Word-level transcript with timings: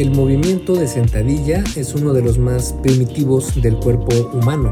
El 0.00 0.12
movimiento 0.12 0.76
de 0.76 0.88
sentadilla 0.88 1.62
es 1.76 1.94
uno 1.94 2.14
de 2.14 2.22
los 2.22 2.38
más 2.38 2.74
primitivos 2.82 3.60
del 3.60 3.76
cuerpo 3.76 4.30
humano. 4.32 4.70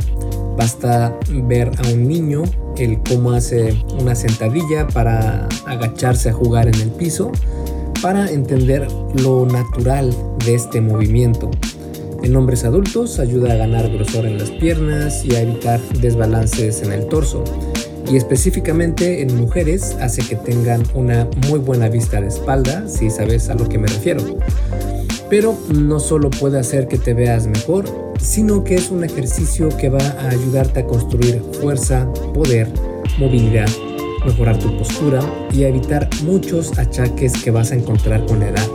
Basta 0.56 1.19
ver 1.29 1.71
a 1.85 1.88
un 1.93 2.08
niño 2.08 2.45
el 2.79 2.98
cómo 3.06 3.33
hace 3.33 3.77
una 4.01 4.14
sentadilla 4.14 4.87
para 4.87 5.46
agacharse 5.67 6.30
a 6.30 6.33
jugar 6.33 6.69
en 6.69 6.80
el 6.80 6.91
piso 6.93 7.30
para 8.01 8.30
entender 8.30 8.88
lo 9.22 9.45
natural 9.45 10.16
de 10.46 10.54
este 10.54 10.80
movimiento. 10.80 11.50
En 12.22 12.34
hombres 12.34 12.64
adultos 12.64 13.18
ayuda 13.18 13.52
a 13.52 13.56
ganar 13.56 13.90
grosor 13.90 14.24
en 14.24 14.38
las 14.38 14.50
piernas 14.50 15.26
y 15.26 15.34
a 15.34 15.42
evitar 15.42 15.79
desbalances 16.00 16.80
en 16.80 16.90
el 16.90 17.06
torso. 17.06 17.45
Y 18.10 18.16
específicamente 18.16 19.20
en 19.20 19.36
mujeres 19.36 19.95
hace 20.00 20.22
que 20.22 20.36
tengan 20.36 20.84
una 20.95 21.29
muy 21.48 21.58
buena 21.58 21.90
vista 21.90 22.18
de 22.18 22.29
espalda, 22.29 22.88
si 22.88 23.10
sabes 23.10 23.50
a 23.50 23.54
lo 23.54 23.68
que 23.68 23.76
me 23.76 23.88
refiero. 23.88 24.22
Pero 25.30 25.55
no 25.74 26.00
solo 26.00 26.30
puede 26.30 26.59
hacer 26.59 26.88
que 26.88 26.98
te 26.98 27.14
veas 27.14 27.46
mejor, 27.46 27.84
sino 28.19 28.64
que 28.64 28.74
es 28.74 28.91
un 28.91 29.05
ejercicio 29.05 29.69
que 29.77 29.91
va 29.91 30.02
a 30.02 30.28
ayudarte 30.28 30.80
a 30.80 30.86
construir 30.86 31.42
fuerza, 31.60 32.10
poder, 32.34 32.69
movilidad, 33.19 33.69
mejorar 34.24 34.59
tu 34.59 34.77
postura 34.77 35.20
y 35.52 35.64
a 35.64 35.69
evitar 35.69 36.09
muchos 36.22 36.78
achaques 36.78 37.33
que 37.42 37.50
vas 37.50 37.72
a 37.72 37.74
encontrar 37.74 38.24
con 38.27 38.41
la 38.41 38.48
edad. 38.48 38.66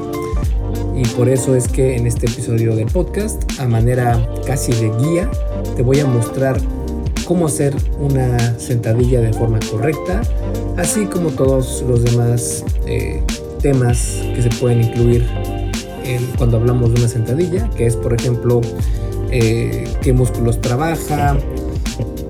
Y 0.95 1.07
por 1.15 1.27
eso 1.27 1.55
es 1.55 1.67
que 1.67 1.95
en 1.95 2.05
este 2.05 2.27
episodio 2.27 2.75
del 2.75 2.85
podcast, 2.85 3.41
a 3.59 3.67
manera 3.67 4.23
casi 4.45 4.71
de 4.73 4.91
guía, 4.99 5.29
te 5.75 5.81
voy 5.81 5.99
a 5.99 6.05
mostrar 6.05 6.57
cómo 7.25 7.47
hacer 7.47 7.73
una 7.99 8.59
sentadilla 8.59 9.21
de 9.21 9.33
forma 9.33 9.59
correcta, 9.71 10.21
así 10.77 11.05
como 11.05 11.29
todos 11.29 11.83
los 11.87 12.03
demás 12.03 12.63
eh, 12.85 13.23
temas 13.61 14.21
que 14.35 14.43
se 14.43 14.49
pueden 14.59 14.83
incluir 14.83 15.25
cuando 16.37 16.57
hablamos 16.57 16.93
de 16.93 16.99
una 16.99 17.09
sentadilla, 17.09 17.69
que 17.71 17.85
es 17.85 17.95
por 17.95 18.13
ejemplo 18.13 18.61
eh, 19.31 19.87
qué 20.01 20.13
músculos 20.13 20.61
trabaja, 20.61 21.37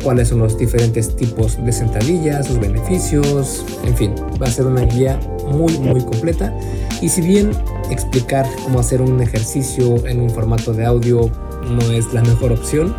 cuáles 0.03 0.29
son 0.29 0.39
los 0.39 0.57
diferentes 0.57 1.15
tipos 1.15 1.63
de 1.63 1.71
sentadillas, 1.71 2.47
sus 2.47 2.59
beneficios, 2.59 3.65
en 3.85 3.95
fin, 3.95 4.15
va 4.41 4.47
a 4.47 4.51
ser 4.51 4.67
una 4.67 4.81
guía 4.81 5.19
muy 5.47 5.77
muy 5.79 6.01
completa. 6.01 6.53
Y 7.01 7.09
si 7.09 7.21
bien 7.21 7.51
explicar 7.89 8.45
cómo 8.63 8.79
hacer 8.79 9.01
un 9.01 9.21
ejercicio 9.21 10.05
en 10.07 10.21
un 10.21 10.29
formato 10.29 10.73
de 10.73 10.85
audio 10.85 11.29
no 11.69 11.91
es 11.91 12.13
la 12.13 12.21
mejor 12.21 12.51
opción, 12.51 12.95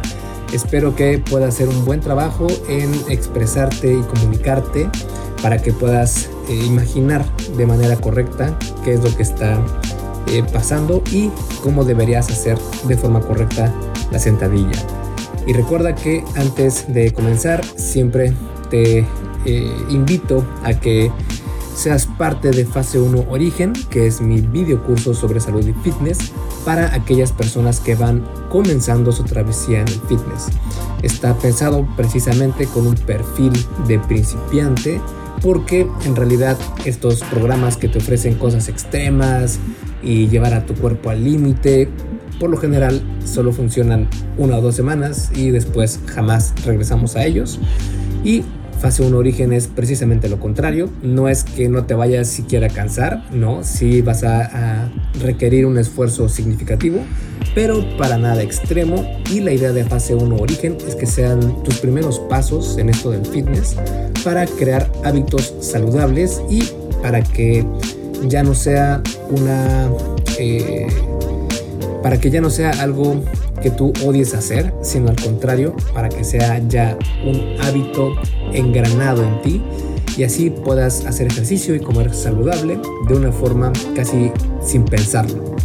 espero 0.53 0.95
que 0.95 1.19
pueda 1.19 1.49
hacer 1.49 1.69
un 1.69 1.85
buen 1.85 2.01
trabajo 2.01 2.47
en 2.69 2.93
expresarte 3.09 3.93
y 3.93 4.03
comunicarte 4.03 4.89
para 5.43 5.59
que 5.59 5.73
puedas 5.73 6.31
eh, 6.49 6.55
imaginar 6.67 7.25
de 7.57 7.67
manera 7.67 7.97
correcta 7.97 8.59
qué 8.85 8.95
es 8.95 9.03
lo 9.03 9.15
que 9.17 9.23
está 9.23 9.59
eh, 10.29 10.43
pasando 10.53 11.03
y 11.11 11.31
cómo 11.63 11.85
deberías 11.85 12.31
hacer 12.31 12.59
de 12.87 12.97
forma 12.97 13.21
correcta 13.21 13.73
la 14.11 14.19
sentadilla. 14.19 14.79
Y 15.47 15.53
recuerda 15.53 15.95
que 15.95 16.25
antes 16.37 16.93
de 16.93 17.13
comenzar 17.13 17.65
siempre 17.77 18.33
te 18.71 19.07
eh, 19.45 19.77
invito 19.91 20.45
a 20.63 20.75
que 20.75 21.11
seas 21.75 22.07
parte 22.07 22.51
de 22.51 22.65
Fase 22.65 22.99
1 22.99 23.27
Origen, 23.29 23.73
que 23.91 24.07
es 24.07 24.21
mi 24.21 24.41
video 24.41 24.83
curso 24.83 25.13
sobre 25.13 25.41
salud 25.41 25.67
y 25.67 25.73
fitness 25.73 26.33
para 26.65 26.95
aquellas 26.95 27.33
personas 27.33 27.81
que 27.81 27.95
van 27.95 28.25
comenzando 28.49 29.13
su 29.13 29.25
travesía 29.25 29.81
en 29.81 29.89
el 29.89 30.01
fitness. 30.03 30.47
Está 31.03 31.37
pensado 31.37 31.87
precisamente 31.97 32.67
con 32.67 32.87
un 32.87 32.95
perfil 32.95 33.53
de 33.87 33.99
principiante 33.99 35.01
porque 35.43 35.87
en 36.07 36.17
realidad 36.17 36.57
estos 36.85 37.21
programas 37.25 37.77
que 37.77 37.89
te 37.89 37.99
ofrecen 37.99 38.37
cosas 38.37 38.69
extremas 38.69 39.59
y 40.05 40.29
llevar 40.29 40.55
a 40.55 40.67
tu 40.67 40.75
cuerpo 40.75 41.11
al 41.11 41.25
límite 41.25 41.89
por 42.39 42.51
lo 42.51 42.57
general 42.57 43.01
solo 43.25 43.53
funcionan 43.53 44.09
una 44.37 44.59
o 44.59 44.61
dos 44.61 44.75
semanas 44.75 45.31
y 45.35 45.51
después 45.51 46.01
jamás 46.07 46.53
regresamos 46.65 47.17
a 47.17 47.25
ellos. 47.25 47.61
Y 48.25 48.43
fase 48.81 49.03
1 49.03 49.17
origen 49.17 49.53
es 49.53 49.69
precisamente 49.69 50.29
lo 50.29 50.41
contrario. 50.41 50.91
No 51.03 51.29
es 51.29 51.45
que 51.45 51.69
no 51.69 51.85
te 51.85 51.95
vayas 51.95 52.29
siquiera 52.29 52.67
a 52.67 52.71
cansar, 52.71 53.25
no, 53.33 53.63
sí 53.65 54.03
vas 54.03 54.25
a, 54.25 54.91
requerir 55.23 55.65
un 55.65 55.79
esfuerzo 55.79 56.29
significativo, 56.29 56.99
pero 57.55 57.97
para 57.97 58.19
nada 58.19 58.43
extremo. 58.43 59.07
Y 59.31 59.41
la 59.41 59.53
idea 59.53 59.73
de 59.73 59.85
fase 59.85 60.15
1 60.15 60.37
origen 60.37 60.77
es 60.87 60.97
que 60.97 61.07
sean 61.07 61.63
tus 61.63 61.79
primeros 61.79 62.19
pasos 62.19 62.79
en 62.79 62.89
esto 62.89 63.11
del 63.11 63.25
fitness 63.25 63.77
para 64.25 64.47
crear 64.47 64.91
hábitos 65.05 65.55
saludables 65.61 66.43
y 66.51 66.65
para 67.01 67.23
que 67.23 67.65
ya 68.29 68.43
no 68.43 68.55
sea 68.55 69.03
una... 69.31 69.91
Eh, 70.39 70.87
para 72.03 72.19
que 72.19 72.31
ya 72.31 72.41
no 72.41 72.51
sea 72.51 72.71
algo 72.83 73.23
que 73.63 73.71
tú 73.71 73.93
odies 74.05 74.35
hacer, 74.35 74.75
sino 74.83 75.09
al 75.09 75.17
contrario, 75.17 75.75
para 75.95 76.11
que 76.11 76.23
sea 76.23 76.61
ya 76.69 76.99
un 77.25 77.57
hábito 77.63 78.15
engranado 78.53 79.25
en 79.25 79.43
ti 79.43 79.63
y 80.17 80.25
así 80.25 80.51
puedas 80.51 81.07
hacer 81.07 81.29
ejercicio 81.29 81.75
y 81.75 81.81
comer 81.81 82.15
saludable 82.15 82.79
de 83.09 83.15
una 83.15 83.33
forma 83.33 83.73
casi 83.97 84.31
sin 84.63 84.85
pensarlo. 84.85 85.57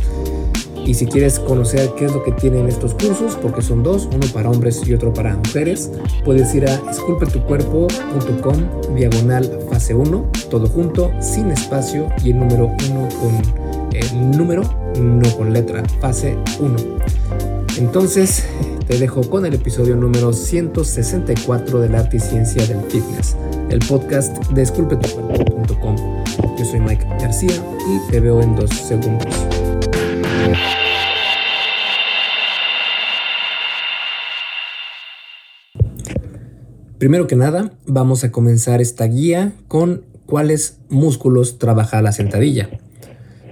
Y 0.89 0.95
si 0.95 1.05
quieres 1.05 1.37
conocer 1.37 1.91
qué 1.95 2.05
es 2.05 2.13
lo 2.13 2.23
que 2.23 2.31
tienen 2.31 2.67
estos 2.67 2.95
cursos, 2.95 3.37
porque 3.39 3.61
son 3.61 3.83
dos, 3.83 4.09
uno 4.11 4.25
para 4.33 4.49
hombres 4.49 4.81
y 4.87 4.93
otro 4.95 5.13
para 5.13 5.35
mujeres, 5.35 5.91
puedes 6.25 6.55
ir 6.55 6.67
a 6.67 6.73
esculpetucuerpo.com 6.89 8.95
diagonal 8.95 9.59
fase 9.69 9.93
1, 9.93 10.31
todo 10.49 10.67
junto, 10.67 11.11
sin 11.21 11.51
espacio 11.51 12.09
y 12.23 12.31
el 12.31 12.39
número 12.39 12.75
1 12.89 13.09
con 13.21 13.39
el 13.93 14.31
número, 14.35 14.63
no 14.99 15.29
con 15.37 15.53
letra, 15.53 15.83
fase 16.01 16.35
1. 16.59 16.75
Entonces, 17.77 18.45
te 18.87 18.97
dejo 18.97 19.21
con 19.21 19.45
el 19.45 19.53
episodio 19.53 19.95
número 19.95 20.33
164 20.33 21.81
del 21.81 21.93
arte 21.93 22.17
y 22.17 22.19
ciencia 22.19 22.65
del 22.65 22.81
fitness, 22.89 23.35
el 23.69 23.77
podcast 23.77 24.35
de 24.53 24.63
esculpetucuerpo.com. 24.63 25.95
Yo 26.57 26.65
soy 26.65 26.79
Mike 26.79 27.05
García 27.21 27.63
y 27.87 27.99
te 28.11 28.19
veo 28.19 28.41
en 28.41 28.55
dos 28.55 28.71
segundos. 28.71 29.58
Primero 36.99 37.27
que 37.27 37.37
nada, 37.37 37.71
vamos 37.87 38.25
a 38.25 38.31
comenzar 38.31 38.81
esta 38.81 39.05
guía 39.05 39.53
con 39.69 40.03
cuáles 40.25 40.79
músculos 40.89 41.57
trabaja 41.57 42.01
la 42.01 42.11
sentadilla. 42.11 42.69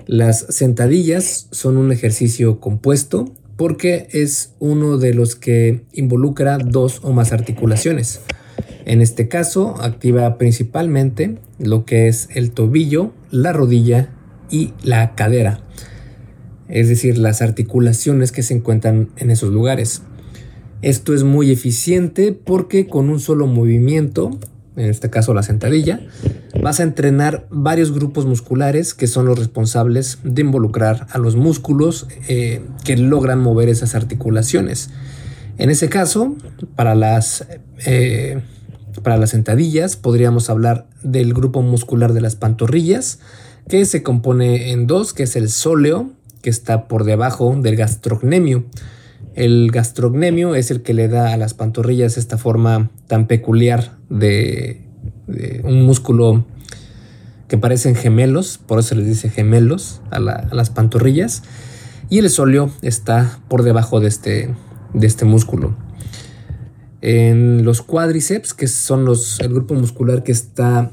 Las 0.05 0.45
sentadillas 0.49 1.47
son 1.51 1.77
un 1.77 1.93
ejercicio 1.93 2.59
compuesto 2.59 3.31
porque 3.55 4.09
es 4.11 4.53
uno 4.59 4.97
de 4.97 5.13
los 5.13 5.35
que 5.35 5.85
involucra 5.93 6.57
dos 6.57 6.99
o 7.03 7.13
más 7.13 7.31
articulaciones. 7.31 8.19
En 8.85 9.01
este 9.01 9.29
caso, 9.29 9.75
activa 9.81 10.37
principalmente 10.37 11.37
lo 11.57 11.85
que 11.85 12.09
es 12.09 12.27
el 12.35 12.51
tobillo, 12.51 13.13
la 13.31 13.53
rodilla 13.53 14.09
y 14.49 14.73
la 14.83 15.15
cadera, 15.15 15.61
es 16.69 16.89
decir, 16.89 17.17
las 17.17 17.41
articulaciones 17.41 18.31
que 18.31 18.43
se 18.43 18.53
encuentran 18.53 19.09
en 19.17 19.31
esos 19.31 19.51
lugares. 19.51 20.01
Esto 20.81 21.13
es 21.13 21.23
muy 21.23 21.51
eficiente 21.51 22.31
porque 22.33 22.87
con 22.87 23.09
un 23.09 23.19
solo 23.19 23.47
movimiento 23.47 24.39
en 24.77 24.91
este 24.91 25.09
caso 25.09 25.33
la 25.33 25.43
sentadilla, 25.43 26.01
vas 26.61 26.79
a 26.79 26.83
entrenar 26.83 27.47
varios 27.49 27.91
grupos 27.91 28.27
musculares 28.27 28.93
que 28.93 29.07
son 29.07 29.25
los 29.25 29.37
responsables 29.37 30.19
de 30.23 30.41
involucrar 30.41 31.07
a 31.09 31.17
los 31.17 31.35
músculos 31.35 32.07
eh, 32.27 32.61
que 32.85 32.95
logran 32.95 33.39
mover 33.39 33.69
esas 33.69 33.95
articulaciones. 33.95 34.91
En 35.57 35.71
ese 35.71 35.89
caso, 35.89 36.35
para 36.75 36.93
las, 36.93 37.47
eh, 37.87 38.39
para 39.01 39.17
las 39.17 39.31
sentadillas 39.31 39.97
podríamos 39.97 40.51
hablar 40.51 40.87
del 41.01 41.33
grupo 41.33 41.63
muscular 41.63 42.13
de 42.13 42.21
las 42.21 42.35
pantorrillas, 42.35 43.19
que 43.67 43.83
se 43.85 44.03
compone 44.03 44.71
en 44.71 44.85
dos, 44.85 45.13
que 45.13 45.23
es 45.23 45.35
el 45.35 45.49
sóleo, 45.49 46.11
que 46.41 46.49
está 46.49 46.87
por 46.87 47.03
debajo 47.03 47.55
del 47.59 47.75
gastrocnemio. 47.75 48.65
El 49.35 49.69
gastrocnemio 49.71 50.55
es 50.55 50.71
el 50.71 50.81
que 50.81 50.93
le 50.93 51.07
da 51.07 51.31
a 51.31 51.37
las 51.37 51.53
pantorrillas 51.53 52.17
esta 52.17 52.37
forma 52.37 52.89
tan 53.07 53.27
peculiar 53.27 53.97
de, 54.09 54.81
un 55.63 55.85
músculo 55.85 56.45
que 57.47 57.57
parecen 57.57 57.95
gemelos, 57.95 58.57
por 58.57 58.79
eso 58.79 58.95
les 58.95 59.05
dice 59.05 59.29
gemelos 59.29 60.01
a, 60.09 60.19
las 60.19 60.69
pantorrillas. 60.69 61.43
Y 62.09 62.19
el 62.19 62.29
sóleo 62.29 62.71
está 62.81 63.39
por 63.47 63.63
debajo 63.63 63.99
de 63.99 64.07
este, 64.07 64.55
de 64.93 65.07
este 65.07 65.25
músculo. 65.25 65.75
En 67.01 67.63
los 67.63 67.83
cuádriceps, 67.83 68.53
que 68.53 68.67
son 68.67 69.05
los, 69.05 69.39
el 69.39 69.53
grupo 69.53 69.75
muscular 69.75 70.23
que 70.23 70.31
está 70.31 70.89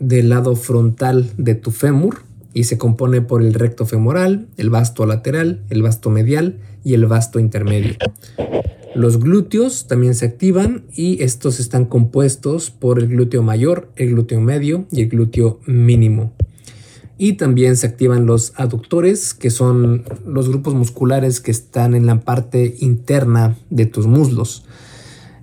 del 0.00 0.28
lado 0.28 0.54
frontal 0.54 1.30
de 1.38 1.54
tu 1.54 1.70
fémur, 1.70 2.25
y 2.56 2.64
se 2.64 2.78
compone 2.78 3.20
por 3.20 3.42
el 3.42 3.52
recto 3.52 3.84
femoral, 3.84 4.48
el 4.56 4.70
vasto 4.70 5.04
lateral, 5.04 5.60
el 5.68 5.82
vasto 5.82 6.08
medial 6.08 6.58
y 6.82 6.94
el 6.94 7.04
vasto 7.04 7.38
intermedio. 7.38 7.96
Los 8.94 9.20
glúteos 9.20 9.86
también 9.88 10.14
se 10.14 10.24
activan 10.24 10.86
y 10.90 11.22
estos 11.22 11.60
están 11.60 11.84
compuestos 11.84 12.70
por 12.70 12.98
el 12.98 13.08
glúteo 13.08 13.42
mayor, 13.42 13.92
el 13.96 14.12
glúteo 14.12 14.40
medio 14.40 14.86
y 14.90 15.02
el 15.02 15.10
glúteo 15.10 15.60
mínimo. 15.66 16.32
Y 17.18 17.34
también 17.34 17.76
se 17.76 17.88
activan 17.88 18.24
los 18.24 18.54
aductores, 18.56 19.34
que 19.34 19.50
son 19.50 20.04
los 20.26 20.48
grupos 20.48 20.72
musculares 20.72 21.42
que 21.42 21.50
están 21.50 21.94
en 21.94 22.06
la 22.06 22.22
parte 22.22 22.74
interna 22.78 23.58
de 23.68 23.84
tus 23.84 24.06
muslos. 24.06 24.64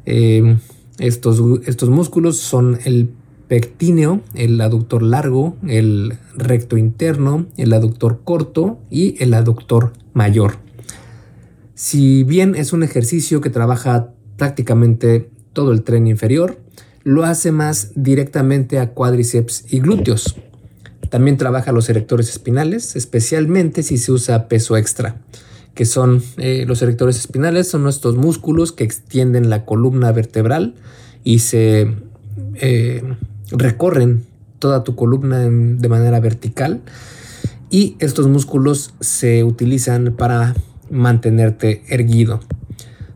Eh, 0.07 0.57
estos, 0.97 1.43
estos 1.67 1.89
músculos 1.89 2.39
son 2.39 2.79
el 2.85 3.11
pectíneo, 3.53 4.21
el 4.33 4.59
aductor 4.61 5.03
largo, 5.03 5.55
el 5.67 6.17
recto 6.35 6.75
interno, 6.75 7.45
el 7.55 7.71
aductor 7.73 8.21
corto 8.23 8.79
y 8.89 9.15
el 9.23 9.35
aductor 9.35 9.93
mayor. 10.13 10.57
Si 11.75 12.23
bien 12.23 12.55
es 12.55 12.73
un 12.73 12.81
ejercicio 12.81 13.41
que 13.41 13.51
trabaja 13.51 14.09
prácticamente 14.37 15.29
todo 15.53 15.71
el 15.71 15.83
tren 15.83 16.07
inferior, 16.07 16.57
lo 17.03 17.25
hace 17.25 17.51
más 17.51 17.91
directamente 17.93 18.79
a 18.79 18.89
cuádriceps 18.89 19.71
y 19.71 19.81
glúteos. 19.81 20.35
También 21.11 21.37
trabaja 21.37 21.71
los 21.71 21.87
erectores 21.91 22.29
espinales, 22.29 22.95
especialmente 22.95 23.83
si 23.83 23.99
se 23.99 24.11
usa 24.11 24.47
peso 24.47 24.77
extra, 24.77 25.21
que 25.75 25.85
son 25.85 26.23
eh, 26.37 26.65
los 26.67 26.81
erectores 26.81 27.19
espinales, 27.19 27.67
son 27.67 27.83
nuestros 27.83 28.15
músculos 28.15 28.71
que 28.71 28.83
extienden 28.83 29.51
la 29.51 29.63
columna 29.63 30.11
vertebral 30.11 30.73
y 31.23 31.37
se 31.37 31.93
eh, 32.55 33.03
recorren 33.53 34.25
toda 34.59 34.83
tu 34.83 34.95
columna 34.95 35.39
de 35.39 35.89
manera 35.89 36.19
vertical. 36.19 36.81
Y 37.69 37.95
estos 37.99 38.27
músculos 38.27 38.93
se 38.99 39.43
utilizan 39.43 40.15
para 40.17 40.53
mantenerte 40.89 41.83
erguido. 41.87 42.41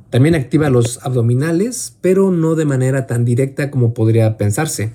También 0.10 0.36
activa 0.36 0.70
los 0.70 1.00
abdominales, 1.04 1.96
pero 2.02 2.32
no 2.32 2.56
de 2.56 2.66
manera 2.66 3.08
tan 3.08 3.26
directa 3.26 3.70
como 3.70 3.94
podría 3.94 4.38
pensarse. 4.38 4.94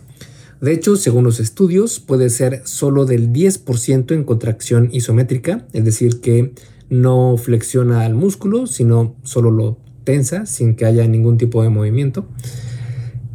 De 0.61 0.73
hecho, 0.73 0.97
según 0.97 1.25
los 1.25 1.39
estudios, 1.39 2.01
puede 2.01 2.31
ser 2.31 2.63
solo 2.65 3.05
del 3.05 3.33
10% 3.33 4.15
en 4.15 4.25
contracción 4.25 4.89
isométrica, 4.93 5.67
es 5.73 5.85
decir, 5.85 6.21
que 6.21 6.55
no 6.89 7.37
flexiona 7.37 8.05
al 8.05 8.15
músculo, 8.15 8.67
sino 8.67 9.17
solo 9.23 9.51
lo 9.51 9.79
tensa 10.05 10.47
sin 10.47 10.77
que 10.77 10.87
haya 10.87 11.07
ningún 11.07 11.37
tipo 11.37 11.63
de 11.63 11.69
movimiento. 11.69 12.27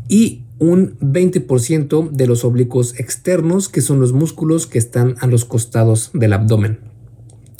Y 0.07 0.43
un 0.59 0.97
20% 0.99 2.09
de 2.09 2.27
los 2.27 2.43
oblicuos 2.43 2.99
externos, 2.99 3.69
que 3.69 3.81
son 3.81 3.99
los 3.99 4.13
músculos 4.13 4.67
que 4.67 4.79
están 4.79 5.15
a 5.19 5.27
los 5.27 5.45
costados 5.45 6.09
del 6.13 6.33
abdomen. 6.33 6.79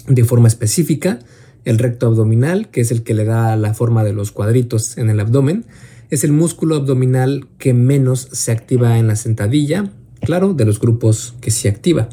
De 0.08 0.24
forma 0.24 0.48
específica, 0.48 1.20
el 1.66 1.78
recto 1.78 2.08
abdominal, 2.08 2.70
que 2.70 2.82
es 2.82 2.92
el 2.92 3.04
que 3.04 3.14
le 3.14 3.26
da 3.26 3.56
la 3.56 3.74
forma 3.74 4.04
de 4.04 4.14
los 4.14 4.32
cuadritos 4.32 4.98
en 4.98 5.10
el 5.10 5.20
abdomen, 5.20 5.66
es 6.10 6.24
el 6.24 6.32
músculo 6.32 6.76
abdominal 6.76 7.48
que 7.58 7.74
menos 7.74 8.30
se 8.32 8.52
activa 8.52 8.98
en 8.98 9.08
la 9.08 9.16
sentadilla, 9.16 9.92
claro, 10.22 10.54
de 10.54 10.66
los 10.66 10.80
grupos 10.80 11.36
que 11.42 11.52
se 11.52 11.68
activa. 11.68 12.10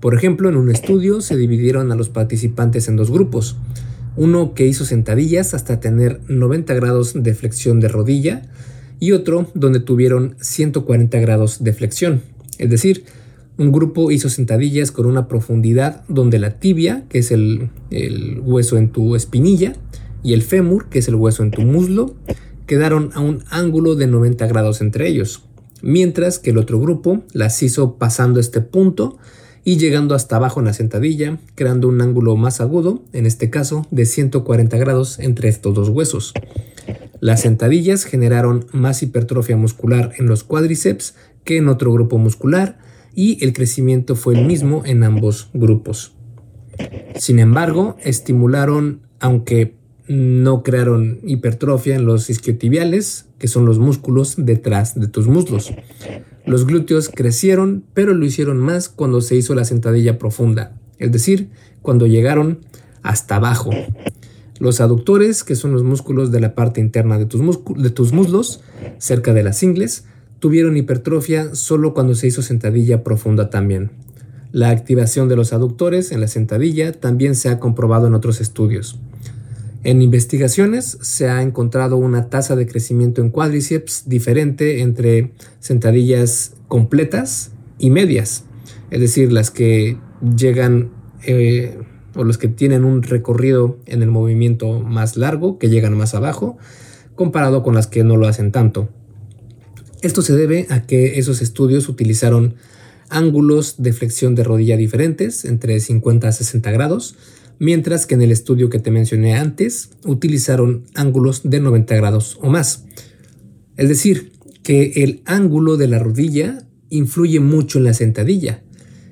Por 0.00 0.14
ejemplo, 0.14 0.48
en 0.48 0.56
un 0.56 0.70
estudio 0.70 1.20
se 1.20 1.36
dividieron 1.36 1.90
a 1.90 1.96
los 1.96 2.08
participantes 2.08 2.86
en 2.88 2.96
dos 2.96 3.10
grupos, 3.10 3.56
uno 4.16 4.52
que 4.52 4.66
hizo 4.66 4.84
sentadillas 4.84 5.54
hasta 5.54 5.80
tener 5.80 6.20
90 6.28 6.74
grados 6.74 7.14
de 7.14 7.34
flexión 7.34 7.80
de 7.80 7.88
rodilla 7.88 8.42
y 9.00 9.12
otro 9.12 9.50
donde 9.54 9.80
tuvieron 9.80 10.36
140 10.40 11.18
grados 11.18 11.62
de 11.62 11.72
flexión, 11.72 12.22
es 12.58 12.70
decir, 12.70 13.04
un 13.58 13.72
grupo 13.72 14.12
hizo 14.12 14.28
sentadillas 14.28 14.92
con 14.92 15.06
una 15.06 15.26
profundidad 15.26 16.04
donde 16.08 16.38
la 16.38 16.60
tibia, 16.60 17.04
que 17.08 17.18
es 17.18 17.32
el, 17.32 17.70
el, 17.90 18.40
hueso 18.40 18.76
en 18.76 18.90
tu 18.90 19.16
espinilla, 19.16 19.74
y 20.22 20.32
el 20.32 20.42
fémur, 20.42 20.88
que 20.88 21.00
es 21.00 21.08
el 21.08 21.16
hueso 21.16 21.42
en 21.42 21.50
tu 21.50 21.62
muslo, 21.62 22.14
quedaron 22.66 23.10
a 23.14 23.20
un 23.20 23.42
ángulo 23.50 23.96
de 23.96 24.06
90 24.06 24.46
grados 24.46 24.80
entre 24.80 25.08
ellos, 25.08 25.42
mientras 25.82 26.38
que 26.38 26.50
el 26.50 26.58
otro 26.58 26.78
grupo 26.78 27.24
las 27.32 27.60
hizo 27.62 27.96
pasando 27.96 28.38
este 28.38 28.60
punto 28.60 29.18
y 29.68 29.76
llegando 29.76 30.14
hasta 30.14 30.36
abajo 30.36 30.60
en 30.60 30.66
la 30.66 30.72
sentadilla, 30.72 31.36
creando 31.54 31.88
un 31.88 32.00
ángulo 32.00 32.34
más 32.36 32.62
agudo, 32.62 33.02
en 33.12 33.26
este 33.26 33.50
caso 33.50 33.86
de 33.90 34.06
140 34.06 34.78
grados 34.78 35.18
entre 35.18 35.50
estos 35.50 35.74
dos 35.74 35.90
huesos. 35.90 36.32
Las 37.20 37.42
sentadillas 37.42 38.04
generaron 38.04 38.64
más 38.72 39.02
hipertrofia 39.02 39.58
muscular 39.58 40.12
en 40.16 40.24
los 40.24 40.42
cuádriceps 40.42 41.16
que 41.44 41.58
en 41.58 41.68
otro 41.68 41.92
grupo 41.92 42.16
muscular, 42.16 42.78
y 43.14 43.44
el 43.44 43.52
crecimiento 43.52 44.16
fue 44.16 44.38
el 44.38 44.46
mismo 44.46 44.84
en 44.86 45.02
ambos 45.02 45.50
grupos. 45.52 46.14
Sin 47.16 47.38
embargo, 47.38 47.98
estimularon, 48.02 49.02
aunque 49.20 49.74
no 50.06 50.62
crearon 50.62 51.18
hipertrofia 51.24 51.94
en 51.94 52.06
los 52.06 52.30
isquiotibiales, 52.30 53.26
que 53.38 53.48
son 53.48 53.66
los 53.66 53.78
músculos 53.78 54.36
detrás 54.38 54.98
de 54.98 55.08
tus 55.08 55.26
muslos. 55.26 55.74
Los 56.48 56.64
glúteos 56.64 57.10
crecieron, 57.14 57.84
pero 57.92 58.14
lo 58.14 58.24
hicieron 58.24 58.56
más 58.56 58.88
cuando 58.88 59.20
se 59.20 59.36
hizo 59.36 59.54
la 59.54 59.66
sentadilla 59.66 60.18
profunda, 60.18 60.72
es 60.98 61.12
decir, 61.12 61.50
cuando 61.82 62.06
llegaron 62.06 62.60
hasta 63.02 63.36
abajo. 63.36 63.68
Los 64.58 64.80
aductores, 64.80 65.44
que 65.44 65.56
son 65.56 65.72
los 65.72 65.82
músculos 65.82 66.32
de 66.32 66.40
la 66.40 66.54
parte 66.54 66.80
interna 66.80 67.18
de 67.18 67.26
tus, 67.26 68.12
muslos, 68.12 68.62
cerca 68.96 69.34
de 69.34 69.42
las 69.42 69.62
ingles, 69.62 70.06
tuvieron 70.38 70.78
hipertrofia 70.78 71.54
solo 71.54 71.92
cuando 71.92 72.14
se 72.14 72.28
hizo 72.28 72.40
sentadilla 72.40 73.04
profunda 73.04 73.50
también. 73.50 73.90
La 74.50 74.70
activación 74.70 75.28
de 75.28 75.36
los 75.36 75.52
aductores 75.52 76.12
en 76.12 76.22
la 76.22 76.28
sentadilla 76.28 76.92
también 76.92 77.34
se 77.34 77.50
ha 77.50 77.60
comprobado 77.60 78.06
en 78.06 78.14
otros 78.14 78.40
estudios. 78.40 78.98
En 79.84 80.02
investigaciones 80.02 80.98
se 81.00 81.28
ha 81.28 81.40
encontrado 81.42 81.96
una 81.96 82.28
tasa 82.28 82.56
de 82.56 82.66
crecimiento 82.66 83.20
en 83.20 83.30
cuádriceps 83.30 84.08
diferente 84.08 84.80
entre 84.80 85.32
sentadillas 85.60 86.54
completas 86.66 87.52
y 87.78 87.90
medias, 87.90 88.44
es 88.90 89.00
decir, 89.00 89.32
las 89.32 89.50
que 89.50 89.96
llegan 90.36 90.90
eh, 91.24 91.78
o 92.16 92.24
los 92.24 92.38
que 92.38 92.48
tienen 92.48 92.84
un 92.84 93.02
recorrido 93.02 93.78
en 93.86 94.02
el 94.02 94.08
movimiento 94.08 94.80
más 94.80 95.16
largo, 95.16 95.58
que 95.58 95.68
llegan 95.68 95.96
más 95.96 96.14
abajo, 96.14 96.58
comparado 97.14 97.62
con 97.62 97.74
las 97.74 97.86
que 97.86 98.02
no 98.02 98.16
lo 98.16 98.26
hacen 98.26 98.50
tanto. 98.50 98.88
Esto 100.02 100.22
se 100.22 100.36
debe 100.36 100.66
a 100.70 100.86
que 100.86 101.18
esos 101.18 101.40
estudios 101.40 101.88
utilizaron 101.88 102.54
ángulos 103.08 103.76
de 103.78 103.92
flexión 103.92 104.34
de 104.34 104.44
rodilla 104.44 104.76
diferentes, 104.76 105.44
entre 105.44 105.78
50 105.80 106.28
a 106.28 106.32
60 106.32 106.70
grados, 106.72 107.16
mientras 107.58 108.06
que 108.06 108.14
en 108.14 108.22
el 108.22 108.30
estudio 108.30 108.70
que 108.70 108.78
te 108.78 108.90
mencioné 108.90 109.34
antes 109.34 109.90
utilizaron 110.04 110.84
ángulos 110.94 111.42
de 111.44 111.60
90 111.60 111.96
grados 111.96 112.38
o 112.40 112.48
más. 112.50 112.84
Es 113.76 113.88
decir, 113.88 114.32
que 114.62 114.92
el 114.96 115.22
ángulo 115.24 115.76
de 115.76 115.88
la 115.88 115.98
rodilla 115.98 116.66
influye 116.90 117.40
mucho 117.40 117.78
en 117.78 117.84
la 117.84 117.94
sentadilla. 117.94 118.62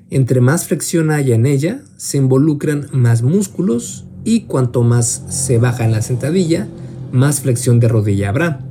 Entre 0.09 0.41
más 0.41 0.67
flexión 0.67 1.11
haya 1.11 1.35
en 1.35 1.45
ella, 1.45 1.81
se 1.97 2.17
involucran 2.17 2.87
más 2.91 3.21
músculos 3.21 4.05
y 4.23 4.41
cuanto 4.41 4.83
más 4.83 5.23
se 5.29 5.57
baja 5.57 5.85
en 5.85 5.91
la 5.91 6.01
sentadilla, 6.01 6.67
más 7.11 7.41
flexión 7.41 7.79
de 7.79 7.87
rodilla 7.87 8.29
habrá 8.29 8.67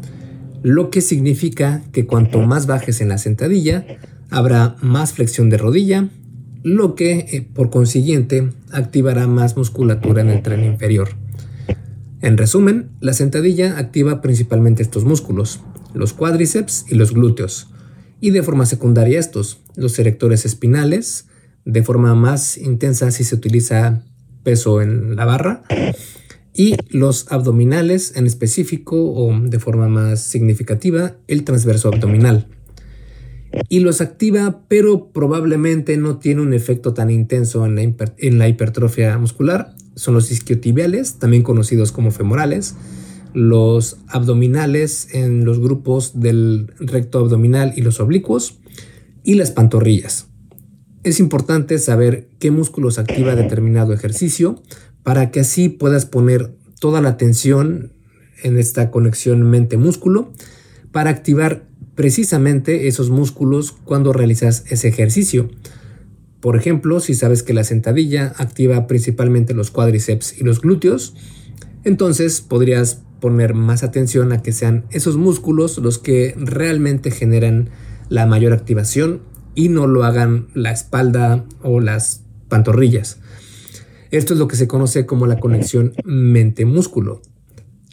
lo 0.66 0.90
que 0.90 1.00
significa 1.00 1.84
que 1.92 2.06
cuanto 2.06 2.40
más 2.40 2.66
bajes 2.66 3.00
en 3.00 3.08
la 3.08 3.18
sentadilla, 3.18 3.86
habrá 4.30 4.74
más 4.80 5.12
flexión 5.12 5.48
de 5.48 5.58
rodilla, 5.58 6.08
lo 6.66 6.96
que 6.96 7.28
eh, 7.30 7.48
por 7.54 7.70
consiguiente 7.70 8.50
activará 8.72 9.28
más 9.28 9.56
musculatura 9.56 10.22
en 10.22 10.30
el 10.30 10.42
tren 10.42 10.64
inferior. 10.64 11.10
En 12.22 12.36
resumen, 12.36 12.88
la 12.98 13.12
sentadilla 13.12 13.78
activa 13.78 14.20
principalmente 14.20 14.82
estos 14.82 15.04
músculos, 15.04 15.60
los 15.94 16.12
cuádriceps 16.12 16.86
y 16.88 16.96
los 16.96 17.12
glúteos, 17.12 17.68
y 18.20 18.30
de 18.30 18.42
forma 18.42 18.66
secundaria 18.66 19.20
estos, 19.20 19.60
los 19.76 19.96
erectores 20.00 20.44
espinales, 20.44 21.26
de 21.64 21.84
forma 21.84 22.16
más 22.16 22.58
intensa 22.58 23.12
si 23.12 23.22
se 23.22 23.36
utiliza 23.36 24.02
peso 24.42 24.82
en 24.82 25.14
la 25.14 25.24
barra, 25.24 25.62
y 26.52 26.74
los 26.88 27.30
abdominales 27.30 28.16
en 28.16 28.26
específico 28.26 29.12
o 29.12 29.38
de 29.40 29.60
forma 29.60 29.86
más 29.86 30.20
significativa 30.20 31.14
el 31.28 31.44
transverso 31.44 31.90
abdominal. 31.94 32.48
Y 33.68 33.80
los 33.80 34.00
activa, 34.00 34.62
pero 34.68 35.10
probablemente 35.12 35.96
no 35.96 36.18
tiene 36.18 36.42
un 36.42 36.52
efecto 36.52 36.94
tan 36.94 37.10
intenso 37.10 37.66
en 37.66 38.38
la, 38.38 38.48
hipertrofia 38.48 39.16
muscular. 39.18 39.74
Son 39.94 40.14
los 40.14 40.30
isquiotibiales, 40.30 41.18
también 41.18 41.42
conocidos 41.42 41.90
como 41.92 42.10
femorales, 42.10 42.74
los 43.32 43.98
abdominales 44.08 45.08
en 45.14 45.44
los 45.44 45.58
grupos 45.58 46.20
del 46.20 46.72
recto 46.78 47.18
abdominal 47.18 47.72
y 47.76 47.82
los 47.82 48.00
oblicuos, 48.00 48.58
y 49.24 49.34
las 49.34 49.50
pantorrillas. 49.50 50.28
Es 51.02 51.20
importante 51.20 51.78
saber 51.78 52.28
qué 52.38 52.50
músculos 52.50 52.98
activa 52.98 53.34
determinado 53.34 53.92
ejercicio 53.92 54.62
para 55.02 55.30
que 55.30 55.40
así 55.40 55.68
puedas 55.68 56.06
poner 56.06 56.56
toda 56.80 57.00
la 57.00 57.10
atención 57.10 57.92
en 58.42 58.58
esta 58.58 58.90
conexión 58.90 59.42
mente-músculo 59.42 60.32
para 60.92 61.10
activar 61.10 61.66
precisamente 61.96 62.86
esos 62.86 63.10
músculos 63.10 63.72
cuando 63.72 64.12
realizas 64.12 64.64
ese 64.68 64.86
ejercicio. 64.86 65.48
Por 66.40 66.56
ejemplo, 66.56 67.00
si 67.00 67.14
sabes 67.14 67.42
que 67.42 67.54
la 67.54 67.64
sentadilla 67.64 68.34
activa 68.36 68.86
principalmente 68.86 69.54
los 69.54 69.72
cuádriceps 69.72 70.38
y 70.38 70.44
los 70.44 70.60
glúteos, 70.60 71.14
entonces 71.82 72.42
podrías 72.42 73.02
poner 73.20 73.54
más 73.54 73.82
atención 73.82 74.30
a 74.32 74.42
que 74.42 74.52
sean 74.52 74.84
esos 74.90 75.16
músculos 75.16 75.78
los 75.78 75.98
que 75.98 76.34
realmente 76.36 77.10
generan 77.10 77.70
la 78.08 78.26
mayor 78.26 78.52
activación 78.52 79.22
y 79.54 79.70
no 79.70 79.86
lo 79.86 80.04
hagan 80.04 80.48
la 80.54 80.70
espalda 80.70 81.46
o 81.62 81.80
las 81.80 82.22
pantorrillas. 82.48 83.18
Esto 84.10 84.34
es 84.34 84.38
lo 84.38 84.46
que 84.46 84.56
se 84.56 84.68
conoce 84.68 85.06
como 85.06 85.26
la 85.26 85.40
conexión 85.40 85.94
mente-músculo. 86.04 87.22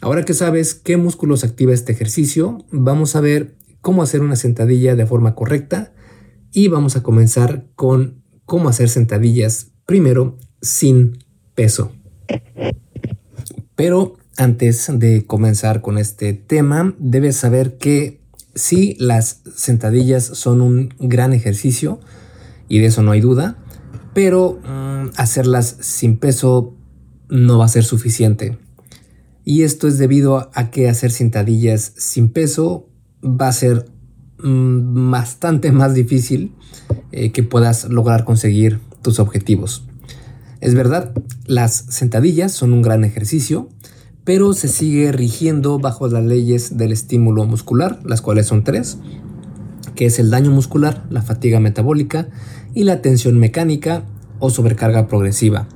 Ahora 0.02 0.24
que 0.24 0.34
sabes 0.34 0.74
qué 0.74 0.98
músculos 0.98 1.42
activa 1.42 1.72
este 1.72 1.92
ejercicio, 1.92 2.58
vamos 2.70 3.16
a 3.16 3.22
ver 3.22 3.54
cómo 3.84 4.02
hacer 4.02 4.22
una 4.22 4.34
sentadilla 4.34 4.96
de 4.96 5.04
forma 5.04 5.34
correcta 5.34 5.92
y 6.52 6.68
vamos 6.68 6.96
a 6.96 7.02
comenzar 7.02 7.66
con 7.76 8.22
cómo 8.46 8.70
hacer 8.70 8.88
sentadillas 8.88 9.72
primero 9.84 10.38
sin 10.62 11.18
peso. 11.54 11.92
Pero 13.76 14.16
antes 14.38 14.88
de 14.90 15.26
comenzar 15.26 15.82
con 15.82 15.98
este 15.98 16.32
tema, 16.32 16.94
debes 16.98 17.36
saber 17.36 17.76
que 17.76 18.22
sí, 18.54 18.96
las 18.98 19.42
sentadillas 19.54 20.24
son 20.24 20.62
un 20.62 20.94
gran 20.98 21.34
ejercicio 21.34 22.00
y 22.70 22.78
de 22.78 22.86
eso 22.86 23.02
no 23.02 23.10
hay 23.10 23.20
duda, 23.20 23.58
pero 24.14 24.60
mm, 24.64 25.10
hacerlas 25.18 25.76
sin 25.80 26.16
peso 26.16 26.74
no 27.28 27.58
va 27.58 27.66
a 27.66 27.68
ser 27.68 27.84
suficiente. 27.84 28.56
Y 29.44 29.62
esto 29.62 29.88
es 29.88 29.98
debido 29.98 30.50
a 30.54 30.70
que 30.70 30.88
hacer 30.88 31.10
sentadillas 31.10 31.92
sin 31.98 32.30
peso 32.30 32.88
va 33.24 33.48
a 33.48 33.52
ser 33.52 33.86
mm, 34.38 35.10
bastante 35.10 35.72
más 35.72 35.94
difícil 35.94 36.52
eh, 37.12 37.32
que 37.32 37.42
puedas 37.42 37.88
lograr 37.88 38.24
conseguir 38.24 38.80
tus 39.02 39.18
objetivos. 39.18 39.84
Es 40.60 40.74
verdad, 40.74 41.12
las 41.46 41.74
sentadillas 41.88 42.52
son 42.52 42.72
un 42.72 42.82
gran 42.82 43.04
ejercicio, 43.04 43.68
pero 44.24 44.54
se 44.54 44.68
sigue 44.68 45.12
rigiendo 45.12 45.78
bajo 45.78 46.08
las 46.08 46.24
leyes 46.24 46.78
del 46.78 46.92
estímulo 46.92 47.44
muscular, 47.44 48.00
las 48.04 48.22
cuales 48.22 48.46
son 48.46 48.64
tres, 48.64 48.98
que 49.94 50.06
es 50.06 50.18
el 50.18 50.30
daño 50.30 50.50
muscular, 50.50 51.04
la 51.10 51.22
fatiga 51.22 51.60
metabólica 51.60 52.28
y 52.72 52.84
la 52.84 53.02
tensión 53.02 53.38
mecánica 53.38 54.04
o 54.38 54.50
sobrecarga 54.50 55.06
progresiva. 55.06 55.68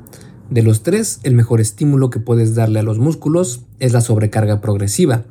De 0.51 0.63
los 0.63 0.83
tres, 0.83 1.21
el 1.25 1.35
mejor 1.35 1.61
estímulo 1.61 2.09
que 2.09 2.21
puedes 2.21 2.55
darle 2.55 2.81
a 2.81 2.83
los 2.83 2.99
músculos 2.99 3.61
es 3.81 3.93
la 3.93 4.01
sobrecarga 4.01 4.63
progresiva, 4.63 5.25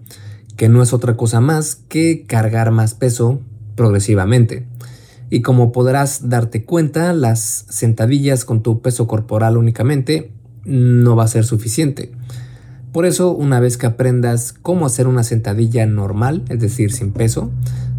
que 0.58 0.68
no 0.68 0.84
es 0.84 0.92
otra 0.92 1.16
cosa 1.16 1.40
más 1.40 1.76
que 1.88 2.26
cargar 2.26 2.72
más 2.72 2.96
peso 2.96 3.40
progresivamente. 3.76 4.68
Y 5.30 5.42
como 5.42 5.72
podrás 5.72 6.30
darte 6.30 6.66
cuenta, 6.66 7.14
las 7.14 7.66
sentadillas 7.70 8.44
con 8.44 8.64
tu 8.64 8.82
peso 8.82 9.08
corporal 9.08 9.56
únicamente 9.56 10.32
no 10.66 11.16
va 11.16 11.24
a 11.24 11.30
ser 11.30 11.46
suficiente. 11.46 12.12
Por 12.92 13.06
eso, 13.06 13.32
una 13.32 13.60
vez 13.60 13.78
que 13.78 13.86
aprendas 13.86 14.54
cómo 14.54 14.86
hacer 14.86 15.08
una 15.08 15.24
sentadilla 15.24 15.86
normal, 15.86 16.44
es 16.50 16.60
decir, 16.60 16.92
sin 16.92 17.12
peso, 17.12 17.52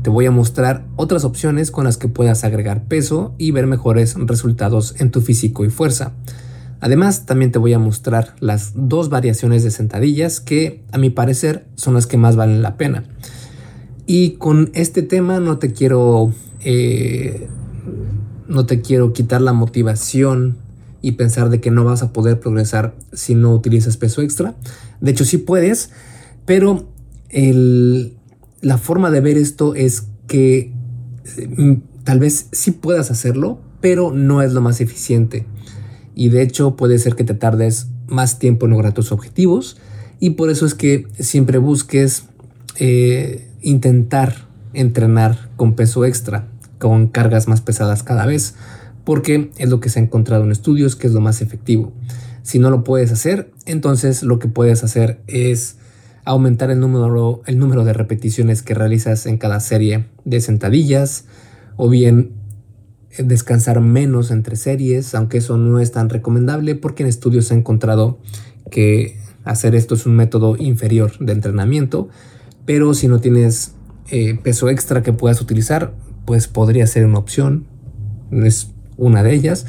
te 0.02 0.10
voy 0.10 0.26
a 0.26 0.30
mostrar 0.30 0.86
otras 0.96 1.24
opciones 1.24 1.70
con 1.70 1.84
las 1.84 1.98
que 1.98 2.08
puedas 2.08 2.44
agregar 2.44 2.84
peso 2.84 3.34
y 3.38 3.50
ver 3.50 3.66
mejores 3.66 4.14
resultados 4.14 4.94
en 4.98 5.10
tu 5.10 5.20
físico 5.20 5.64
y 5.64 5.70
fuerza. 5.70 6.12
Además, 6.80 7.26
también 7.26 7.52
te 7.52 7.58
voy 7.58 7.72
a 7.72 7.78
mostrar 7.78 8.34
las 8.40 8.72
dos 8.74 9.08
variaciones 9.08 9.64
de 9.64 9.70
sentadillas 9.70 10.40
que, 10.40 10.82
a 10.92 10.98
mi 10.98 11.10
parecer, 11.10 11.66
son 11.74 11.94
las 11.94 12.06
que 12.06 12.16
más 12.16 12.36
valen 12.36 12.62
la 12.62 12.76
pena. 12.76 13.04
Y 14.06 14.32
con 14.32 14.70
este 14.74 15.02
tema 15.02 15.40
no 15.40 15.58
te 15.58 15.72
quiero 15.72 16.32
eh, 16.60 17.48
no 18.48 18.66
te 18.66 18.80
quiero 18.80 19.12
quitar 19.12 19.40
la 19.40 19.52
motivación 19.52 20.56
y 21.00 21.12
pensar 21.12 21.50
de 21.50 21.60
que 21.60 21.70
no 21.70 21.84
vas 21.84 22.02
a 22.02 22.12
poder 22.12 22.40
progresar 22.40 22.94
si 23.12 23.34
no 23.34 23.52
utilizas 23.52 23.96
peso 23.96 24.22
extra. 24.22 24.56
De 25.00 25.12
hecho, 25.12 25.24
sí 25.24 25.38
puedes, 25.38 25.90
pero 26.44 26.88
la 27.30 28.78
forma 28.78 29.10
de 29.10 29.20
ver 29.20 29.36
esto 29.36 29.74
es 29.74 30.08
que 30.26 30.72
mm, 31.56 31.74
tal 32.04 32.18
vez 32.18 32.48
sí 32.52 32.72
puedas 32.72 33.10
hacerlo, 33.10 33.60
pero 33.80 34.10
no 34.12 34.42
es 34.42 34.52
lo 34.52 34.60
más 34.60 34.80
eficiente. 34.80 35.46
Y 36.18 36.30
de 36.30 36.42
hecho 36.42 36.74
puede 36.74 36.98
ser 36.98 37.14
que 37.14 37.22
te 37.22 37.34
tardes 37.34 37.86
más 38.08 38.40
tiempo 38.40 38.66
en 38.66 38.72
lograr 38.72 38.92
tus 38.92 39.12
objetivos. 39.12 39.76
Y 40.18 40.30
por 40.30 40.50
eso 40.50 40.66
es 40.66 40.74
que 40.74 41.06
siempre 41.16 41.58
busques 41.58 42.24
eh, 42.80 43.48
intentar 43.62 44.48
entrenar 44.74 45.48
con 45.54 45.76
peso 45.76 46.04
extra, 46.04 46.48
con 46.80 47.06
cargas 47.06 47.46
más 47.46 47.60
pesadas 47.60 48.02
cada 48.02 48.26
vez 48.26 48.56
porque 49.04 49.52
es 49.58 49.70
lo 49.70 49.78
que 49.78 49.90
se 49.90 50.00
ha 50.00 50.02
encontrado 50.02 50.42
en 50.42 50.50
estudios 50.50 50.96
que 50.96 51.06
es 51.06 51.12
lo 51.12 51.20
más 51.20 51.40
efectivo. 51.40 51.92
Si 52.42 52.58
no 52.58 52.68
lo 52.68 52.82
puedes 52.82 53.12
hacer, 53.12 53.52
entonces 53.64 54.24
lo 54.24 54.40
que 54.40 54.48
puedes 54.48 54.82
hacer 54.82 55.20
es 55.28 55.76
aumentar 56.24 56.72
el 56.72 56.80
número, 56.80 57.42
el 57.46 57.60
número 57.60 57.84
de 57.84 57.92
repeticiones 57.92 58.62
que 58.62 58.74
realizas 58.74 59.26
en 59.26 59.38
cada 59.38 59.60
serie 59.60 60.06
de 60.24 60.40
sentadillas 60.40 61.26
o 61.76 61.88
bien 61.88 62.32
descansar 63.16 63.80
menos 63.80 64.30
entre 64.30 64.56
series, 64.56 65.14
aunque 65.14 65.38
eso 65.38 65.56
no 65.56 65.80
es 65.80 65.92
tan 65.92 66.08
recomendable 66.08 66.74
porque 66.74 67.02
en 67.02 67.08
estudios 67.08 67.46
se 67.46 67.54
ha 67.54 67.56
encontrado 67.56 68.18
que 68.70 69.18
hacer 69.44 69.74
esto 69.74 69.94
es 69.94 70.06
un 70.06 70.14
método 70.14 70.56
inferior 70.58 71.12
de 71.18 71.32
entrenamiento, 71.32 72.08
pero 72.66 72.92
si 72.94 73.08
no 73.08 73.18
tienes 73.18 73.72
eh, 74.10 74.38
peso 74.42 74.68
extra 74.68 75.02
que 75.02 75.12
puedas 75.12 75.40
utilizar, 75.40 75.94
pues 76.24 76.48
podría 76.48 76.86
ser 76.86 77.06
una 77.06 77.18
opción. 77.18 77.66
Es 78.30 78.70
una 78.98 79.22
de 79.22 79.34
ellas. 79.34 79.66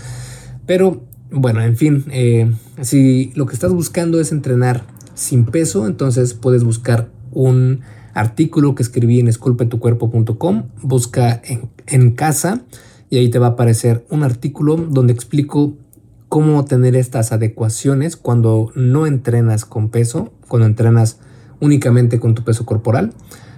Pero 0.65 1.03
bueno, 1.31 1.61
en 1.61 1.77
fin, 1.77 2.05
eh, 2.11 2.51
si 2.81 3.31
lo 3.35 3.45
que 3.45 3.53
estás 3.53 3.71
buscando 3.71 4.19
es 4.19 4.31
entrenar 4.31 4.83
sin 5.13 5.45
peso, 5.45 5.87
entonces 5.87 6.33
puedes 6.33 6.63
buscar 6.63 7.09
un 7.31 7.81
artículo 8.13 8.75
que 8.75 8.83
escribí 8.83 9.19
en 9.19 9.27
esculpetucuerpo.com, 9.27 10.63
busca 10.81 11.41
en, 11.45 11.69
en 11.87 12.11
casa 12.11 12.63
y 13.09 13.17
ahí 13.17 13.29
te 13.29 13.39
va 13.39 13.47
a 13.47 13.49
aparecer 13.51 14.05
un 14.09 14.23
artículo 14.23 14.75
donde 14.75 15.13
explico 15.13 15.75
cómo 16.29 16.63
tener 16.65 16.95
estas 16.95 17.31
adecuaciones 17.31 18.15
cuando 18.15 18.71
no 18.75 19.07
entrenas 19.07 19.65
con 19.65 19.89
peso, 19.89 20.31
cuando 20.47 20.67
entrenas 20.67 21.19
únicamente 21.59 22.19
con 22.19 22.35
tu 22.35 22.43
peso 22.43 22.65
corporal, 22.65 23.13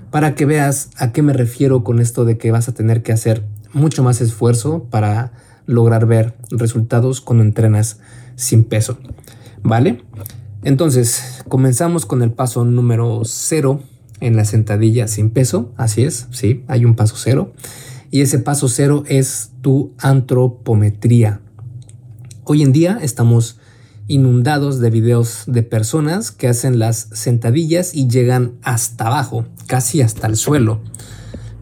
para 0.10 0.36
que 0.36 0.46
veas 0.46 0.89
a 0.98 1.12
qué 1.12 1.22
me 1.22 1.34
refiero 1.34 1.84
con 1.84 2.00
esto 2.00 2.25
de 2.25 2.38
que 2.38 2.51
vas 2.51 2.70
a 2.70 2.74
tener 2.74 3.03
que 3.03 3.12
hacer 3.12 3.46
mucho 3.74 4.03
más 4.03 4.22
esfuerzo 4.22 4.88
para 4.89 5.34
lograr 5.65 6.05
ver 6.05 6.34
resultados 6.50 7.22
cuando 7.22 7.43
entrenas 7.43 8.00
sin 8.36 8.63
peso. 8.63 8.98
¿Vale? 9.63 10.03
Entonces, 10.63 11.43
comenzamos 11.48 12.05
con 12.05 12.22
el 12.22 12.31
paso 12.31 12.65
número 12.65 13.22
cero 13.25 13.81
en 14.20 14.36
la 14.36 14.46
sentadilla 14.46 15.08
sin 15.08 15.29
peso. 15.29 15.72
Así 15.77 16.03
es, 16.03 16.27
sí, 16.31 16.63
hay 16.67 16.86
un 16.86 16.96
paso 16.96 17.15
cero. 17.17 17.53
Y 18.13 18.20
ese 18.20 18.39
paso 18.39 18.68
cero 18.68 19.03
es 19.08 19.51
tu 19.62 19.94
antropometría. 19.98 21.39
Hoy 22.44 22.62
en 22.62 22.74
día 22.74 23.00
estamos 23.01 23.58
inundados 24.08 24.82
de 24.82 24.89
videos 24.89 25.44
de 25.48 25.63
personas 25.63 26.32
que 26.32 26.50
hacen 26.50 26.77
las 26.77 27.08
sentadillas 27.13 27.96
y 27.96 28.10
llegan 28.10 28.56
hasta 28.63 29.08
abajo, 29.08 29.46
casi 29.65 30.01
hasta 30.01 30.27
el 30.27 30.36
suelo. 30.36 30.82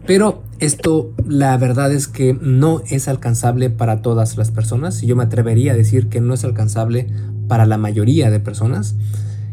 Pero 0.08 0.42
esto 0.58 1.14
la 1.24 1.56
verdad 1.56 1.92
es 1.92 2.08
que 2.08 2.36
no 2.40 2.82
es 2.90 3.06
alcanzable 3.06 3.70
para 3.70 4.02
todas 4.02 4.36
las 4.36 4.50
personas 4.50 5.04
y 5.04 5.06
yo 5.06 5.14
me 5.14 5.22
atrevería 5.22 5.74
a 5.74 5.76
decir 5.76 6.08
que 6.08 6.20
no 6.20 6.34
es 6.34 6.42
alcanzable 6.42 7.06
para 7.46 7.64
la 7.64 7.78
mayoría 7.78 8.28
de 8.28 8.40
personas. 8.40 8.96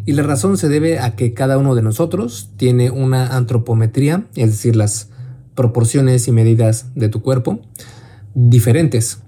Y 0.07 0.13
la 0.13 0.23
razón 0.23 0.57
se 0.57 0.67
debe 0.67 0.97
a 0.97 1.15
que 1.15 1.35
cada 1.35 1.59
uno 1.59 1.75
de 1.75 1.83
nosotros 1.83 2.49
tiene 2.57 2.89
una 2.89 3.37
antropometría, 3.37 4.25
es 4.33 4.49
decir, 4.49 4.75
las 4.75 5.09
proporciones 5.57 6.29
y 6.29 6.31
medidas 6.31 6.85
de 6.95 7.09
tu 7.09 7.21
cuerpo 7.21 7.59
diferentes. 8.33 9.19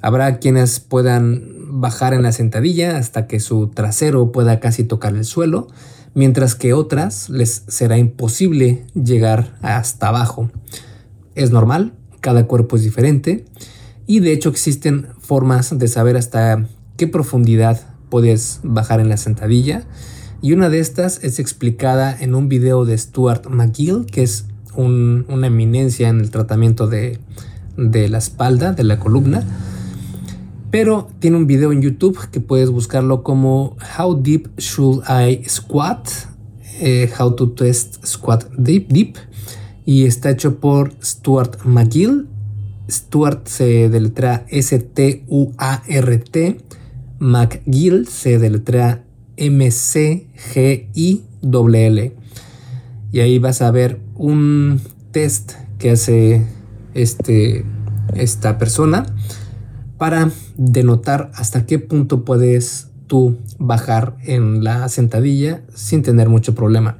Habrá 0.00 0.38
quienes 0.38 0.80
puedan 0.80 1.80
bajar 1.80 2.14
en 2.14 2.22
la 2.22 2.32
sentadilla 2.32 2.96
hasta 2.96 3.26
que 3.26 3.38
su 3.38 3.68
trasero 3.68 4.32
pueda 4.32 4.58
casi 4.58 4.84
tocar 4.84 5.14
el 5.14 5.24
suelo, 5.24 5.68
mientras 6.14 6.54
que 6.54 6.72
otras 6.72 7.28
les 7.28 7.64
será 7.68 7.98
imposible 7.98 8.86
llegar 8.94 9.58
hasta 9.60 10.08
abajo. 10.08 10.50
Es 11.34 11.50
normal, 11.50 11.92
cada 12.20 12.46
cuerpo 12.46 12.76
es 12.76 12.82
diferente 12.82 13.44
y 14.06 14.20
de 14.20 14.32
hecho 14.32 14.48
existen 14.48 15.08
formas 15.20 15.78
de 15.78 15.88
saber 15.88 16.16
hasta 16.16 16.66
qué 16.96 17.06
profundidad 17.06 17.80
puedes 18.08 18.60
bajar 18.62 19.00
en 19.00 19.10
la 19.10 19.18
sentadilla 19.18 19.84
y 20.40 20.52
una 20.52 20.70
de 20.70 20.78
estas 20.78 21.22
es 21.22 21.38
explicada 21.38 22.16
en 22.18 22.34
un 22.34 22.48
video 22.48 22.84
de 22.84 22.96
Stuart 22.96 23.46
McGill, 23.50 24.06
que 24.06 24.22
es 24.22 24.46
una 24.78 25.46
eminencia 25.46 26.08
en 26.08 26.20
el 26.20 26.30
tratamiento 26.30 26.86
de, 26.86 27.18
de 27.76 28.08
la 28.08 28.18
espalda, 28.18 28.72
de 28.72 28.84
la 28.84 28.98
columna 28.98 29.44
pero 30.70 31.08
tiene 31.18 31.38
un 31.38 31.46
video 31.46 31.72
en 31.72 31.80
YouTube 31.80 32.18
que 32.30 32.40
puedes 32.40 32.68
buscarlo 32.70 33.22
como 33.22 33.78
How 33.98 34.20
Deep 34.22 34.50
Should 34.58 35.02
I 35.08 35.42
Squat? 35.48 36.06
Eh, 36.80 37.10
how 37.18 37.34
to 37.34 37.52
Test 37.52 38.04
Squat 38.04 38.44
Deep 38.56 38.88
Deep. 38.88 39.16
Y 39.86 40.04
está 40.04 40.30
hecho 40.30 40.60
por 40.60 40.92
Stuart 41.02 41.64
McGill. 41.64 42.28
Stuart 42.90 43.46
se 43.46 43.88
deletrea 43.88 44.44
S-T-U-A-R-T. 44.50 45.08
McGill 47.18 48.06
se 48.06 48.38
deletrea 48.38 49.02
M-C-G-I-L-L. 49.36 50.26
Y 53.10 53.20
ahí 53.20 53.38
vas 53.38 53.62
a 53.62 53.70
ver 53.70 54.00
un 54.18 54.80
test 55.12 55.52
que 55.78 55.92
hace 55.92 56.44
este 56.94 57.64
esta 58.14 58.58
persona 58.58 59.06
para 59.96 60.30
denotar 60.56 61.30
hasta 61.34 61.66
qué 61.66 61.78
punto 61.78 62.24
puedes 62.24 62.88
tú 63.06 63.38
bajar 63.58 64.16
en 64.24 64.62
la 64.62 64.88
sentadilla 64.88 65.62
sin 65.74 66.02
tener 66.02 66.28
mucho 66.28 66.54
problema. 66.54 66.98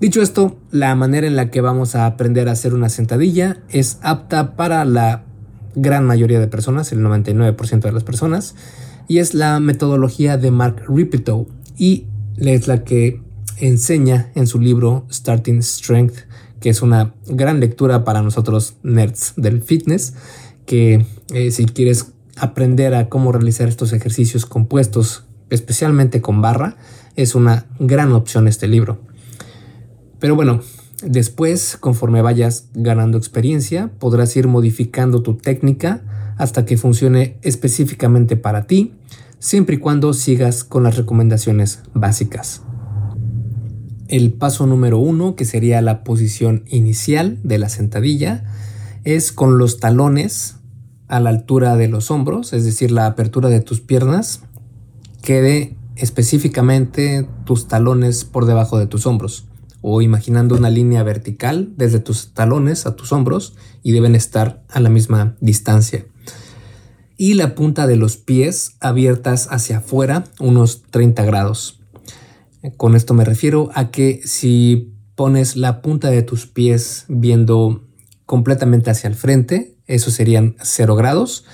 Dicho 0.00 0.22
esto, 0.22 0.56
la 0.70 0.94
manera 0.94 1.26
en 1.26 1.36
la 1.36 1.50
que 1.50 1.60
vamos 1.60 1.94
a 1.94 2.06
aprender 2.06 2.48
a 2.48 2.52
hacer 2.52 2.74
una 2.74 2.88
sentadilla 2.88 3.58
es 3.68 3.98
apta 4.02 4.56
para 4.56 4.84
la 4.84 5.24
gran 5.74 6.04
mayoría 6.04 6.40
de 6.40 6.46
personas, 6.46 6.92
el 6.92 7.00
99% 7.00 7.80
de 7.80 7.92
las 7.92 8.04
personas, 8.04 8.54
y 9.08 9.18
es 9.18 9.34
la 9.34 9.58
metodología 9.60 10.36
de 10.36 10.50
Mark 10.50 10.84
Ripetoe 10.88 11.46
y 11.76 12.06
es 12.36 12.68
la 12.68 12.84
que 12.84 13.20
enseña 13.60 14.30
en 14.34 14.46
su 14.46 14.60
libro 14.60 15.06
Starting 15.10 15.62
Strength, 15.62 16.16
que 16.60 16.70
es 16.70 16.82
una 16.82 17.14
gran 17.26 17.60
lectura 17.60 18.04
para 18.04 18.22
nosotros 18.22 18.76
nerds 18.82 19.34
del 19.36 19.62
fitness, 19.62 20.14
que 20.66 21.06
eh, 21.32 21.50
si 21.50 21.66
quieres 21.66 22.12
aprender 22.36 22.94
a 22.94 23.08
cómo 23.08 23.32
realizar 23.32 23.68
estos 23.68 23.92
ejercicios 23.92 24.46
compuestos, 24.46 25.24
especialmente 25.50 26.20
con 26.20 26.40
barra, 26.40 26.76
es 27.16 27.34
una 27.34 27.66
gran 27.78 28.12
opción 28.12 28.48
este 28.48 28.68
libro. 28.68 29.00
Pero 30.20 30.34
bueno, 30.34 30.60
después, 31.02 31.76
conforme 31.78 32.22
vayas 32.22 32.68
ganando 32.74 33.18
experiencia, 33.18 33.90
podrás 33.98 34.36
ir 34.36 34.46
modificando 34.48 35.22
tu 35.22 35.36
técnica 35.36 36.34
hasta 36.36 36.64
que 36.64 36.76
funcione 36.76 37.38
específicamente 37.42 38.36
para 38.36 38.66
ti, 38.66 38.94
siempre 39.38 39.76
y 39.76 39.78
cuando 39.78 40.12
sigas 40.12 40.64
con 40.64 40.84
las 40.84 40.96
recomendaciones 40.96 41.82
básicas. 41.94 42.62
El 44.08 44.32
paso 44.32 44.66
número 44.66 44.98
uno, 44.98 45.36
que 45.36 45.44
sería 45.44 45.82
la 45.82 46.02
posición 46.02 46.64
inicial 46.66 47.38
de 47.42 47.58
la 47.58 47.68
sentadilla, 47.68 48.44
es 49.04 49.32
con 49.32 49.58
los 49.58 49.80
talones 49.80 50.56
a 51.08 51.20
la 51.20 51.30
altura 51.30 51.76
de 51.76 51.88
los 51.88 52.10
hombros, 52.10 52.52
es 52.52 52.64
decir, 52.64 52.90
la 52.90 53.06
apertura 53.06 53.48
de 53.48 53.60
tus 53.60 53.80
piernas 53.80 54.40
quede 55.22 55.76
específicamente 55.96 57.28
tus 57.44 57.68
talones 57.68 58.24
por 58.24 58.46
debajo 58.46 58.78
de 58.78 58.86
tus 58.86 59.06
hombros 59.06 59.46
o 59.80 60.02
imaginando 60.02 60.56
una 60.56 60.70
línea 60.70 61.02
vertical 61.02 61.72
desde 61.76 62.00
tus 62.00 62.32
talones 62.34 62.86
a 62.86 62.96
tus 62.96 63.12
hombros 63.12 63.54
y 63.82 63.92
deben 63.92 64.14
estar 64.14 64.62
a 64.68 64.80
la 64.80 64.88
misma 64.88 65.36
distancia. 65.40 66.06
Y 67.16 67.34
la 67.34 67.54
punta 67.54 67.86
de 67.86 67.96
los 67.96 68.16
pies 68.16 68.76
abiertas 68.80 69.48
hacia 69.50 69.78
afuera 69.78 70.24
unos 70.38 70.82
30 70.90 71.24
grados. 71.24 71.77
Con 72.76 72.96
esto 72.96 73.14
me 73.14 73.24
refiero 73.24 73.70
a 73.74 73.90
que 73.90 74.20
si 74.24 74.94
pones 75.14 75.56
la 75.56 75.80
punta 75.80 76.10
de 76.10 76.22
tus 76.22 76.46
pies 76.46 77.04
viendo 77.08 77.84
completamente 78.26 78.90
hacia 78.90 79.08
el 79.08 79.14
frente, 79.14 79.76
eso 79.86 80.10
serían 80.10 80.56
0 80.62 80.96
grados. 80.96 81.44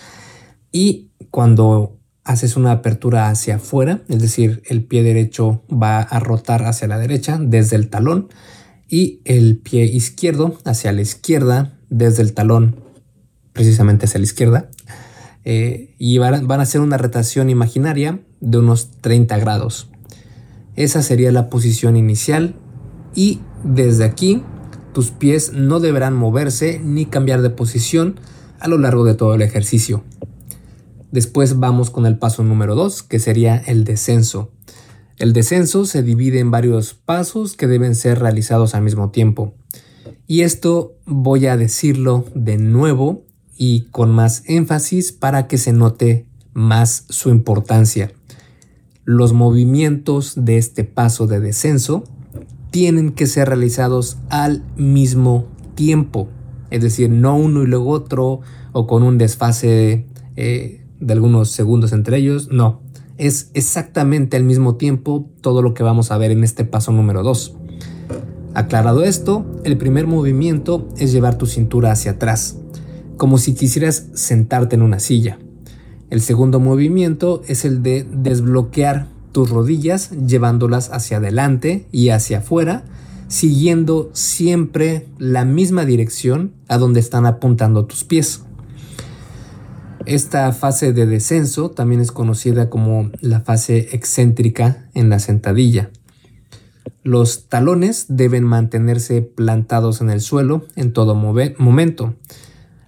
Y 0.73 1.11
cuando 1.30 1.99
haces 2.25 2.56
una 2.56 2.73
apertura 2.73 3.28
hacia 3.28 3.56
afuera, 3.56 4.02
es 4.08 4.20
decir, 4.20 4.62
el 4.66 4.84
pie 4.84 5.02
derecho 5.02 5.62
va 5.70 6.00
a 6.00 6.20
rotar 6.20 6.64
hacia 6.64 6.88
la 6.88 6.99
derecha 6.99 7.38
desde 7.40 7.76
el 7.76 7.90
talón 7.90 8.28
y 8.88 9.20
el 9.25 9.58
pie 9.58 9.84
izquierdo 9.84 10.58
hacia 10.64 10.92
la 10.92 11.02
izquierda 11.02 11.78
desde 11.90 12.23
el 12.23 12.32
talón 12.32 12.80
precisamente 13.52 14.06
hacia 14.06 14.18
la 14.18 14.25
izquierda. 14.25 14.70
Eh, 15.44 15.94
y 15.99 16.16
van, 16.18 16.46
van 16.46 16.61
a 16.61 16.62
hacer 16.62 16.80
una 16.80 16.96
rotación 16.96 17.50
imaginaria 17.50 18.20
de 18.40 18.58
unos 18.58 18.90
30 19.00 19.38
grados. 19.38 19.88
Esa 20.76 21.02
sería 21.02 21.32
la 21.32 21.48
posición 21.48 21.96
inicial 21.96 22.56
y 23.14 23.40
desde 23.62 24.04
aquí 24.04 24.42
tus 24.92 25.10
pies 25.10 25.52
no 25.52 25.80
deberán 25.80 26.14
moverse 26.14 26.80
ni 26.82 27.06
cambiar 27.06 27.42
de 27.42 27.50
posición 27.50 28.18
a 28.60 28.68
lo 28.68 28.78
largo 28.78 29.04
de 29.04 29.14
todo 29.14 29.34
el 29.34 29.42
ejercicio. 29.42 30.04
Después 31.10 31.58
vamos 31.58 31.90
con 31.90 32.06
el 32.06 32.18
paso 32.18 32.42
número 32.42 32.74
2, 32.74 33.02
que 33.04 33.18
sería 33.18 33.56
el 33.56 33.84
descenso. 33.84 34.50
El 35.16 35.32
descenso 35.32 35.84
se 35.84 36.02
divide 36.02 36.40
en 36.40 36.50
varios 36.50 36.94
pasos 36.94 37.56
que 37.56 37.68
deben 37.68 37.94
ser 37.94 38.18
realizados 38.18 38.74
al 38.74 38.82
mismo 38.82 39.10
tiempo. 39.10 39.54
Y 40.26 40.40
esto 40.40 40.96
voy 41.06 41.46
a 41.46 41.56
decirlo 41.56 42.24
de 42.34 42.58
nuevo 42.58 43.24
y 43.56 43.82
con 43.92 44.10
más 44.10 44.42
énfasis 44.46 45.12
para 45.12 45.46
que 45.46 45.56
se 45.56 45.72
note 45.72 46.26
más 46.52 47.04
su 47.10 47.30
importancia. 47.30 48.10
Los 49.04 49.32
movimientos 49.32 50.32
de 50.36 50.56
este 50.56 50.84
paso 50.84 51.26
de 51.26 51.40
descenso 51.40 52.04
tienen 52.70 53.12
que 53.12 53.26
ser 53.26 53.48
realizados 53.48 54.18
al 54.30 54.64
mismo 54.76 55.46
tiempo, 55.74 56.28
es 56.70 56.82
decir, 56.82 57.10
no 57.10 57.36
uno 57.36 57.62
y 57.62 57.66
luego 57.66 57.90
otro 57.90 58.40
o 58.72 58.86
con 58.86 59.02
un 59.02 59.18
desfase 59.18 60.06
eh, 60.36 60.84
de 61.00 61.12
algunos 61.12 61.50
segundos 61.50 61.92
entre 61.92 62.16
ellos, 62.16 62.48
no. 62.50 62.82
Es 63.16 63.50
exactamente 63.54 64.36
al 64.36 64.42
mismo 64.42 64.74
tiempo 64.76 65.30
todo 65.40 65.62
lo 65.62 65.74
que 65.74 65.82
vamos 65.82 66.10
a 66.10 66.18
ver 66.18 66.32
en 66.32 66.42
este 66.42 66.64
paso 66.64 66.90
número 66.90 67.22
2. 67.22 67.56
Aclarado 68.54 69.04
esto, 69.04 69.44
el 69.64 69.76
primer 69.76 70.06
movimiento 70.06 70.88
es 70.96 71.12
llevar 71.12 71.36
tu 71.36 71.46
cintura 71.46 71.92
hacia 71.92 72.12
atrás, 72.12 72.58
como 73.16 73.38
si 73.38 73.54
quisieras 73.54 74.08
sentarte 74.14 74.76
en 74.76 74.82
una 74.82 74.98
silla. 74.98 75.38
El 76.10 76.20
segundo 76.20 76.60
movimiento 76.60 77.42
es 77.48 77.64
el 77.64 77.82
de 77.82 78.06
desbloquear 78.10 79.08
tus 79.32 79.50
rodillas 79.50 80.10
llevándolas 80.10 80.90
hacia 80.90 81.16
adelante 81.16 81.86
y 81.90 82.10
hacia 82.10 82.38
afuera, 82.38 82.84
siguiendo 83.28 84.10
siempre 84.12 85.08
la 85.18 85.44
misma 85.44 85.84
dirección 85.84 86.52
a 86.68 86.78
donde 86.78 87.00
están 87.00 87.26
apuntando 87.26 87.86
tus 87.86 88.04
pies. 88.04 88.42
Esta 90.06 90.52
fase 90.52 90.92
de 90.92 91.06
descenso 91.06 91.70
también 91.70 92.00
es 92.00 92.12
conocida 92.12 92.68
como 92.68 93.10
la 93.20 93.40
fase 93.40 93.88
excéntrica 93.92 94.88
en 94.92 95.08
la 95.08 95.18
sentadilla. 95.18 95.90
Los 97.02 97.48
talones 97.48 98.06
deben 98.08 98.44
mantenerse 98.44 99.22
plantados 99.22 100.00
en 100.00 100.10
el 100.10 100.20
suelo 100.20 100.66
en 100.76 100.92
todo 100.92 101.14
momento. 101.14 102.14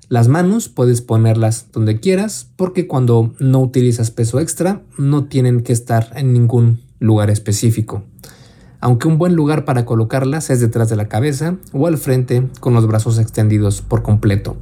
Las 0.08 0.28
manos 0.28 0.68
puedes 0.68 1.02
ponerlas 1.02 1.66
donde 1.72 1.98
quieras 1.98 2.48
porque 2.54 2.86
cuando 2.86 3.34
no 3.40 3.60
utilizas 3.60 4.12
peso 4.12 4.38
extra 4.38 4.82
no 4.96 5.24
tienen 5.24 5.62
que 5.62 5.72
estar 5.72 6.12
en 6.14 6.32
ningún 6.32 6.80
lugar 7.00 7.28
específico. 7.28 8.04
Aunque 8.80 9.08
un 9.08 9.18
buen 9.18 9.34
lugar 9.34 9.64
para 9.64 9.84
colocarlas 9.84 10.48
es 10.50 10.60
detrás 10.60 10.88
de 10.88 10.96
la 10.96 11.08
cabeza 11.08 11.56
o 11.72 11.88
al 11.88 11.98
frente 11.98 12.48
con 12.60 12.72
los 12.72 12.86
brazos 12.86 13.18
extendidos 13.18 13.82
por 13.82 14.04
completo. 14.04 14.56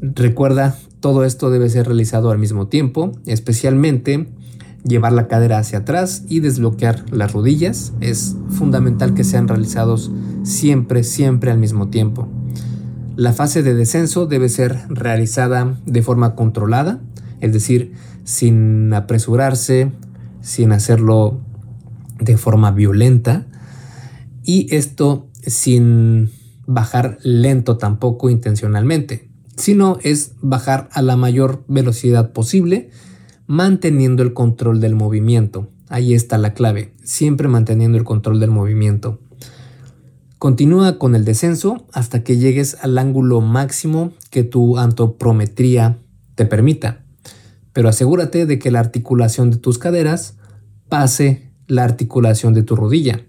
Recuerda 0.00 0.78
todo 1.00 1.22
esto 1.24 1.50
debe 1.50 1.68
ser 1.68 1.86
realizado 1.86 2.30
al 2.30 2.38
mismo 2.38 2.68
tiempo, 2.68 3.12
especialmente 3.26 4.28
llevar 4.82 5.12
la 5.12 5.28
cadera 5.28 5.58
hacia 5.58 5.80
atrás 5.80 6.24
y 6.26 6.40
desbloquear 6.40 7.04
las 7.12 7.32
rodillas. 7.32 7.92
Es 8.00 8.34
fundamental 8.48 9.12
que 9.12 9.24
sean 9.24 9.46
realizados 9.46 10.10
siempre, 10.42 11.04
siempre 11.04 11.50
al 11.50 11.58
mismo 11.58 11.88
tiempo. 11.88 12.28
La 13.16 13.32
fase 13.32 13.62
de 13.62 13.74
descenso 13.74 14.26
debe 14.26 14.48
ser 14.48 14.86
realizada 14.88 15.80
de 15.86 16.02
forma 16.02 16.34
controlada, 16.34 17.00
es 17.40 17.52
decir, 17.52 17.94
sin 18.24 18.92
apresurarse, 18.92 19.90
sin 20.40 20.72
hacerlo 20.72 21.40
de 22.20 22.36
forma 22.36 22.70
violenta 22.70 23.46
y 24.42 24.74
esto 24.74 25.28
sin 25.42 26.30
bajar 26.66 27.18
lento 27.22 27.78
tampoco 27.78 28.30
intencionalmente 28.30 29.26
sino 29.56 29.98
es 30.02 30.32
bajar 30.40 30.88
a 30.92 31.02
la 31.02 31.16
mayor 31.16 31.64
velocidad 31.66 32.32
posible, 32.32 32.90
manteniendo 33.46 34.22
el 34.22 34.34
control 34.34 34.80
del 34.80 34.94
movimiento. 34.94 35.70
Ahí 35.88 36.14
está 36.14 36.38
la 36.38 36.52
clave, 36.52 36.92
siempre 37.02 37.48
manteniendo 37.48 37.96
el 37.96 38.04
control 38.04 38.40
del 38.40 38.50
movimiento. 38.50 39.20
Continúa 40.38 40.98
con 40.98 41.14
el 41.14 41.24
descenso 41.24 41.86
hasta 41.92 42.22
que 42.22 42.36
llegues 42.36 42.76
al 42.82 42.98
ángulo 42.98 43.40
máximo 43.40 44.12
que 44.30 44.42
tu 44.42 44.78
antoprometría 44.78 45.98
te 46.34 46.44
permita, 46.44 47.04
pero 47.72 47.88
asegúrate 47.88 48.46
de 48.46 48.58
que 48.58 48.70
la 48.70 48.80
articulación 48.80 49.50
de 49.50 49.56
tus 49.56 49.78
caderas 49.78 50.36
pase 50.88 51.50
la 51.66 51.84
articulación 51.84 52.54
de 52.54 52.62
tu 52.62 52.76
rodilla, 52.76 53.24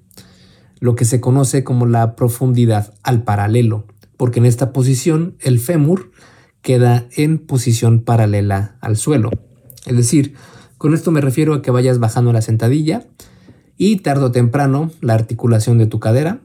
lo 0.80 0.96
que 0.96 1.06
se 1.06 1.22
conoce 1.22 1.64
como 1.64 1.86
la 1.86 2.16
profundidad 2.16 2.94
al 3.04 3.24
paralelo 3.24 3.86
porque 4.18 4.40
en 4.40 4.46
esta 4.46 4.74
posición 4.74 5.38
el 5.40 5.60
fémur 5.60 6.12
queda 6.62 7.08
en 7.16 7.38
posición 7.38 8.02
paralela 8.02 8.76
al 8.82 8.98
suelo. 8.98 9.30
Es 9.86 9.96
decir, 9.96 10.34
con 10.78 10.94
esto 10.94 11.12
me 11.12 11.22
refiero 11.22 11.54
a 11.54 11.62
que 11.62 11.72
vayas 11.72 12.00
bajando 12.00 12.34
la 12.34 12.42
sentadilla 12.42 13.06
y 13.78 13.98
tarde 13.98 14.26
o 14.26 14.32
temprano 14.32 14.92
la 15.02 15.14
articulación 15.14 15.78
de 15.78 15.86
tu 15.86 16.00
cadera 16.00 16.42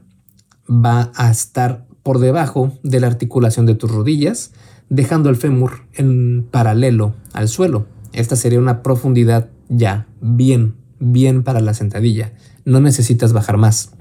va 0.69 1.11
a 1.15 1.29
estar 1.29 1.85
por 2.03 2.19
debajo 2.19 2.73
de 2.83 2.99
la 2.99 3.07
articulación 3.07 3.65
de 3.65 3.75
tus 3.75 3.91
rodillas, 3.91 4.51
dejando 4.89 5.29
el 5.29 5.35
fémur 5.35 5.85
en 5.93 6.45
paralelo 6.49 7.15
al 7.31 7.47
suelo. 7.47 7.85
Esta 8.11 8.35
sería 8.35 8.59
una 8.59 8.83
profundidad 8.83 9.49
ya 9.69 10.07
bien, 10.21 10.75
bien 10.99 11.43
para 11.43 11.61
la 11.61 11.73
sentadilla. 11.73 12.33
No 12.65 12.79
necesitas 12.79 13.33
bajar 13.33 13.57
más. 13.57 13.91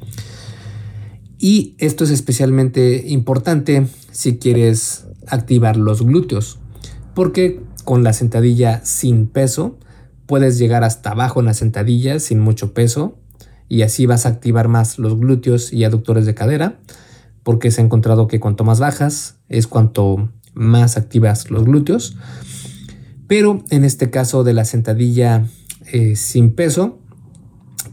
Y 1.39 1.75
esto 1.79 2.05
es 2.05 2.11
especialmente 2.11 3.05
importante 3.09 3.87
si 4.11 4.39
quieres 4.39 5.07
activar 5.27 5.77
los 5.77 6.03
glúteos, 6.03 6.59
porque 7.15 7.61
con 7.85 8.05
la 8.05 8.13
sentadilla 8.13 8.85
sin 8.85 9.27
peso 9.27 9.79
puedes 10.27 10.59
llegar 10.59 10.85
hasta 10.85 11.11
abajo 11.11 11.41
en 11.41 11.47
la 11.47 11.55
sentadilla 11.55 12.21
sin 12.21 12.39
mucho 12.39 12.75
peso 12.75 13.19
y 13.73 13.81
así 13.81 14.05
vas 14.05 14.27
a 14.27 14.29
activar 14.29 14.69
más 14.69 14.99
los 14.99 15.19
glúteos 15.19 15.73
y 15.73 15.85
aductores 15.85 16.27
de 16.27 16.35
cadera, 16.35 16.79
porque 17.43 17.71
se 17.71 17.81
ha 17.81 17.85
encontrado 17.85 18.27
que 18.27 18.39
cuanto 18.39 18.65
más 18.65 18.81
bajas 18.81 19.37
es 19.49 19.67
cuanto 19.67 20.31
más 20.53 20.99
activas 20.99 21.51
los 21.51 21.65
glúteos. 21.65 22.19
Pero 23.29 23.65
en 23.71 23.87
este 23.87 24.11
caso 24.11 24.45
de 24.45 24.53
la 24.53 24.67
sentadilla 24.67 25.47
eh, 25.91 26.17
sin 26.17 26.55
peso, 26.55 26.99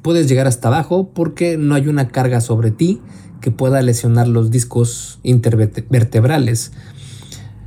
puedes 0.01 0.27
llegar 0.27 0.47
hasta 0.47 0.67
abajo 0.67 1.13
porque 1.13 1.55
no 1.55 1.75
hay 1.75 1.87
una 1.87 2.09
carga 2.09 2.41
sobre 2.41 2.71
ti 2.71 2.99
que 3.39 3.49
pueda 3.49 3.81
lesionar 3.81 4.27
los 4.27 4.51
discos 4.51 5.21
intervertebrales. 5.23 6.73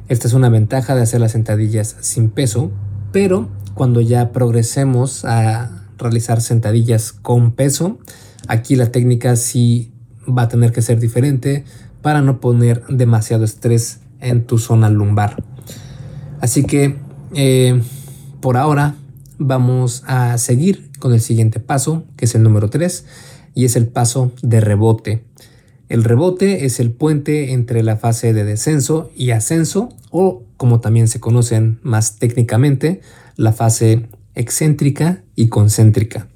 Esta 0.08 0.28
es 0.28 0.34
una 0.34 0.50
ventaja 0.50 0.94
de 0.94 1.00
hacer 1.00 1.22
las 1.22 1.32
sentadillas 1.32 1.96
sin 2.02 2.28
peso, 2.28 2.72
pero 3.10 3.48
cuando 3.72 4.02
ya 4.02 4.32
progresemos 4.32 5.24
a 5.24 5.81
realizar 6.02 6.40
sentadillas 6.40 7.12
con 7.12 7.52
peso, 7.52 7.98
aquí 8.48 8.76
la 8.76 8.92
técnica 8.92 9.36
sí 9.36 9.92
va 10.26 10.42
a 10.42 10.48
tener 10.48 10.72
que 10.72 10.82
ser 10.82 11.00
diferente 11.00 11.64
para 12.02 12.20
no 12.22 12.40
poner 12.40 12.84
demasiado 12.88 13.44
estrés 13.44 14.00
en 14.20 14.44
tu 14.44 14.58
zona 14.58 14.90
lumbar. 14.90 15.42
Así 16.40 16.64
que 16.64 16.98
eh, 17.34 17.80
por 18.40 18.56
ahora 18.56 18.96
vamos 19.38 20.02
a 20.06 20.36
seguir 20.38 20.90
con 20.98 21.12
el 21.12 21.20
siguiente 21.20 21.60
paso, 21.60 22.04
que 22.16 22.26
es 22.26 22.34
el 22.34 22.42
número 22.42 22.70
3, 22.70 23.04
y 23.54 23.64
es 23.64 23.76
el 23.76 23.88
paso 23.88 24.32
de 24.42 24.60
rebote. 24.60 25.24
El 25.88 26.04
rebote 26.04 26.64
es 26.64 26.80
el 26.80 26.90
puente 26.90 27.52
entre 27.52 27.82
la 27.82 27.96
fase 27.96 28.32
de 28.32 28.44
descenso 28.44 29.10
y 29.14 29.30
ascenso, 29.30 29.90
o 30.10 30.44
como 30.56 30.80
también 30.80 31.08
se 31.08 31.20
conocen 31.20 31.80
más 31.82 32.16
técnicamente, 32.16 33.00
la 33.36 33.52
fase 33.52 34.08
excéntrica 34.34 35.22
y 35.34 35.48
concéntrica. 35.48 36.28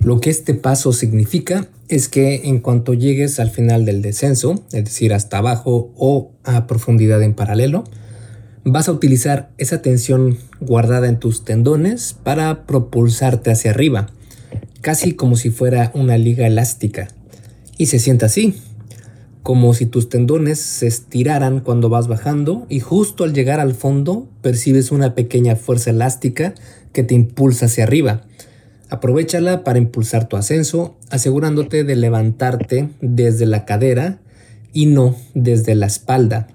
Lo 0.00 0.20
que 0.20 0.30
este 0.30 0.54
paso 0.54 0.92
significa 0.92 1.68
es 1.88 2.08
que 2.08 2.48
en 2.48 2.58
cuanto 2.58 2.94
llegues 2.94 3.38
al 3.38 3.50
final 3.50 3.84
del 3.84 4.02
descenso, 4.02 4.64
es 4.72 4.84
decir, 4.84 5.12
hasta 5.12 5.38
abajo 5.38 5.92
o 5.96 6.32
a 6.42 6.66
profundidad 6.66 7.22
en 7.22 7.34
paralelo, 7.34 7.84
vas 8.64 8.88
a 8.88 8.92
utilizar 8.92 9.50
esa 9.58 9.82
tensión 9.82 10.38
guardada 10.60 11.08
en 11.08 11.18
tus 11.18 11.44
tendones 11.44 12.14
para 12.14 12.66
propulsarte 12.66 13.50
hacia 13.50 13.70
arriba, 13.70 14.08
casi 14.80 15.12
como 15.14 15.36
si 15.36 15.50
fuera 15.50 15.90
una 15.94 16.18
liga 16.18 16.46
elástica. 16.46 17.08
Y 17.78 17.86
se 17.86 17.98
siente 17.98 18.24
así, 18.24 18.56
como 19.42 19.74
si 19.74 19.86
tus 19.86 20.08
tendones 20.08 20.60
se 20.60 20.86
estiraran 20.86 21.60
cuando 21.60 21.88
vas 21.88 22.06
bajando 22.06 22.66
y 22.68 22.80
justo 22.80 23.24
al 23.24 23.34
llegar 23.34 23.60
al 23.60 23.74
fondo 23.74 24.28
percibes 24.40 24.92
una 24.92 25.14
pequeña 25.14 25.56
fuerza 25.56 25.90
elástica 25.90 26.54
que 26.92 27.02
te 27.02 27.14
impulsa 27.14 27.66
hacia 27.66 27.84
arriba. 27.84 28.22
Aprovechala 28.88 29.64
para 29.64 29.78
impulsar 29.78 30.28
tu 30.28 30.36
ascenso, 30.36 30.96
asegurándote 31.10 31.84
de 31.84 31.96
levantarte 31.96 32.90
desde 33.00 33.46
la 33.46 33.64
cadera 33.64 34.20
y 34.72 34.86
no 34.86 35.16
desde 35.34 35.74
la 35.74 35.86
espalda. 35.86 36.48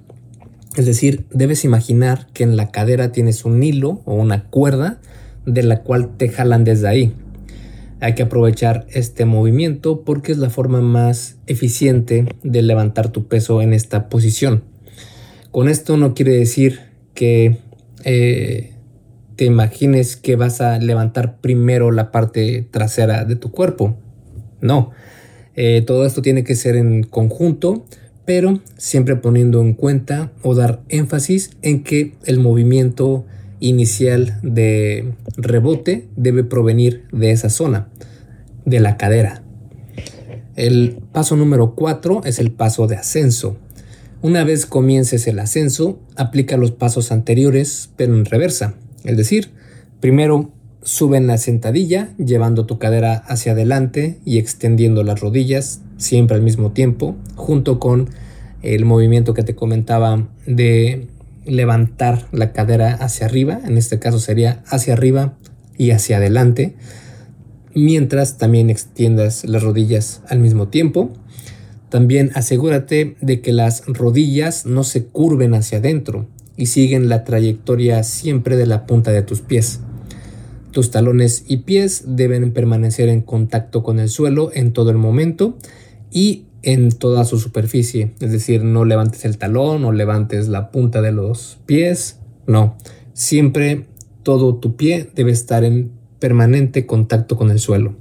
Es 0.76 0.86
decir, 0.86 1.26
debes 1.32 1.65
imaginar 1.65 2.28
que 2.34 2.43
en 2.43 2.56
la 2.56 2.71
cadera 2.71 3.12
tienes 3.12 3.45
un 3.45 3.63
hilo 3.63 4.02
o 4.06 4.13
una 4.13 4.45
cuerda 4.45 5.02
de 5.47 5.63
la 5.63 5.82
cual 5.82 6.15
te 6.17 6.30
jalan 6.30 6.63
desde 6.63 6.88
ahí. 6.88 7.13
Hay 8.00 8.13
que 8.13 8.23
aprovechar 8.23 8.86
este 8.91 9.26
movimiento 9.26 10.02
porque 10.02 10.32
es 10.32 10.38
la 10.38 10.52
forma 10.52 10.82
más 10.82 11.38
eficiente 11.47 12.26
de 12.43 12.62
levantar 12.62 13.10
tu 13.10 13.28
peso 13.28 13.63
en 13.63 13.73
esta 13.73 14.10
posición. 14.10 14.63
Con 15.50 15.67
esto 15.69 15.97
no 15.97 16.13
quiere 16.13 16.34
decir 16.34 16.82
que 17.15 17.58
eh, 18.04 18.77
te 19.38 19.45
imagines 19.45 20.17
que 20.17 20.36
vas 20.36 20.60
a 20.60 20.78
levantar 20.80 21.39
primero 21.39 21.91
la 21.91 22.12
parte 22.12 22.67
trasera 22.69 23.23
de 23.23 23.38
tu 23.38 23.52
cuerpo. 23.52 23.95
No, 24.60 24.91
eh, 25.56 25.82
todo 25.88 26.06
esto 26.06 26.21
tiene 26.21 26.43
que 26.43 26.56
ser 26.56 26.76
en 26.76 27.04
conjunto 27.04 27.86
pero 28.28 28.60
siempre 28.76 29.15
poniendo 29.15 29.62
en 29.62 29.73
cuenta 29.73 30.34
o 30.43 30.54
dar 30.54 30.82
énfasis 30.89 31.52
en 31.62 31.82
que 31.82 32.15
el 32.26 32.41
movimiento 32.41 33.26
inicial 33.62 34.38
de 34.43 35.13
rebote 35.38 36.10
debe 36.17 36.43
provenir 36.43 37.06
de 37.13 37.32
esa 37.32 37.50
zona, 37.50 37.88
de 38.65 38.82
la 38.82 38.97
cadera. 38.97 39.43
El 40.58 40.97
paso 41.13 41.38
número 41.38 41.73
4 41.73 42.23
es 42.26 42.39
el 42.39 42.52
paso 42.52 42.86
de 42.88 42.97
ascenso. 42.97 43.56
Una 44.21 44.43
vez 44.43 44.65
comiences 44.65 45.26
el 45.28 45.39
ascenso, 45.39 45.97
aplica 46.17 46.58
los 46.58 46.71
pasos 46.71 47.13
anteriores, 47.13 47.91
pero 47.95 48.13
en 48.13 48.26
reversa. 48.26 48.76
Es 49.08 49.15
decir, 49.15 49.52
primero 50.02 50.52
sube 50.84 51.15
en 51.15 51.28
la 51.28 51.38
sentadilla, 51.38 52.10
llevando 52.17 52.65
tu 52.65 52.78
cadera 52.78 53.13
hacia 53.15 53.54
adelante 53.54 54.20
y 54.26 54.38
extendiendo 54.38 55.02
las 55.02 55.22
rodillas, 55.22 55.82
siempre 55.96 56.36
al 56.36 56.43
mismo 56.43 56.74
tiempo, 56.74 57.15
junto 57.36 57.80
con 57.80 58.10
el 58.62 58.84
movimiento 58.84 59.34
que 59.34 59.43
te 59.43 59.56
comentaba 59.56 60.28
de 60.46 61.08
levantar 61.46 62.28
la 62.34 62.52
cadera 62.52 62.96
hacia 62.96 63.28
arriba, 63.28 63.62
en 63.63 63.78
este 63.78 63.98
caso 63.98 64.20
sería 64.20 64.62
hacia 64.67 64.93
arriba 64.93 65.38
y 65.78 65.91
hacia 65.91 66.17
adelante, 66.17 66.76
mientras 67.74 68.38
también 68.38 68.70
extiendas 68.70 69.46
las 69.46 69.63
rodillas 69.63 70.22
al 70.28 70.39
mismo 70.39 70.67
tiempo. 70.67 71.13
También 71.88 72.32
asegúrate 72.36 73.15
de 73.22 73.39
que 73.39 73.54
las 73.54 73.86
rodillas 73.86 74.65
no 74.65 74.84
se 74.84 75.06
curven 75.06 75.54
hacia 75.54 75.78
adentro 75.78 76.28
y 76.58 76.65
siguen 76.65 77.08
la 77.08 77.24
trayectoria 77.24 78.04
siempre 78.04 78.58
de 78.58 78.65
la 78.65 78.86
punta 78.86 79.12
de 79.12 79.22
tus 79.22 79.41
pies. 79.41 79.80
Tus 80.72 80.91
talones 80.91 81.46
y 81.48 81.58
pies 81.58 82.04
deben 82.08 82.52
permanecer 82.52 83.10
en 83.10 83.22
contacto 83.22 83.84
con 83.84 84.00
el 84.00 84.10
suelo 84.10 84.52
en 84.54 84.74
todo 84.74 84.89
el 84.89 84.98
momento 84.98 85.58
y 86.12 86.46
en 86.63 86.91
toda 86.91 87.24
su 87.24 87.39
superficie. 87.39 88.12
Es 88.20 88.32
decir, 88.32 88.63
no 88.63 88.84
levantes 88.84 89.24
el 89.24 89.38
talón 89.38 89.86
o 89.86 89.91
levantes 89.91 90.50
la 90.50 90.72
punta 90.72 91.02
de 91.02 91.12
los 91.12 91.60
pies. 91.65 92.20
No, 92.46 92.76
siempre 93.13 93.86
todo 94.24 94.56
tu 94.56 94.76
pie 94.76 95.10
debe 95.15 95.32
estar 95.32 95.63
en 95.63 95.91
permanente 96.20 96.86
contacto 96.86 97.38
con 97.38 97.52
el 97.52 97.60
suelo. 97.60 97.96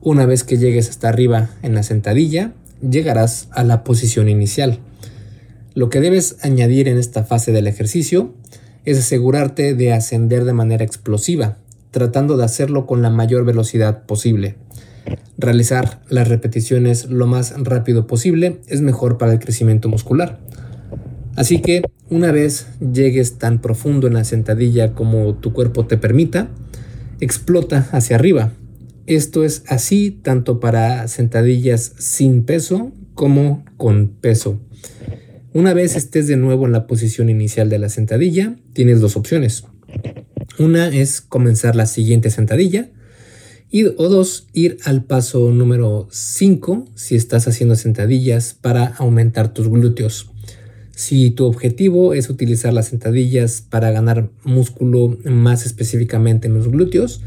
Una 0.00 0.26
vez 0.26 0.44
que 0.44 0.58
llegues 0.58 0.88
hasta 0.88 1.08
arriba 1.08 1.50
en 1.62 1.74
la 1.74 1.82
sentadilla, 1.82 2.54
llegarás 2.80 3.48
a 3.52 3.64
la 3.64 3.84
posición 3.84 4.28
inicial. 4.28 4.78
Lo 5.74 5.88
que 5.88 6.00
debes 6.00 6.36
añadir 6.42 6.88
en 6.88 6.98
esta 6.98 7.24
fase 7.24 7.52
del 7.52 7.66
ejercicio 7.66 8.34
es 8.84 8.98
asegurarte 8.98 9.74
de 9.74 9.92
ascender 9.92 10.44
de 10.44 10.52
manera 10.52 10.84
explosiva, 10.84 11.58
tratando 11.90 12.36
de 12.36 12.44
hacerlo 12.44 12.86
con 12.86 13.02
la 13.02 13.10
mayor 13.10 13.44
velocidad 13.44 14.04
posible. 14.04 14.56
Realizar 15.38 16.02
las 16.08 16.28
repeticiones 16.28 17.06
lo 17.06 17.26
más 17.26 17.54
rápido 17.56 18.06
posible 18.06 18.60
es 18.66 18.80
mejor 18.80 19.16
para 19.16 19.32
el 19.32 19.38
crecimiento 19.38 19.88
muscular. 19.88 20.38
Así 21.36 21.60
que 21.60 21.82
una 22.10 22.32
vez 22.32 22.66
llegues 22.80 23.38
tan 23.38 23.60
profundo 23.60 24.06
en 24.08 24.14
la 24.14 24.24
sentadilla 24.24 24.94
como 24.94 25.34
tu 25.36 25.52
cuerpo 25.52 25.86
te 25.86 25.96
permita, 25.96 26.48
explota 27.20 27.88
hacia 27.92 28.16
arriba. 28.16 28.52
Esto 29.06 29.44
es 29.44 29.62
así 29.68 30.10
tanto 30.10 30.60
para 30.60 31.06
sentadillas 31.08 31.92
sin 31.98 32.44
peso 32.44 32.92
como 33.14 33.64
con 33.76 34.08
peso. 34.08 34.60
Una 35.52 35.74
vez 35.74 35.96
estés 35.96 36.28
de 36.28 36.36
nuevo 36.36 36.66
en 36.66 36.72
la 36.72 36.86
posición 36.86 37.28
inicial 37.28 37.68
de 37.68 37.80
la 37.80 37.88
sentadilla, 37.88 38.54
tienes 38.72 39.00
dos 39.00 39.16
opciones. 39.16 39.64
Una 40.60 40.88
es 40.88 41.20
comenzar 41.20 41.74
la 41.74 41.86
siguiente 41.86 42.30
sentadilla, 42.30 42.90
y, 43.68 43.84
o 43.84 44.08
dos, 44.08 44.46
ir 44.52 44.78
al 44.84 45.02
paso 45.04 45.50
número 45.50 46.06
5 46.10 46.86
si 46.94 47.16
estás 47.16 47.48
haciendo 47.48 47.74
sentadillas 47.74 48.54
para 48.54 48.86
aumentar 48.86 49.52
tus 49.52 49.68
glúteos. 49.68 50.30
Si 50.92 51.30
tu 51.30 51.46
objetivo 51.46 52.14
es 52.14 52.30
utilizar 52.30 52.72
las 52.72 52.88
sentadillas 52.88 53.60
para 53.60 53.90
ganar 53.90 54.30
músculo 54.44 55.18
más 55.24 55.66
específicamente 55.66 56.46
en 56.46 56.54
los 56.54 56.68
glúteos, 56.68 57.22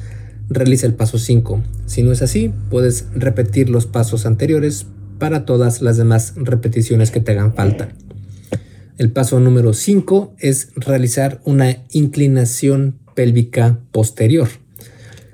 realiza 0.48 0.88
el 0.88 0.94
paso 0.94 1.18
5. 1.18 1.62
Si 1.88 2.04
no 2.04 2.14
es 2.14 2.22
así, 2.22 2.54
puedes 2.70 3.08
repetir 3.16 3.70
los 3.70 3.86
pasos 3.86 4.26
anteriores 4.26 4.86
para 5.20 5.46
todas 5.46 5.82
las 5.82 5.98
demás 5.98 6.34
repeticiones 6.38 7.12
que 7.12 7.20
te 7.20 7.32
hagan 7.32 7.54
falta. 7.54 7.90
El 8.98 9.12
paso 9.12 9.40
número 9.40 9.74
5 9.74 10.36
es 10.38 10.70
realizar 10.76 11.42
una 11.46 11.84
inclinación 11.92 13.00
pélvica 13.16 13.80
posterior. 13.92 14.50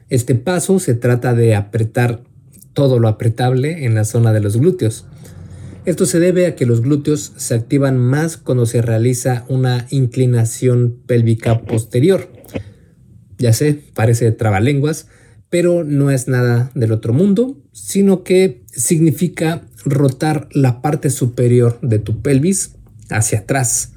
Este 0.07 0.33
paso 0.35 0.79
se 0.79 0.93
trata 0.93 1.33
de 1.33 1.55
apretar 1.55 2.23
todo 2.71 2.99
lo 2.99 3.09
apretable 3.09 3.85
en 3.85 3.95
la 3.95 4.05
zona 4.05 4.31
de 4.31 4.39
los 4.39 4.55
glúteos. 4.55 5.05
Esto 5.83 6.05
se 6.05 6.19
debe 6.19 6.45
a 6.45 6.55
que 6.55 6.65
los 6.65 6.81
glúteos 6.81 7.33
se 7.35 7.53
activan 7.53 7.97
más 7.97 8.37
cuando 8.37 8.65
se 8.65 8.81
realiza 8.81 9.43
una 9.49 9.87
inclinación 9.89 10.97
pélvica 11.05 11.61
posterior. 11.63 12.29
Ya 13.37 13.51
sé, 13.51 13.81
parece 13.93 14.31
trabalenguas, 14.31 15.07
pero 15.49 15.83
no 15.83 16.11
es 16.11 16.29
nada 16.29 16.71
del 16.75 16.93
otro 16.93 17.11
mundo, 17.11 17.57
sino 17.73 18.23
que 18.23 18.63
significa 18.71 19.63
rotar 19.83 20.47
la 20.53 20.81
parte 20.81 21.09
superior 21.09 21.79
de 21.81 21.99
tu 21.99 22.21
pelvis 22.21 22.75
hacia 23.09 23.39
atrás. 23.39 23.93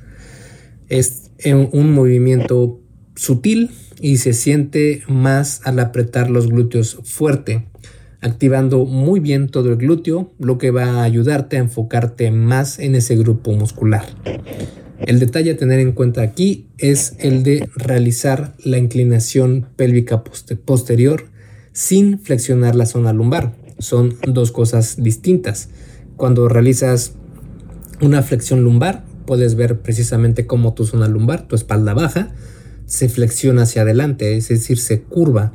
Es 0.89 1.31
un 1.73 1.93
movimiento 1.93 2.81
sutil 3.15 3.71
y 4.01 4.17
se 4.19 4.33
siente 4.33 5.03
más 5.09 5.61
al 5.65 5.79
apretar 5.79 6.31
los 6.31 6.49
glúteos 6.49 6.99
fuerte, 7.05 7.67
activando 8.21 8.85
muy 8.85 9.21
bien 9.21 9.49
todo 9.49 9.71
el 9.71 9.77
glúteo, 9.77 10.33
lo 10.39 10.59
que 10.59 10.71
va 10.71 10.85
a 10.85 11.03
ayudarte 11.03 11.57
a 11.57 11.61
enfocarte 11.61 12.31
más 12.31 12.79
en 12.79 12.95
ese 12.95 13.17
grupo 13.17 13.53
muscular. 13.53 14.05
El 15.07 15.19
detalle 15.19 15.53
a 15.53 15.57
tener 15.57 15.81
en 15.81 15.93
cuenta 15.93 16.23
aquí 16.23 16.69
es 16.79 17.15
el 17.19 17.43
de 17.43 17.69
realizar 17.75 18.55
la 18.65 18.79
inclinación 18.79 19.69
pélvica 19.77 20.23
posterior 20.23 21.25
sin 21.73 22.21
flexionar 22.21 22.77
la 22.77 22.87
zona 22.87 23.13
lumbar. 23.13 23.57
Son 23.79 24.17
dos 24.29 24.53
cosas 24.53 25.03
distintas. 25.03 25.71
Cuando 26.17 26.49
realizas 26.49 27.17
una 28.03 28.23
flexión 28.23 28.63
lumbar, 28.65 29.05
puedes 29.27 29.55
ver 29.55 29.81
precisamente 29.81 30.47
cómo 30.47 30.75
tu 30.75 30.85
zona 30.85 31.09
lumbar, 31.09 31.47
tu 31.47 31.55
espalda 31.55 31.95
baja, 31.95 32.35
se 32.87 33.09
flexiona 33.09 33.63
hacia 33.63 33.83
adelante, 33.83 34.37
es 34.37 34.49
decir, 34.49 34.79
se 34.79 35.03
curva. 35.03 35.53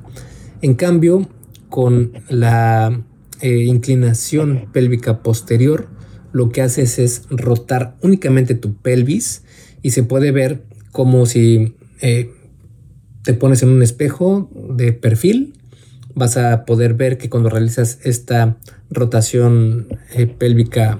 En 0.61 0.73
cambio, 0.73 1.29
con 1.69 2.13
la 2.29 3.03
eh, 3.41 3.63
inclinación 3.65 4.69
pélvica 4.71 5.21
posterior, 5.21 5.89
lo 6.31 6.49
que 6.49 6.61
haces 6.61 6.99
es 6.99 7.23
rotar 7.29 7.95
únicamente 8.01 8.55
tu 8.55 8.75
pelvis 8.75 9.43
y 9.81 9.91
se 9.91 10.03
puede 10.03 10.31
ver 10.31 10.63
como 10.91 11.25
si 11.25 11.75
eh, 12.01 12.31
te 13.23 13.33
pones 13.33 13.61
en 13.61 13.69
un 13.69 13.83
espejo 13.83 14.49
de 14.55 14.93
perfil. 14.93 15.53
Vas 16.15 16.37
a 16.37 16.65
poder 16.65 16.93
ver 16.93 17.17
que 17.17 17.29
cuando 17.29 17.49
realizas 17.49 17.99
esta 18.03 18.57
rotación 18.89 19.87
eh, 20.15 20.25
pélvica 20.25 20.99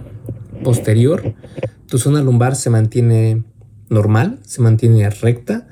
posterior, 0.67 1.33
tu 1.85 1.97
zona 1.97 2.21
lumbar 2.21 2.57
se 2.57 2.69
mantiene 2.69 3.45
normal, 3.87 4.39
se 4.43 4.61
mantiene 4.61 5.09
recta, 5.09 5.65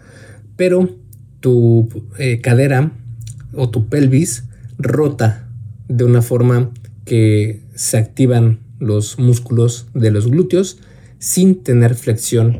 pero 0.55 0.87
tu 1.41 1.89
eh, 2.17 2.39
cadera 2.39 2.93
o 3.53 3.69
tu 3.69 3.89
pelvis 3.89 4.45
rota 4.77 5.49
de 5.89 6.05
una 6.05 6.21
forma 6.21 6.71
que 7.03 7.61
se 7.73 7.97
activan 7.97 8.61
los 8.79 9.19
músculos 9.19 9.87
de 9.93 10.11
los 10.11 10.31
glúteos 10.31 10.79
sin 11.19 11.61
tener 11.61 11.95
flexión 11.95 12.57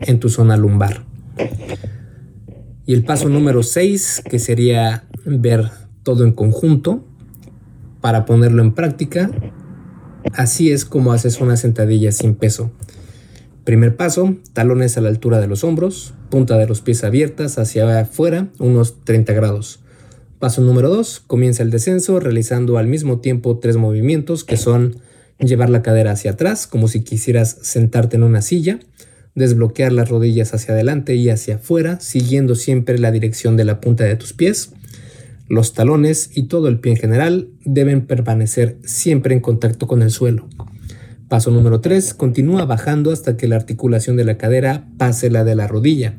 en 0.00 0.18
tu 0.18 0.28
zona 0.28 0.56
lumbar. 0.56 1.04
Y 2.84 2.94
el 2.94 3.04
paso 3.04 3.28
número 3.28 3.62
6, 3.62 4.24
que 4.28 4.40
sería 4.40 5.04
ver 5.24 5.70
todo 6.02 6.24
en 6.24 6.32
conjunto 6.32 7.06
para 8.00 8.24
ponerlo 8.24 8.64
en 8.64 8.74
práctica, 8.74 9.30
así 10.32 10.72
es 10.72 10.84
como 10.84 11.12
haces 11.12 11.40
una 11.40 11.56
sentadilla 11.56 12.12
sin 12.12 12.34
peso. 12.34 12.70
Primer 13.64 13.96
paso, 13.96 14.36
talones 14.52 14.96
a 14.96 15.00
la 15.00 15.08
altura 15.08 15.40
de 15.40 15.48
los 15.48 15.64
hombros, 15.64 16.14
punta 16.30 16.56
de 16.56 16.66
los 16.66 16.80
pies 16.82 17.02
abiertas 17.02 17.58
hacia 17.58 18.00
afuera, 18.00 18.48
unos 18.58 19.04
30 19.04 19.32
grados. 19.32 19.80
Paso 20.38 20.60
número 20.60 20.88
2, 20.88 21.24
comienza 21.26 21.62
el 21.62 21.70
descenso 21.70 22.20
realizando 22.20 22.78
al 22.78 22.86
mismo 22.86 23.20
tiempo 23.20 23.58
tres 23.58 23.76
movimientos 23.76 24.44
que 24.44 24.56
son 24.56 24.96
llevar 25.38 25.70
la 25.70 25.82
cadera 25.82 26.12
hacia 26.12 26.32
atrás 26.32 26.66
como 26.66 26.88
si 26.88 27.02
quisieras 27.02 27.58
sentarte 27.62 28.16
en 28.16 28.22
una 28.22 28.42
silla, 28.42 28.78
desbloquear 29.34 29.92
las 29.92 30.08
rodillas 30.08 30.54
hacia 30.54 30.74
adelante 30.74 31.14
y 31.14 31.28
hacia 31.30 31.56
afuera, 31.56 32.00
siguiendo 32.00 32.54
siempre 32.54 32.98
la 32.98 33.10
dirección 33.10 33.56
de 33.56 33.64
la 33.64 33.80
punta 33.80 34.04
de 34.04 34.16
tus 34.16 34.32
pies. 34.32 34.70
Los 35.48 35.74
talones 35.74 36.30
y 36.34 36.44
todo 36.44 36.66
el 36.68 36.80
pie 36.80 36.92
en 36.92 36.98
general 36.98 37.48
deben 37.64 38.06
permanecer 38.06 38.78
siempre 38.84 39.34
en 39.34 39.40
contacto 39.40 39.86
con 39.86 40.02
el 40.02 40.10
suelo. 40.10 40.48
Paso 41.28 41.50
número 41.50 41.80
3. 41.80 42.14
Continúa 42.14 42.64
bajando 42.64 43.12
hasta 43.12 43.36
que 43.36 43.48
la 43.48 43.56
articulación 43.56 44.16
de 44.16 44.24
la 44.24 44.38
cadera 44.38 44.88
pase 44.96 45.30
la 45.30 45.44
de 45.44 45.54
la 45.54 45.66
rodilla. 45.66 46.14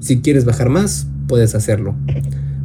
Si 0.00 0.20
quieres 0.20 0.44
bajar 0.44 0.68
más, 0.68 1.06
puedes 1.28 1.54
hacerlo. 1.54 1.96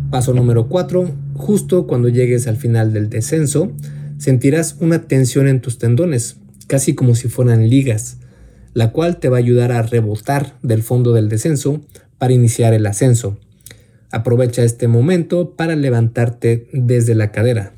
Paso 0.09 0.33
número 0.33 0.69
4. 0.69 1.09
Justo 1.35 1.85
cuando 1.85 2.09
llegues 2.09 2.47
al 2.47 2.57
final 2.57 2.93
del 2.93 3.09
descenso, 3.09 3.71
sentirás 4.17 4.77
una 4.79 5.03
tensión 5.03 5.47
en 5.47 5.61
tus 5.61 5.77
tendones, 5.77 6.37
casi 6.67 6.95
como 6.95 7.13
si 7.13 7.29
fueran 7.29 7.69
ligas, 7.69 8.17
la 8.73 8.91
cual 8.91 9.17
te 9.17 9.29
va 9.29 9.37
a 9.37 9.39
ayudar 9.39 9.71
a 9.71 9.81
rebotar 9.81 10.57
del 10.63 10.83
fondo 10.83 11.13
del 11.13 11.29
descenso 11.29 11.81
para 12.17 12.33
iniciar 12.33 12.73
el 12.73 12.85
ascenso. 12.85 13.37
Aprovecha 14.11 14.63
este 14.63 14.87
momento 14.87 15.55
para 15.55 15.75
levantarte 15.75 16.67
desde 16.73 17.15
la 17.15 17.31
cadera. 17.31 17.73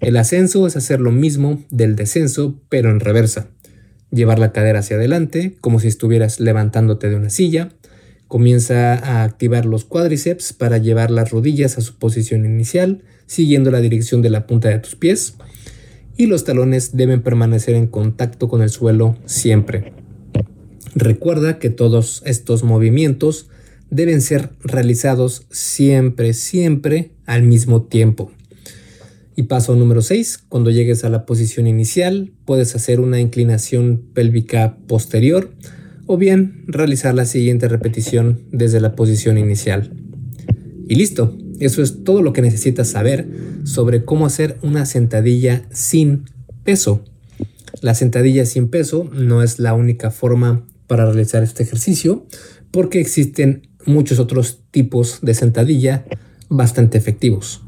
El 0.00 0.16
ascenso 0.16 0.66
es 0.66 0.76
hacer 0.76 1.00
lo 1.00 1.12
mismo 1.12 1.62
del 1.70 1.96
descenso, 1.96 2.60
pero 2.68 2.90
en 2.90 3.00
reversa. 3.00 3.48
Llevar 4.10 4.38
la 4.38 4.52
cadera 4.52 4.80
hacia 4.80 4.96
adelante, 4.96 5.56
como 5.60 5.80
si 5.80 5.88
estuvieras 5.88 6.40
levantándote 6.40 7.08
de 7.08 7.16
una 7.16 7.30
silla. 7.30 7.70
Comienza 8.28 8.94
a 8.94 9.24
activar 9.24 9.66
los 9.66 9.84
cuádriceps 9.84 10.52
para 10.52 10.78
llevar 10.78 11.10
las 11.10 11.30
rodillas 11.30 11.78
a 11.78 11.80
su 11.80 11.96
posición 11.98 12.44
inicial 12.44 13.02
siguiendo 13.26 13.70
la 13.70 13.80
dirección 13.80 14.20
de 14.20 14.30
la 14.30 14.46
punta 14.46 14.68
de 14.68 14.78
tus 14.78 14.94
pies 14.94 15.34
y 16.16 16.26
los 16.26 16.44
talones 16.44 16.96
deben 16.96 17.22
permanecer 17.22 17.74
en 17.74 17.86
contacto 17.86 18.48
con 18.48 18.62
el 18.62 18.70
suelo 18.70 19.16
siempre. 19.24 19.92
Recuerda 20.94 21.58
que 21.58 21.70
todos 21.70 22.22
estos 22.26 22.62
movimientos 22.62 23.48
deben 23.92 24.22
ser 24.22 24.48
realizados 24.64 25.46
siempre, 25.50 26.32
siempre 26.32 27.10
al 27.26 27.42
mismo 27.42 27.82
tiempo. 27.82 28.32
Y 29.36 29.44
paso 29.44 29.76
número 29.76 30.00
6, 30.00 30.44
cuando 30.48 30.70
llegues 30.70 31.04
a 31.04 31.10
la 31.10 31.26
posición 31.26 31.66
inicial, 31.66 32.32
puedes 32.46 32.74
hacer 32.74 33.00
una 33.00 33.20
inclinación 33.20 34.02
pélvica 34.14 34.78
posterior 34.88 35.52
o 36.06 36.16
bien 36.16 36.64
realizar 36.66 37.14
la 37.14 37.26
siguiente 37.26 37.68
repetición 37.68 38.40
desde 38.50 38.80
la 38.80 38.96
posición 38.96 39.36
inicial. 39.36 39.92
Y 40.88 40.94
listo, 40.94 41.36
eso 41.60 41.82
es 41.82 42.02
todo 42.02 42.22
lo 42.22 42.32
que 42.32 42.42
necesitas 42.42 42.88
saber 42.88 43.28
sobre 43.64 44.04
cómo 44.06 44.24
hacer 44.24 44.58
una 44.62 44.86
sentadilla 44.86 45.66
sin 45.70 46.24
peso. 46.64 47.04
La 47.82 47.94
sentadilla 47.94 48.46
sin 48.46 48.68
peso 48.68 49.10
no 49.12 49.42
es 49.42 49.58
la 49.58 49.74
única 49.74 50.10
forma 50.10 50.66
para 50.86 51.04
realizar 51.04 51.42
este 51.42 51.62
ejercicio 51.62 52.26
porque 52.72 53.00
existen 53.00 53.68
muchos 53.86 54.18
otros 54.18 54.60
tipos 54.70 55.20
de 55.22 55.34
sentadilla 55.34 56.04
bastante 56.48 56.98
efectivos. 56.98 57.62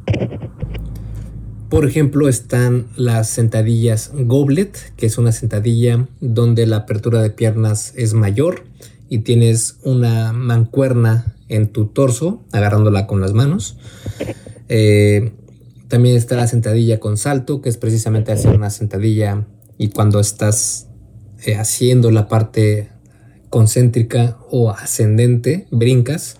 Por 1.68 1.86
ejemplo, 1.86 2.28
están 2.28 2.86
las 2.96 3.28
sentadillas 3.28 4.12
goblet, 4.14 4.78
que 4.96 5.06
es 5.06 5.18
una 5.18 5.32
sentadilla 5.32 6.06
donde 6.20 6.66
la 6.66 6.76
apertura 6.76 7.20
de 7.20 7.30
piernas 7.30 7.92
es 7.96 8.14
mayor 8.14 8.64
y 9.08 9.18
tienes 9.18 9.78
una 9.82 10.32
mancuerna 10.32 11.34
en 11.48 11.68
tu 11.68 11.86
torso, 11.86 12.44
agarrándola 12.52 13.06
con 13.06 13.20
las 13.20 13.32
manos. 13.32 13.76
Eh, 14.68 15.32
también 15.88 16.16
está 16.16 16.36
la 16.36 16.46
sentadilla 16.46 17.00
con 17.00 17.16
salto, 17.16 17.60
que 17.60 17.68
es 17.68 17.76
precisamente 17.76 18.32
hacer 18.32 18.54
una 18.54 18.70
sentadilla 18.70 19.46
y 19.76 19.88
cuando 19.88 20.20
estás 20.20 20.88
eh, 21.44 21.56
haciendo 21.56 22.10
la 22.10 22.28
parte 22.28 22.90
concéntrica 23.54 24.36
o 24.50 24.70
ascendente, 24.70 25.68
brincas. 25.70 26.38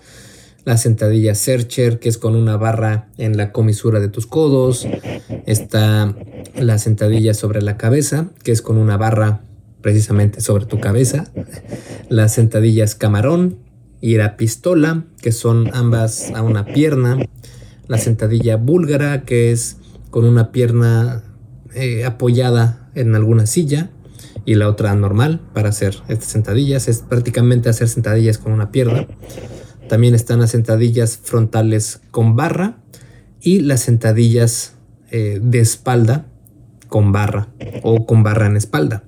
La 0.65 0.75
sentadilla 0.75 1.33
Searcher, 1.33 1.97
que 1.97 2.09
es 2.09 2.17
con 2.17 2.35
una 2.35 2.57
barra 2.57 3.07
en 3.17 3.37
la 3.37 3.53
comisura 3.53 4.01
de 4.01 4.09
tus 4.09 4.27
codos. 4.27 4.85
Está 5.45 6.13
la 6.59 6.77
sentadilla 6.77 7.33
sobre 7.33 7.61
la 7.61 7.77
cabeza, 7.77 8.31
que 8.43 8.51
es 8.51 8.61
con 8.61 8.77
una 8.77 8.97
barra 8.97 9.45
precisamente 9.79 10.41
sobre 10.41 10.65
tu 10.65 10.81
cabeza. 10.81 11.31
Las 12.09 12.33
sentadillas 12.33 12.95
camarón, 12.95 13.59
y 14.01 14.17
la 14.17 14.35
pistola, 14.35 15.05
que 15.21 15.31
son 15.31 15.69
ambas 15.73 16.31
a 16.35 16.41
una 16.41 16.65
pierna, 16.65 17.17
la 17.87 17.97
sentadilla 17.97 18.57
búlgara, 18.57 19.21
que 19.21 19.53
es 19.53 19.77
con 20.09 20.25
una 20.25 20.51
pierna 20.51 21.23
eh, 21.75 22.03
apoyada 22.03 22.89
en 22.93 23.15
alguna 23.15 23.45
silla 23.45 23.89
y 24.45 24.55
la 24.55 24.69
otra 24.69 24.93
normal 24.95 25.41
para 25.53 25.69
hacer 25.69 25.97
estas 26.07 26.29
sentadillas, 26.29 26.87
es 26.87 26.99
prácticamente 26.99 27.69
hacer 27.69 27.87
sentadillas 27.87 28.37
con 28.37 28.51
una 28.53 28.71
pierna. 28.71 29.07
También 29.89 30.15
están 30.15 30.39
las 30.39 30.51
sentadillas 30.51 31.17
frontales 31.17 32.01
con 32.11 32.35
barra 32.35 32.77
y 33.41 33.59
las 33.59 33.81
sentadillas 33.81 34.73
eh, 35.11 35.39
de 35.41 35.59
espalda 35.59 36.27
con 36.87 37.11
barra 37.11 37.49
o 37.83 38.05
con 38.05 38.23
barra 38.23 38.47
en 38.47 38.57
espalda. 38.57 39.03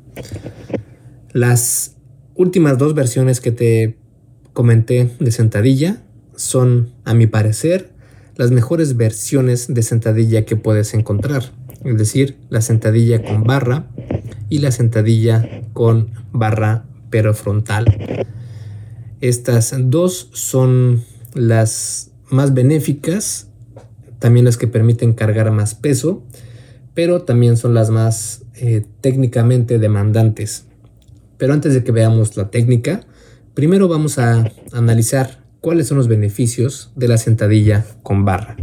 Las 1.32 1.96
últimas 2.36 2.78
dos 2.78 2.94
versiones 2.94 3.42
que 3.42 3.52
te 3.52 3.98
comenté 4.54 5.12
de 5.20 5.32
sentadilla 5.32 6.02
son, 6.36 6.92
a 7.04 7.14
mi 7.14 7.28
parecer, 7.28 7.92
las 8.36 8.52
mejores 8.52 8.98
versiones 8.98 9.74
de 9.74 9.82
sentadilla 9.84 10.46
que 10.46 10.56
puedes 10.56 10.94
encontrar. 10.94 11.44
Es 11.84 11.98
decir, 11.98 12.38
la 12.50 12.62
sentadilla 12.62 13.24
con 13.24 13.44
barra 13.44 13.88
y 14.50 14.60
la 14.60 14.72
sentadilla 14.72 15.62
con 15.74 16.12
barra 16.32 16.86
pero 17.10 17.34
frontal. 17.34 17.86
Estas 19.22 19.74
dos 19.78 20.30
son 20.34 21.04
las 21.34 22.12
más 22.30 22.54
benéficas, 22.54 23.48
también 24.20 24.46
las 24.46 24.58
que 24.58 24.68
permiten 24.68 25.14
cargar 25.14 25.52
más 25.52 25.76
peso, 25.76 26.24
pero 26.94 27.24
también 27.24 27.58
son 27.58 27.74
las 27.74 27.90
más 27.90 28.44
eh, 28.56 28.86
técnicamente 29.02 29.80
demandantes. 29.80 30.66
Pero 31.38 31.54
antes 31.54 31.74
de 31.74 31.84
que 31.84 31.92
veamos 31.92 32.36
la 32.38 32.50
técnica, 32.50 33.02
primero 33.54 33.88
vamos 33.88 34.18
a 34.18 34.52
analizar 34.72 35.44
cuáles 35.62 35.88
son 35.88 35.98
los 35.98 36.08
beneficios 36.08 36.92
de 36.96 37.08
la 37.08 37.18
sentadilla 37.18 37.86
con 38.04 38.26
barra. 38.26 38.56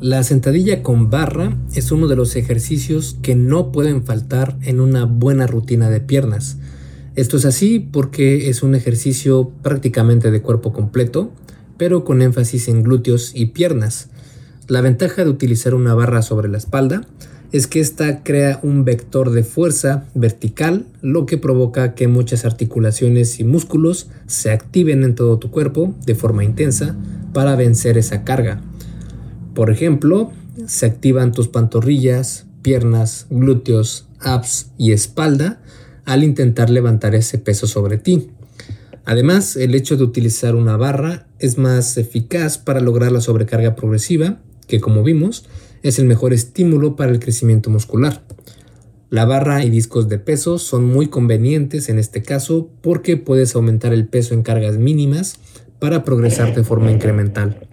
La 0.00 0.22
sentadilla 0.22 0.82
con 0.82 1.10
barra 1.10 1.58
es 1.74 1.92
uno 1.92 2.08
de 2.08 2.16
los 2.16 2.34
ejercicios 2.34 3.18
que 3.20 3.34
no 3.34 3.70
pueden 3.70 4.02
faltar 4.02 4.56
en 4.62 4.80
una 4.80 5.04
buena 5.04 5.46
rutina 5.46 5.90
de 5.90 6.00
piernas. 6.00 6.56
Esto 7.16 7.36
es 7.36 7.44
así 7.44 7.80
porque 7.80 8.48
es 8.48 8.62
un 8.62 8.74
ejercicio 8.74 9.52
prácticamente 9.62 10.30
de 10.30 10.40
cuerpo 10.40 10.72
completo, 10.72 11.32
pero 11.76 12.02
con 12.02 12.22
énfasis 12.22 12.68
en 12.68 12.82
glúteos 12.82 13.32
y 13.34 13.46
piernas. 13.46 14.08
La 14.68 14.80
ventaja 14.80 15.22
de 15.22 15.28
utilizar 15.28 15.74
una 15.74 15.94
barra 15.94 16.22
sobre 16.22 16.48
la 16.48 16.56
espalda 16.56 17.02
es 17.52 17.66
que 17.66 17.80
esta 17.80 18.22
crea 18.22 18.58
un 18.62 18.86
vector 18.86 19.32
de 19.32 19.44
fuerza 19.44 20.06
vertical, 20.14 20.86
lo 21.02 21.26
que 21.26 21.36
provoca 21.36 21.94
que 21.94 22.08
muchas 22.08 22.46
articulaciones 22.46 23.38
y 23.38 23.44
músculos 23.44 24.08
se 24.26 24.50
activen 24.50 25.04
en 25.04 25.14
todo 25.14 25.38
tu 25.38 25.50
cuerpo 25.50 25.94
de 26.06 26.14
forma 26.14 26.42
intensa 26.42 26.96
para 27.34 27.54
vencer 27.54 27.98
esa 27.98 28.24
carga. 28.24 28.62
Por 29.54 29.70
ejemplo, 29.70 30.32
se 30.66 30.86
activan 30.86 31.32
tus 31.32 31.48
pantorrillas, 31.48 32.46
piernas, 32.62 33.26
glúteos, 33.30 34.06
abs 34.20 34.70
y 34.78 34.92
espalda 34.92 35.60
al 36.04 36.24
intentar 36.24 36.70
levantar 36.70 37.14
ese 37.14 37.38
peso 37.38 37.66
sobre 37.66 37.98
ti. 37.98 38.30
Además, 39.04 39.56
el 39.56 39.74
hecho 39.74 39.96
de 39.96 40.04
utilizar 40.04 40.54
una 40.54 40.76
barra 40.76 41.26
es 41.38 41.58
más 41.58 41.96
eficaz 41.96 42.58
para 42.58 42.80
lograr 42.80 43.12
la 43.12 43.20
sobrecarga 43.20 43.74
progresiva, 43.74 44.40
que 44.66 44.80
como 44.80 45.02
vimos, 45.02 45.46
es 45.82 45.98
el 45.98 46.06
mejor 46.06 46.32
estímulo 46.32 46.96
para 46.96 47.10
el 47.10 47.18
crecimiento 47.18 47.70
muscular. 47.70 48.22
La 49.08 49.24
barra 49.24 49.64
y 49.64 49.70
discos 49.70 50.08
de 50.08 50.18
peso 50.18 50.58
son 50.58 50.84
muy 50.84 51.08
convenientes 51.08 51.88
en 51.88 51.98
este 51.98 52.22
caso 52.22 52.70
porque 52.80 53.16
puedes 53.16 53.56
aumentar 53.56 53.92
el 53.92 54.06
peso 54.06 54.34
en 54.34 54.42
cargas 54.42 54.76
mínimas 54.76 55.40
para 55.80 56.04
progresar 56.04 56.54
de 56.54 56.62
forma 56.62 56.92
incremental. 56.92 57.66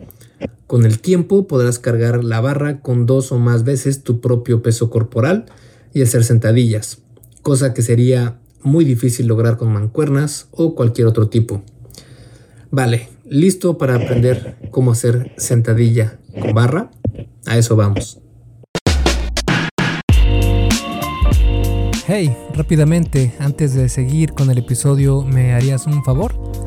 Con 0.68 0.86
el 0.86 1.00
tiempo 1.00 1.48
podrás 1.48 1.80
cargar 1.80 2.24
la 2.24 2.42
barra 2.42 2.82
con 2.82 3.06
dos 3.06 3.32
o 3.32 3.40
más 3.40 3.64
veces 3.64 4.04
tu 4.04 4.20
propio 4.20 4.62
peso 4.62 4.90
corporal 4.90 5.46
y 5.94 6.02
hacer 6.02 6.24
sentadillas, 6.24 7.00
cosa 7.42 7.74
que 7.74 7.82
sería 7.82 8.40
muy 8.62 8.84
difícil 8.86 9.28
lograr 9.28 9.58
con 9.58 9.72
mancuernas 9.72 10.48
o 10.52 10.76
cualquier 10.76 11.08
otro 11.08 11.30
tipo. 11.30 11.64
Vale, 12.70 13.10
listo 13.30 13.78
para 13.78 13.96
aprender 13.96 14.58
cómo 14.72 14.92
hacer 14.92 15.32
sentadilla 15.38 16.20
con 16.40 16.54
barra. 16.54 16.92
A 17.46 17.58
eso 17.58 17.76
vamos. 17.76 18.20
Hey, 22.10 22.36
rápidamente, 22.54 23.34
antes 23.40 23.74
de 23.74 23.90
seguir 23.90 24.34
con 24.34 24.50
el 24.50 24.58
episodio, 24.60 25.24
¿me 25.24 25.54
harías 25.54 25.88
un 25.88 26.04
favor? 26.04 26.67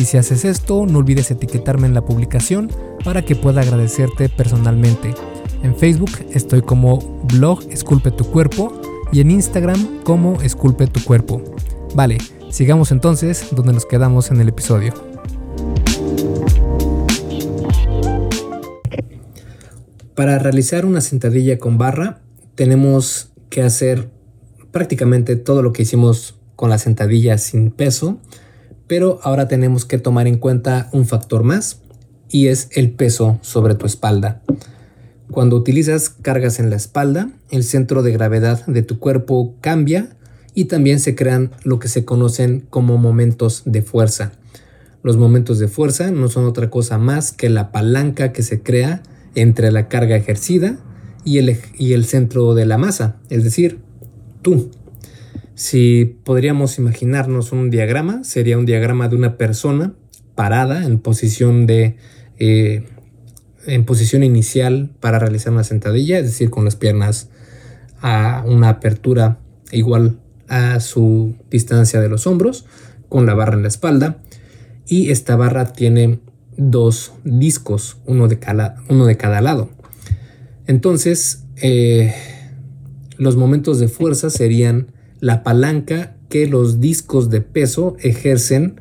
Y 0.00 0.06
si 0.06 0.16
haces 0.16 0.46
esto, 0.46 0.86
no 0.86 1.00
olvides 1.00 1.30
etiquetarme 1.30 1.86
en 1.86 1.92
la 1.92 2.02
publicación 2.02 2.72
para 3.04 3.22
que 3.22 3.36
pueda 3.36 3.60
agradecerte 3.60 4.30
personalmente. 4.30 5.12
En 5.62 5.76
Facebook 5.76 6.12
estoy 6.32 6.62
como 6.62 7.20
blog 7.24 7.60
Esculpe 7.70 8.10
tu 8.10 8.24
cuerpo 8.24 8.80
y 9.12 9.20
en 9.20 9.30
Instagram 9.30 10.02
como 10.02 10.40
Esculpe 10.40 10.86
tu 10.86 11.04
cuerpo. 11.04 11.42
Vale, 11.94 12.16
sigamos 12.48 12.92
entonces 12.92 13.48
donde 13.52 13.74
nos 13.74 13.84
quedamos 13.84 14.30
en 14.30 14.40
el 14.40 14.48
episodio. 14.48 14.94
Para 20.14 20.38
realizar 20.38 20.86
una 20.86 21.02
sentadilla 21.02 21.58
con 21.58 21.76
barra 21.76 22.22
tenemos 22.54 23.32
que 23.50 23.60
hacer 23.60 24.08
prácticamente 24.70 25.36
todo 25.36 25.60
lo 25.60 25.74
que 25.74 25.82
hicimos 25.82 26.36
con 26.56 26.70
la 26.70 26.78
sentadilla 26.78 27.36
sin 27.36 27.70
peso, 27.70 28.18
pero 28.90 29.20
ahora 29.22 29.46
tenemos 29.46 29.84
que 29.84 29.98
tomar 29.98 30.26
en 30.26 30.36
cuenta 30.36 30.88
un 30.90 31.06
factor 31.06 31.44
más 31.44 31.80
y 32.28 32.48
es 32.48 32.68
el 32.72 32.90
peso 32.90 33.38
sobre 33.40 33.76
tu 33.76 33.86
espalda. 33.86 34.42
Cuando 35.30 35.54
utilizas 35.54 36.08
cargas 36.08 36.58
en 36.58 36.70
la 36.70 36.76
espalda, 36.76 37.30
el 37.52 37.62
centro 37.62 38.02
de 38.02 38.10
gravedad 38.10 38.66
de 38.66 38.82
tu 38.82 38.98
cuerpo 38.98 39.54
cambia 39.60 40.16
y 40.54 40.64
también 40.64 40.98
se 40.98 41.14
crean 41.14 41.52
lo 41.62 41.78
que 41.78 41.86
se 41.86 42.04
conocen 42.04 42.66
como 42.68 42.98
momentos 42.98 43.62
de 43.64 43.82
fuerza. 43.82 44.32
Los 45.04 45.16
momentos 45.16 45.60
de 45.60 45.68
fuerza 45.68 46.10
no 46.10 46.26
son 46.26 46.44
otra 46.44 46.68
cosa 46.68 46.98
más 46.98 47.30
que 47.30 47.48
la 47.48 47.70
palanca 47.70 48.32
que 48.32 48.42
se 48.42 48.60
crea 48.60 49.04
entre 49.36 49.70
la 49.70 49.86
carga 49.86 50.16
ejercida 50.16 50.80
y 51.24 51.38
el, 51.38 51.56
y 51.78 51.92
el 51.92 52.06
centro 52.06 52.56
de 52.56 52.66
la 52.66 52.76
masa, 52.76 53.20
es 53.28 53.44
decir, 53.44 53.78
tú. 54.42 54.72
Si 55.60 56.16
podríamos 56.24 56.78
imaginarnos 56.78 57.52
un 57.52 57.68
diagrama, 57.68 58.24
sería 58.24 58.56
un 58.56 58.64
diagrama 58.64 59.10
de 59.10 59.16
una 59.16 59.36
persona 59.36 59.92
parada 60.34 60.86
en 60.86 60.98
posición 60.98 61.66
de 61.66 61.96
eh, 62.38 62.88
en 63.66 63.84
posición 63.84 64.22
inicial 64.22 64.90
para 65.00 65.18
realizar 65.18 65.52
una 65.52 65.62
sentadilla, 65.62 66.18
es 66.18 66.24
decir, 66.24 66.48
con 66.48 66.64
las 66.64 66.76
piernas 66.76 67.28
a 68.00 68.42
una 68.46 68.70
apertura 68.70 69.38
igual 69.70 70.18
a 70.48 70.80
su 70.80 71.36
distancia 71.50 72.00
de 72.00 72.08
los 72.08 72.26
hombros, 72.26 72.64
con 73.10 73.26
la 73.26 73.34
barra 73.34 73.56
en 73.56 73.60
la 73.60 73.68
espalda. 73.68 74.16
Y 74.86 75.10
esta 75.10 75.36
barra 75.36 75.74
tiene 75.74 76.20
dos 76.56 77.12
discos, 77.22 77.98
uno 78.06 78.28
de 78.28 78.38
cada, 78.38 78.76
uno 78.88 79.04
de 79.04 79.18
cada 79.18 79.42
lado. 79.42 79.68
Entonces, 80.66 81.44
eh, 81.56 82.14
los 83.18 83.36
momentos 83.36 83.78
de 83.78 83.88
fuerza 83.88 84.30
serían 84.30 84.92
la 85.20 85.42
palanca 85.42 86.16
que 86.28 86.46
los 86.46 86.80
discos 86.80 87.30
de 87.30 87.40
peso 87.40 87.96
ejercen 88.00 88.80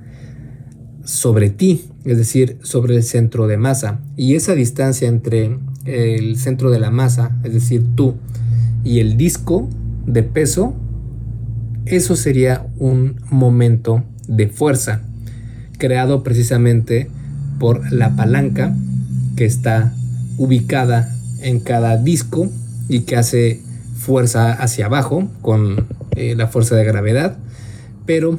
sobre 1.04 1.50
ti, 1.50 1.86
es 2.06 2.18
decir, 2.18 2.58
sobre 2.62 2.96
el 2.96 3.04
centro 3.04 3.48
de 3.48 3.58
masa. 3.58 4.02
Y 4.16 4.36
esa 4.36 4.54
distancia 4.54 5.08
entre 5.08 5.58
el 5.86 6.38
centro 6.38 6.70
de 6.70 6.80
la 6.80 6.92
masa, 6.92 7.38
es 7.44 7.54
decir, 7.54 7.84
tú, 7.96 8.16
y 8.84 9.00
el 9.00 9.18
disco 9.18 9.68
de 10.06 10.24
peso, 10.24 10.76
eso 11.86 12.16
sería 12.16 12.68
un 12.78 13.20
momento 13.32 14.04
de 14.28 14.48
fuerza, 14.48 15.02
creado 15.78 16.24
precisamente 16.24 17.10
por 17.58 17.92
la 17.92 18.16
palanca 18.16 18.76
que 19.36 19.46
está 19.46 19.94
ubicada 20.38 21.16
en 21.42 21.60
cada 21.60 21.98
disco 21.98 22.48
y 22.88 23.02
que 23.02 23.16
hace 23.16 23.62
fuerza 23.96 24.54
hacia 24.54 24.86
abajo 24.86 25.28
con 25.42 25.88
eh, 26.20 26.36
la 26.36 26.48
fuerza 26.48 26.76
de 26.76 26.84
gravedad, 26.84 27.38
pero 28.06 28.38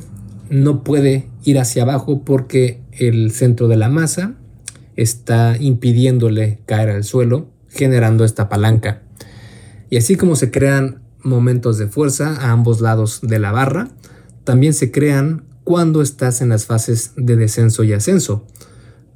no 0.50 0.84
puede 0.84 1.28
ir 1.44 1.58
hacia 1.58 1.84
abajo 1.84 2.24
porque 2.26 2.82
el 2.92 3.30
centro 3.30 3.68
de 3.68 3.78
la 3.78 3.88
masa 3.88 4.34
está 4.96 5.56
impidiéndole 5.58 6.58
caer 6.66 6.90
al 6.90 7.04
suelo, 7.04 7.48
generando 7.70 8.26
esta 8.26 8.50
palanca. 8.50 9.00
Y 9.88 9.96
así 9.96 10.16
como 10.16 10.36
se 10.36 10.50
crean 10.50 11.00
momentos 11.22 11.78
de 11.78 11.86
fuerza 11.86 12.36
a 12.36 12.50
ambos 12.50 12.82
lados 12.82 13.20
de 13.22 13.38
la 13.38 13.50
barra, 13.50 13.88
también 14.44 14.74
se 14.74 14.90
crean 14.90 15.44
cuando 15.64 16.02
estás 16.02 16.42
en 16.42 16.50
las 16.50 16.66
fases 16.66 17.12
de 17.16 17.36
descenso 17.36 17.82
y 17.82 17.94
ascenso. 17.94 18.44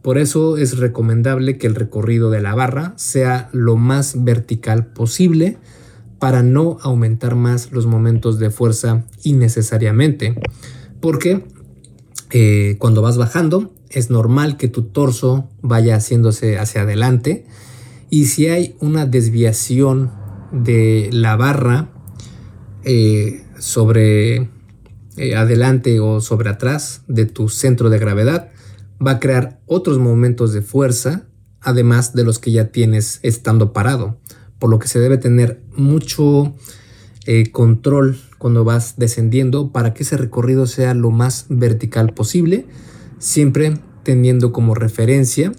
Por 0.00 0.16
eso 0.16 0.56
es 0.56 0.78
recomendable 0.78 1.58
que 1.58 1.66
el 1.66 1.74
recorrido 1.74 2.30
de 2.30 2.40
la 2.40 2.54
barra 2.54 2.94
sea 2.96 3.50
lo 3.52 3.76
más 3.76 4.24
vertical 4.24 4.86
posible 4.86 5.58
para 6.24 6.42
no 6.42 6.78
aumentar 6.80 7.34
más 7.34 7.70
los 7.70 7.84
momentos 7.84 8.38
de 8.38 8.48
fuerza 8.48 9.04
innecesariamente. 9.24 10.34
Porque 10.98 11.44
eh, 12.30 12.76
cuando 12.78 13.02
vas 13.02 13.18
bajando 13.18 13.74
es 13.90 14.08
normal 14.08 14.56
que 14.56 14.68
tu 14.68 14.84
torso 14.84 15.50
vaya 15.60 15.96
haciéndose 15.96 16.56
hacia 16.58 16.80
adelante 16.80 17.44
y 18.08 18.24
si 18.24 18.48
hay 18.48 18.74
una 18.80 19.04
desviación 19.04 20.12
de 20.50 21.10
la 21.12 21.36
barra 21.36 21.90
eh, 22.84 23.44
sobre 23.58 24.48
eh, 25.18 25.36
adelante 25.36 26.00
o 26.00 26.22
sobre 26.22 26.48
atrás 26.48 27.02
de 27.06 27.26
tu 27.26 27.50
centro 27.50 27.90
de 27.90 27.98
gravedad, 27.98 28.48
va 29.06 29.10
a 29.10 29.20
crear 29.20 29.60
otros 29.66 29.98
momentos 29.98 30.54
de 30.54 30.62
fuerza, 30.62 31.26
además 31.60 32.14
de 32.14 32.24
los 32.24 32.38
que 32.38 32.50
ya 32.50 32.72
tienes 32.72 33.20
estando 33.22 33.74
parado, 33.74 34.16
por 34.64 34.70
lo 34.70 34.78
que 34.78 34.88
se 34.88 34.98
debe 34.98 35.18
tener 35.18 35.60
mucho 35.76 36.54
eh, 37.26 37.52
control 37.52 38.16
cuando 38.38 38.64
vas 38.64 38.94
descendiendo 38.96 39.72
para 39.72 39.92
que 39.92 40.04
ese 40.04 40.16
recorrido 40.16 40.66
sea 40.66 40.94
lo 40.94 41.10
más 41.10 41.44
vertical 41.50 42.14
posible, 42.14 42.64
siempre 43.18 43.76
teniendo 44.04 44.52
como 44.52 44.74
referencia 44.74 45.52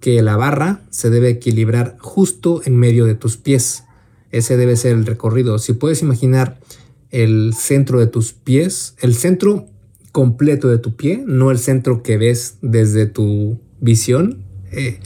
que 0.00 0.20
la 0.22 0.36
barra 0.36 0.80
se 0.90 1.08
debe 1.08 1.28
equilibrar 1.28 1.96
justo 2.00 2.62
en 2.64 2.74
medio 2.74 3.04
de 3.04 3.14
tus 3.14 3.36
pies. 3.36 3.84
Ese 4.32 4.56
debe 4.56 4.74
ser 4.74 4.96
el 4.96 5.06
recorrido. 5.06 5.60
Si 5.60 5.74
puedes 5.74 6.02
imaginar 6.02 6.58
el 7.12 7.54
centro 7.56 8.00
de 8.00 8.08
tus 8.08 8.32
pies, 8.32 8.96
el 9.02 9.14
centro 9.14 9.68
completo 10.10 10.66
de 10.66 10.78
tu 10.78 10.96
pie, 10.96 11.22
no 11.24 11.52
el 11.52 11.60
centro 11.60 12.02
que 12.02 12.16
ves 12.16 12.56
desde 12.60 13.06
tu 13.06 13.60
visión, 13.80 14.42
eh, 14.72 14.98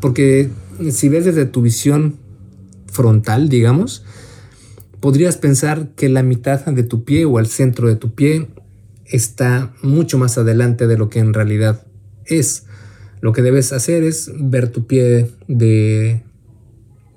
porque 0.00 0.50
si 0.92 1.08
ves 1.08 1.24
desde 1.24 1.46
tu 1.46 1.62
visión 1.62 2.24
frontal, 2.96 3.48
digamos, 3.48 4.04
podrías 5.00 5.36
pensar 5.36 5.90
que 5.94 6.08
la 6.08 6.22
mitad 6.22 6.64
de 6.64 6.82
tu 6.82 7.04
pie 7.04 7.26
o 7.26 7.38
el 7.38 7.46
centro 7.46 7.88
de 7.88 7.96
tu 7.96 8.14
pie 8.14 8.48
está 9.04 9.72
mucho 9.82 10.18
más 10.18 10.38
adelante 10.38 10.86
de 10.86 10.98
lo 10.98 11.08
que 11.08 11.20
en 11.20 11.34
realidad 11.34 11.86
es. 12.24 12.64
Lo 13.20 13.32
que 13.32 13.42
debes 13.42 13.72
hacer 13.72 14.02
es 14.02 14.30
ver 14.34 14.68
tu 14.68 14.86
pie 14.86 15.30
de 15.46 16.22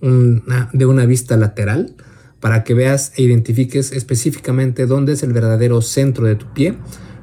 una, 0.02 0.70
de 0.74 0.86
una 0.86 1.06
vista 1.06 1.38
lateral 1.38 1.96
para 2.40 2.64
que 2.64 2.74
veas 2.74 3.12
e 3.16 3.24
identifiques 3.24 3.92
específicamente 3.92 4.86
dónde 4.86 5.14
es 5.14 5.24
el 5.24 5.34
verdadero 5.34 5.82
centro 5.82 6.26
de 6.26 6.36
tu 6.36 6.54
pie, 6.54 6.76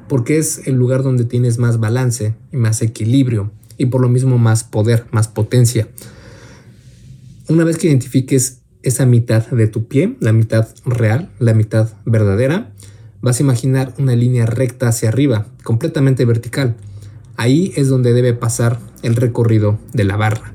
porque 0.07 0.37
es 0.37 0.67
el 0.67 0.75
lugar 0.75 1.03
donde 1.03 1.25
tienes 1.25 1.57
más 1.57 1.79
balance 1.79 2.35
y 2.51 2.57
más 2.57 2.81
equilibrio 2.81 3.51
y 3.77 3.87
por 3.87 4.01
lo 4.01 4.09
mismo 4.09 4.37
más 4.37 4.63
poder, 4.63 5.05
más 5.11 5.27
potencia. 5.27 5.87
Una 7.49 7.63
vez 7.63 7.77
que 7.77 7.87
identifiques 7.87 8.59
esa 8.83 9.05
mitad 9.05 9.47
de 9.47 9.67
tu 9.67 9.87
pie, 9.87 10.17
la 10.19 10.33
mitad 10.33 10.67
real, 10.85 11.29
la 11.39 11.53
mitad 11.53 11.89
verdadera, 12.05 12.73
vas 13.21 13.39
a 13.39 13.43
imaginar 13.43 13.93
una 13.97 14.17
línea 14.17 14.45
recta 14.45 14.89
hacia 14.89 15.07
arriba, 15.07 15.47
completamente 15.63 16.25
vertical. 16.25 16.75
Ahí 17.37 17.71
es 17.77 17.87
donde 17.87 18.11
debe 18.11 18.33
pasar 18.33 18.79
el 19.01 19.15
recorrido 19.15 19.79
de 19.93 20.03
la 20.03 20.17
barra. 20.17 20.53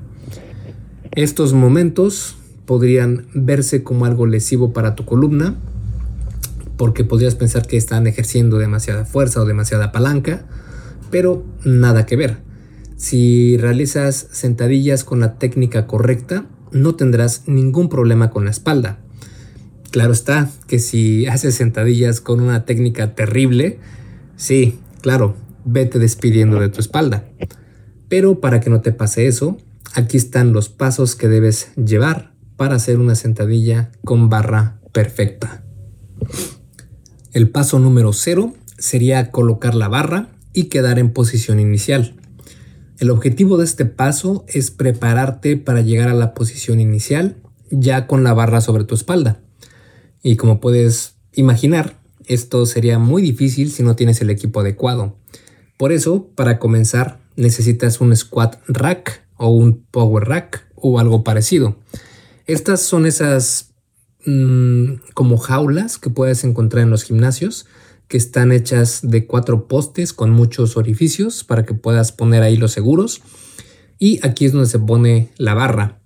Estos 1.12 1.54
momentos 1.54 2.36
podrían 2.66 3.26
verse 3.32 3.82
como 3.82 4.04
algo 4.04 4.26
lesivo 4.26 4.74
para 4.74 4.94
tu 4.94 5.06
columna, 5.06 5.56
porque 6.76 7.04
podrías 7.04 7.36
pensar 7.36 7.66
que 7.66 7.78
están 7.78 8.06
ejerciendo 8.06 8.58
demasiada 8.58 9.06
fuerza 9.06 9.40
o 9.40 9.46
demasiada 9.46 9.92
palanca, 9.92 10.44
pero 11.10 11.42
nada 11.64 12.04
que 12.04 12.16
ver. 12.16 12.38
Si 12.96 13.56
realizas 13.56 14.28
sentadillas 14.30 15.04
con 15.04 15.20
la 15.20 15.38
técnica 15.38 15.86
correcta, 15.86 16.46
no 16.72 16.94
tendrás 16.94 17.44
ningún 17.46 17.88
problema 17.88 18.30
con 18.30 18.44
la 18.44 18.50
espalda. 18.50 18.98
Claro 19.90 20.12
está 20.12 20.50
que 20.66 20.78
si 20.78 21.26
haces 21.26 21.54
sentadillas 21.54 22.20
con 22.20 22.40
una 22.40 22.64
técnica 22.64 23.14
terrible, 23.14 23.78
sí, 24.36 24.78
claro, 25.00 25.36
vete 25.64 25.98
despidiendo 25.98 26.58
de 26.60 26.68
tu 26.68 26.80
espalda. 26.80 27.24
Pero 28.08 28.40
para 28.40 28.60
que 28.60 28.70
no 28.70 28.80
te 28.80 28.92
pase 28.92 29.26
eso, 29.26 29.58
aquí 29.94 30.16
están 30.16 30.52
los 30.52 30.68
pasos 30.68 31.14
que 31.14 31.28
debes 31.28 31.74
llevar 31.76 32.32
para 32.56 32.76
hacer 32.76 32.98
una 32.98 33.14
sentadilla 33.14 33.90
con 34.04 34.28
barra 34.28 34.78
perfecta. 34.92 35.62
El 37.32 37.50
paso 37.50 37.78
número 37.78 38.12
0 38.12 38.54
sería 38.78 39.30
colocar 39.30 39.74
la 39.74 39.88
barra 39.88 40.28
y 40.52 40.64
quedar 40.64 40.98
en 40.98 41.10
posición 41.10 41.60
inicial. 41.60 42.14
El 43.02 43.10
objetivo 43.10 43.56
de 43.58 43.64
este 43.64 43.84
paso 43.84 44.44
es 44.46 44.70
prepararte 44.70 45.56
para 45.56 45.80
llegar 45.80 46.08
a 46.08 46.14
la 46.14 46.34
posición 46.34 46.78
inicial 46.78 47.34
ya 47.68 48.06
con 48.06 48.22
la 48.22 48.32
barra 48.32 48.60
sobre 48.60 48.84
tu 48.84 48.94
espalda. 48.94 49.40
Y 50.22 50.36
como 50.36 50.60
puedes 50.60 51.16
imaginar, 51.32 52.00
esto 52.26 52.64
sería 52.64 53.00
muy 53.00 53.20
difícil 53.20 53.72
si 53.72 53.82
no 53.82 53.96
tienes 53.96 54.20
el 54.20 54.30
equipo 54.30 54.60
adecuado. 54.60 55.18
Por 55.78 55.90
eso, 55.90 56.28
para 56.36 56.60
comenzar, 56.60 57.18
necesitas 57.34 58.00
un 58.00 58.14
squat 58.14 58.60
rack 58.68 59.26
o 59.36 59.48
un 59.48 59.84
power 59.90 60.28
rack 60.28 60.64
o 60.76 61.00
algo 61.00 61.24
parecido. 61.24 61.80
Estas 62.46 62.82
son 62.82 63.06
esas 63.06 63.72
mm, 64.26 64.92
como 65.14 65.38
jaulas 65.38 65.98
que 65.98 66.08
puedes 66.08 66.44
encontrar 66.44 66.84
en 66.84 66.90
los 66.90 67.02
gimnasios 67.02 67.66
que 68.12 68.18
están 68.18 68.52
hechas 68.52 69.00
de 69.02 69.26
cuatro 69.26 69.66
postes 69.68 70.12
con 70.12 70.32
muchos 70.32 70.76
orificios 70.76 71.44
para 71.44 71.64
que 71.64 71.72
puedas 71.72 72.12
poner 72.12 72.42
ahí 72.42 72.58
los 72.58 72.70
seguros. 72.70 73.22
Y 73.98 74.20
aquí 74.22 74.44
es 74.44 74.52
donde 74.52 74.68
se 74.68 74.78
pone 74.78 75.30
la 75.38 75.54
barra. 75.54 75.98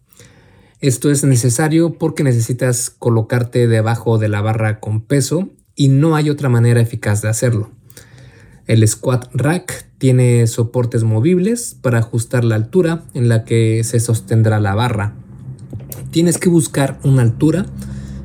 Esto 0.79 1.11
es 1.11 1.25
necesario 1.25 1.99
porque 1.99 2.23
necesitas 2.23 2.91
colocarte 2.91 3.67
debajo 3.67 4.19
de 4.19 4.29
la 4.29 4.41
barra 4.41 4.79
con 4.79 5.01
peso 5.01 5.49
y 5.75 5.89
no 5.89 6.15
hay 6.15 6.31
otra 6.31 6.49
manera 6.49 6.81
eficaz 6.81 7.23
de 7.23 7.29
hacerlo. 7.29 7.73
El 8.69 8.87
squat 8.87 9.29
rack 9.35 9.89
tiene 9.99 10.47
soportes 10.47 11.03
movibles 11.03 11.77
para 11.83 11.99
ajustar 11.99 12.45
la 12.45 12.55
altura 12.55 13.03
en 13.15 13.29
la 13.29 13.45
que 13.45 13.83
se 13.83 13.99
sostendrá 13.99 14.61
la 14.61 14.77
barra. 14.77 15.17
Tienes 16.13 16.39
que 16.39 16.51
buscar 16.51 17.01
una 17.03 17.23
altura 17.23 17.67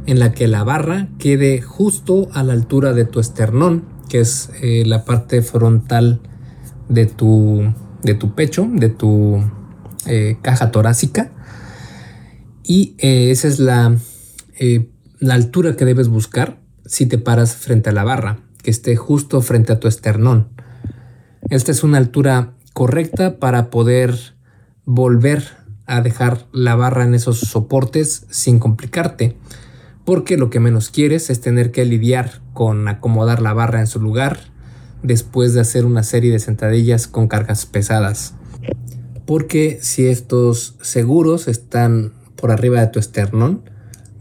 en 0.06 0.20
la 0.20 0.34
que 0.34 0.48
la 0.48 0.64
barra 0.64 1.10
quede 1.20 1.62
justo 1.62 2.30
a 2.34 2.44
la 2.44 2.54
altura 2.54 2.94
de 2.94 3.06
tu 3.06 3.20
esternón, 3.20 3.86
que 4.10 4.20
es 4.20 4.50
eh, 4.62 4.84
la 4.86 5.06
parte 5.06 5.42
frontal 5.42 6.22
de 6.90 7.06
tu, 7.06 7.74
de 8.04 8.14
tu 8.16 8.36
pecho, 8.36 8.68
de 8.72 8.90
tu 8.90 9.44
eh, 10.06 10.38
caja 10.42 10.72
torácica. 10.72 11.32
Y 12.64 12.96
eh, 12.98 13.32
esa 13.32 13.48
es 13.48 13.60
la, 13.60 13.96
la 15.20 15.34
altura 15.34 15.76
que 15.76 15.86
debes 15.86 16.08
buscar 16.08 16.60
si 16.86 17.06
te 17.06 17.18
paras 17.18 17.56
frente 17.56 17.90
a 17.90 17.94
la 17.94 18.04
barra, 18.04 18.40
que 18.64 18.72
esté 18.72 18.96
justo 18.96 19.42
frente 19.42 19.72
a 19.74 19.80
tu 19.80 19.88
esternón. 19.88 20.50
Esta 21.50 21.72
es 21.72 21.84
una 21.84 21.98
altura 21.98 22.54
correcta 22.74 23.40
para 23.40 23.70
poder 23.70 24.36
volver 24.86 25.44
a 25.86 26.02
dejar 26.02 26.48
la 26.54 26.76
barra 26.76 27.04
en 27.04 27.14
esos 27.14 27.40
soportes 27.40 28.26
sin 28.30 28.60
complicarte 28.60 29.38
porque 30.06 30.38
lo 30.38 30.50
que 30.50 30.60
menos 30.60 30.90
quieres 30.90 31.30
es 31.30 31.42
tener 31.42 31.72
que 31.72 31.86
lidiar 31.86 32.42
con 32.54 32.88
acomodar 32.88 33.42
la 33.42 33.54
barra 33.54 33.80
en 33.80 33.88
su 33.88 34.00
lugar 34.00 34.40
después 35.04 35.54
de 35.54 35.62
hacer 35.62 35.86
una 35.86 36.04
serie 36.04 36.32
de 36.32 36.40
sentadillas 36.40 37.08
con 37.08 37.28
cargas 37.28 37.66
pesadas. 37.66 38.36
Porque 39.26 39.80
si 39.82 40.08
estos 40.08 40.76
seguros 40.82 41.48
están 41.48 42.14
por 42.36 42.52
arriba 42.52 42.82
de 42.82 42.88
tu 42.88 43.00
esternón, 43.00 43.64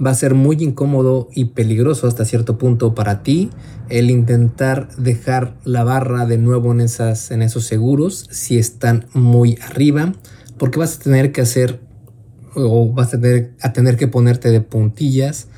va 0.05 0.11
a 0.11 0.15
ser 0.15 0.35
muy 0.35 0.57
incómodo 0.63 1.29
y 1.35 1.47
peligroso 1.47 2.07
hasta 2.07 2.25
cierto 2.25 2.59
punto 2.59 2.95
para 2.95 3.23
ti 3.23 3.51
el 3.89 4.11
intentar 4.11 4.95
dejar 4.97 5.57
la 5.65 5.85
barra 5.85 6.27
de 6.27 6.39
nuevo 6.39 6.73
en, 6.73 6.81
esas, 6.81 7.31
en 7.31 7.43
esos 7.43 7.65
seguros 7.65 8.29
si 8.31 8.59
están 8.59 9.07
muy 9.13 9.59
arriba, 9.63 10.15
porque 10.59 10.79
vas 10.79 10.97
a 10.97 11.03
tener 11.03 11.33
que 11.33 11.41
hacer 11.41 11.81
o 12.55 12.93
vas 12.93 13.13
a 13.15 13.21
tener, 13.21 13.53
a 13.61 13.73
tener 13.73 13.97
que 13.97 14.09
ponerte 14.09 14.51
de 14.51 14.61
puntillas 14.61 15.49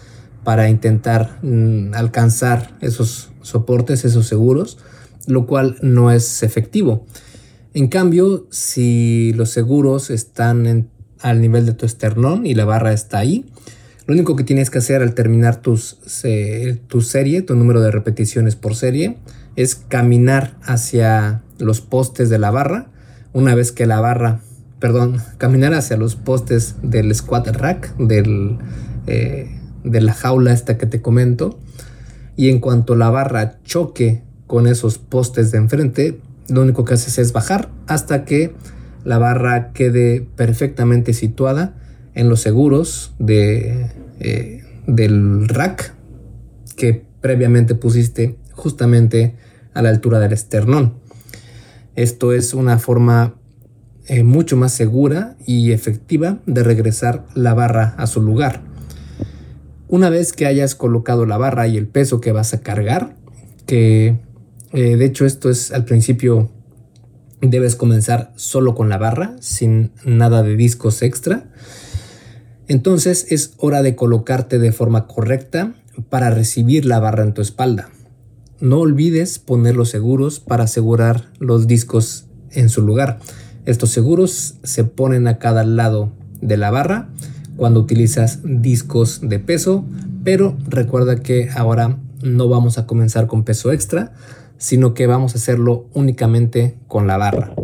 para 0.44 0.68
intentar 0.68 1.38
mm, 1.42 1.94
alcanzar 1.94 2.76
esos 2.80 3.30
soportes, 3.42 4.04
esos 4.04 4.26
seguros, 4.26 4.78
lo 5.26 5.46
cual 5.46 5.76
no 5.82 6.10
es 6.10 6.42
efectivo. 6.42 7.06
En 7.74 7.88
cambio, 7.88 8.46
si 8.50 9.32
los 9.34 9.50
seguros 9.50 10.10
están 10.10 10.88
al 11.20 11.40
nivel 11.40 11.66
de 11.66 11.72
tu 11.72 11.86
esternón 11.86 12.46
y 12.46 12.54
la 12.54 12.64
barra 12.64 12.92
está 12.92 13.18
ahí, 13.18 13.46
lo 14.06 14.14
único 14.14 14.36
que 14.36 14.44
tienes 14.44 14.68
que 14.68 14.78
hacer 14.78 15.00
al 15.00 15.14
terminar 15.14 15.62
tus, 15.62 15.98
tu 16.88 17.00
serie, 17.00 17.42
tu 17.42 17.54
número 17.54 17.80
de 17.80 17.90
repeticiones 17.90 18.56
por 18.56 18.74
serie, 18.74 19.18
es 19.56 19.76
caminar 19.76 20.56
hacia 20.62 21.42
los 21.58 21.80
postes 21.80 22.28
de 22.28 22.38
la 22.38 22.50
barra. 22.50 22.90
Una 23.32 23.54
vez 23.54 23.70
que 23.70 23.86
la 23.86 24.00
barra, 24.00 24.40
perdón, 24.80 25.22
caminar 25.38 25.72
hacia 25.72 25.96
los 25.96 26.16
postes 26.16 26.76
del 26.82 27.14
squat 27.14 27.46
rack, 27.48 27.96
del, 27.96 28.58
eh, 29.06 29.61
de 29.84 30.00
la 30.00 30.14
jaula 30.14 30.52
esta 30.52 30.78
que 30.78 30.86
te 30.86 31.00
comento. 31.00 31.58
Y 32.36 32.48
en 32.48 32.60
cuanto 32.60 32.96
la 32.96 33.10
barra 33.10 33.58
choque 33.64 34.22
con 34.46 34.66
esos 34.66 34.98
postes 34.98 35.50
de 35.50 35.58
enfrente, 35.58 36.20
lo 36.48 36.62
único 36.62 36.84
que 36.84 36.94
haces 36.94 37.18
es 37.18 37.32
bajar 37.32 37.70
hasta 37.86 38.24
que 38.24 38.54
la 39.04 39.18
barra 39.18 39.72
quede 39.72 40.26
perfectamente 40.36 41.12
situada 41.12 41.74
en 42.14 42.28
los 42.28 42.40
seguros 42.40 43.14
de, 43.18 43.90
eh, 44.20 44.62
del 44.86 45.48
rack 45.48 45.94
que 46.76 47.04
previamente 47.20 47.74
pusiste 47.74 48.36
justamente 48.52 49.34
a 49.74 49.82
la 49.82 49.88
altura 49.88 50.18
del 50.18 50.32
esternón. 50.32 50.94
Esto 51.94 52.32
es 52.32 52.54
una 52.54 52.78
forma 52.78 53.34
eh, 54.06 54.24
mucho 54.24 54.56
más 54.56 54.72
segura 54.72 55.36
y 55.46 55.72
efectiva 55.72 56.38
de 56.46 56.62
regresar 56.62 57.24
la 57.34 57.54
barra 57.54 57.94
a 57.96 58.06
su 58.06 58.20
lugar. 58.20 58.71
Una 59.92 60.08
vez 60.08 60.32
que 60.32 60.46
hayas 60.46 60.74
colocado 60.74 61.26
la 61.26 61.36
barra 61.36 61.68
y 61.68 61.76
el 61.76 61.86
peso 61.86 62.18
que 62.18 62.32
vas 62.32 62.54
a 62.54 62.62
cargar, 62.62 63.14
que 63.66 64.16
eh, 64.72 64.96
de 64.96 65.04
hecho 65.04 65.26
esto 65.26 65.50
es 65.50 65.70
al 65.70 65.84
principio 65.84 66.50
debes 67.42 67.76
comenzar 67.76 68.32
solo 68.34 68.74
con 68.74 68.88
la 68.88 68.96
barra, 68.96 69.36
sin 69.40 69.92
nada 70.02 70.42
de 70.42 70.56
discos 70.56 71.02
extra. 71.02 71.44
Entonces 72.68 73.26
es 73.28 73.52
hora 73.58 73.82
de 73.82 73.94
colocarte 73.94 74.58
de 74.58 74.72
forma 74.72 75.06
correcta 75.06 75.74
para 76.08 76.30
recibir 76.30 76.86
la 76.86 76.98
barra 76.98 77.24
en 77.24 77.34
tu 77.34 77.42
espalda. 77.42 77.90
No 78.60 78.78
olvides 78.78 79.38
poner 79.38 79.76
los 79.76 79.90
seguros 79.90 80.40
para 80.40 80.64
asegurar 80.64 81.26
los 81.38 81.66
discos 81.66 82.28
en 82.50 82.70
su 82.70 82.80
lugar. 82.80 83.18
Estos 83.66 83.90
seguros 83.90 84.54
se 84.62 84.84
ponen 84.84 85.26
a 85.28 85.38
cada 85.38 85.64
lado 85.64 86.14
de 86.40 86.56
la 86.56 86.70
barra 86.70 87.10
cuando 87.62 87.78
utilizas 87.78 88.40
discos 88.42 89.20
de 89.22 89.38
peso, 89.38 89.84
pero 90.24 90.58
recuerda 90.66 91.20
que 91.22 91.48
ahora 91.54 91.96
no 92.20 92.48
vamos 92.48 92.76
a 92.76 92.88
comenzar 92.88 93.28
con 93.28 93.44
peso 93.44 93.70
extra, 93.70 94.14
sino 94.58 94.94
que 94.94 95.06
vamos 95.06 95.34
a 95.34 95.38
hacerlo 95.38 95.86
únicamente 95.94 96.74
con 96.88 97.06
la 97.06 97.18
barra. 97.18 97.54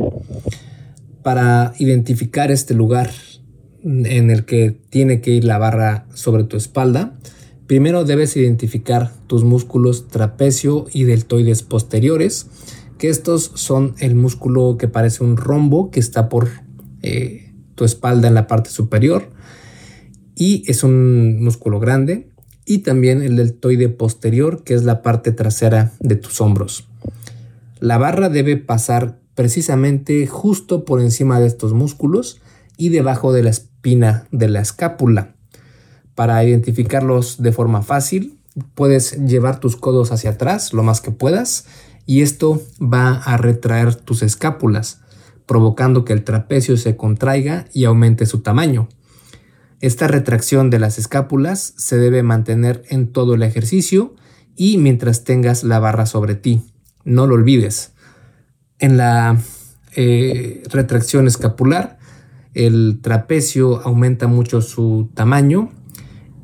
Para 1.24 1.72
identificar 1.80 2.52
este 2.52 2.74
lugar 2.74 3.10
en 3.82 4.30
el 4.30 4.44
que 4.44 4.80
tiene 4.88 5.20
que 5.20 5.32
ir 5.32 5.42
la 5.42 5.58
barra 5.58 6.06
sobre 6.14 6.44
tu 6.44 6.56
espalda, 6.56 7.18
primero 7.66 8.04
debes 8.04 8.36
identificar 8.36 9.10
tus 9.26 9.42
músculos 9.42 10.06
trapecio 10.06 10.86
y 10.92 11.02
deltoides 11.06 11.64
posteriores, 11.64 12.46
que 12.98 13.08
estos 13.08 13.50
son 13.56 13.96
el 13.98 14.14
músculo 14.14 14.76
que 14.78 14.86
parece 14.86 15.24
un 15.24 15.36
rombo 15.36 15.90
que 15.90 15.98
está 15.98 16.28
por 16.28 16.50
eh, 17.02 17.52
tu 17.74 17.84
espalda 17.84 18.28
en 18.28 18.34
la 18.34 18.46
parte 18.46 18.70
superior 18.70 19.36
y 20.38 20.62
es 20.70 20.84
un 20.84 21.42
músculo 21.42 21.80
grande 21.80 22.30
y 22.64 22.78
también 22.78 23.22
el 23.22 23.34
deltoide 23.34 23.88
posterior 23.88 24.62
que 24.62 24.74
es 24.74 24.84
la 24.84 25.02
parte 25.02 25.32
trasera 25.32 25.92
de 25.98 26.14
tus 26.14 26.40
hombros. 26.40 26.86
La 27.80 27.98
barra 27.98 28.28
debe 28.28 28.56
pasar 28.56 29.18
precisamente 29.34 30.26
justo 30.28 30.84
por 30.84 31.00
encima 31.00 31.40
de 31.40 31.48
estos 31.48 31.72
músculos 31.72 32.40
y 32.76 32.90
debajo 32.90 33.32
de 33.32 33.42
la 33.42 33.50
espina 33.50 34.28
de 34.30 34.48
la 34.48 34.60
escápula. 34.60 35.34
Para 36.14 36.42
identificarlos 36.44 37.42
de 37.42 37.50
forma 37.50 37.82
fácil, 37.82 38.38
puedes 38.74 39.18
llevar 39.26 39.58
tus 39.58 39.76
codos 39.76 40.12
hacia 40.12 40.30
atrás 40.30 40.72
lo 40.72 40.84
más 40.84 41.00
que 41.00 41.10
puedas 41.10 41.66
y 42.06 42.22
esto 42.22 42.62
va 42.80 43.14
a 43.14 43.36
retraer 43.38 43.96
tus 43.96 44.22
escápulas, 44.22 45.00
provocando 45.46 46.04
que 46.04 46.12
el 46.12 46.22
trapecio 46.22 46.76
se 46.76 46.96
contraiga 46.96 47.66
y 47.72 47.84
aumente 47.84 48.24
su 48.24 48.40
tamaño. 48.40 48.88
Esta 49.80 50.08
retracción 50.08 50.70
de 50.70 50.80
las 50.80 50.98
escápulas 50.98 51.74
se 51.76 51.98
debe 51.98 52.22
mantener 52.22 52.82
en 52.88 53.12
todo 53.12 53.34
el 53.34 53.42
ejercicio 53.44 54.14
y 54.56 54.78
mientras 54.78 55.22
tengas 55.22 55.62
la 55.62 55.78
barra 55.78 56.04
sobre 56.04 56.34
ti. 56.34 56.62
No 57.04 57.28
lo 57.28 57.34
olvides. 57.36 57.92
En 58.80 58.96
la 58.96 59.38
eh, 59.94 60.64
retracción 60.70 61.28
escapular, 61.28 61.98
el 62.54 62.98
trapecio 63.00 63.80
aumenta 63.86 64.26
mucho 64.26 64.62
su 64.62 65.10
tamaño 65.14 65.70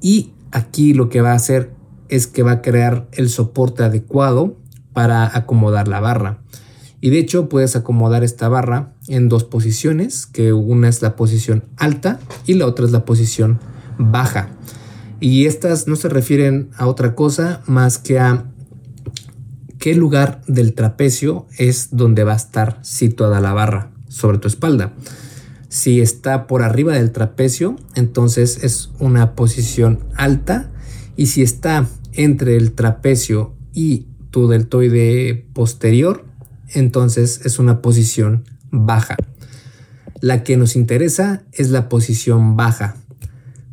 y 0.00 0.32
aquí 0.52 0.94
lo 0.94 1.08
que 1.08 1.20
va 1.20 1.32
a 1.32 1.36
hacer 1.36 1.72
es 2.08 2.28
que 2.28 2.44
va 2.44 2.52
a 2.52 2.62
crear 2.62 3.08
el 3.12 3.28
soporte 3.28 3.82
adecuado 3.82 4.56
para 4.92 5.36
acomodar 5.36 5.88
la 5.88 5.98
barra. 5.98 6.38
Y 7.00 7.10
de 7.10 7.18
hecho 7.18 7.48
puedes 7.48 7.74
acomodar 7.74 8.22
esta 8.22 8.48
barra 8.48 8.93
en 9.08 9.28
dos 9.28 9.44
posiciones, 9.44 10.26
que 10.26 10.52
una 10.52 10.88
es 10.88 11.02
la 11.02 11.16
posición 11.16 11.64
alta 11.76 12.18
y 12.46 12.54
la 12.54 12.66
otra 12.66 12.86
es 12.86 12.92
la 12.92 13.04
posición 13.04 13.60
baja. 13.98 14.50
Y 15.20 15.46
estas 15.46 15.86
no 15.86 15.96
se 15.96 16.08
refieren 16.08 16.70
a 16.76 16.86
otra 16.86 17.14
cosa 17.14 17.62
más 17.66 17.98
que 17.98 18.18
a 18.18 18.46
qué 19.78 19.94
lugar 19.94 20.40
del 20.46 20.74
trapecio 20.74 21.46
es 21.58 21.88
donde 21.92 22.24
va 22.24 22.32
a 22.32 22.36
estar 22.36 22.78
situada 22.82 23.40
la 23.40 23.52
barra 23.52 23.90
sobre 24.08 24.38
tu 24.38 24.48
espalda. 24.48 24.94
Si 25.68 26.00
está 26.00 26.46
por 26.46 26.62
arriba 26.62 26.94
del 26.94 27.10
trapecio, 27.10 27.76
entonces 27.94 28.62
es 28.62 28.90
una 28.98 29.34
posición 29.34 30.00
alta. 30.16 30.70
Y 31.16 31.26
si 31.26 31.42
está 31.42 31.86
entre 32.12 32.56
el 32.56 32.72
trapecio 32.72 33.54
y 33.72 34.06
tu 34.30 34.48
deltoide 34.48 35.46
posterior, 35.52 36.24
entonces 36.72 37.40
es 37.44 37.58
una 37.58 37.82
posición 37.82 38.44
baja. 38.74 39.16
La 40.20 40.42
que 40.42 40.56
nos 40.56 40.76
interesa 40.76 41.42
es 41.52 41.70
la 41.70 41.88
posición 41.88 42.56
baja. 42.56 42.96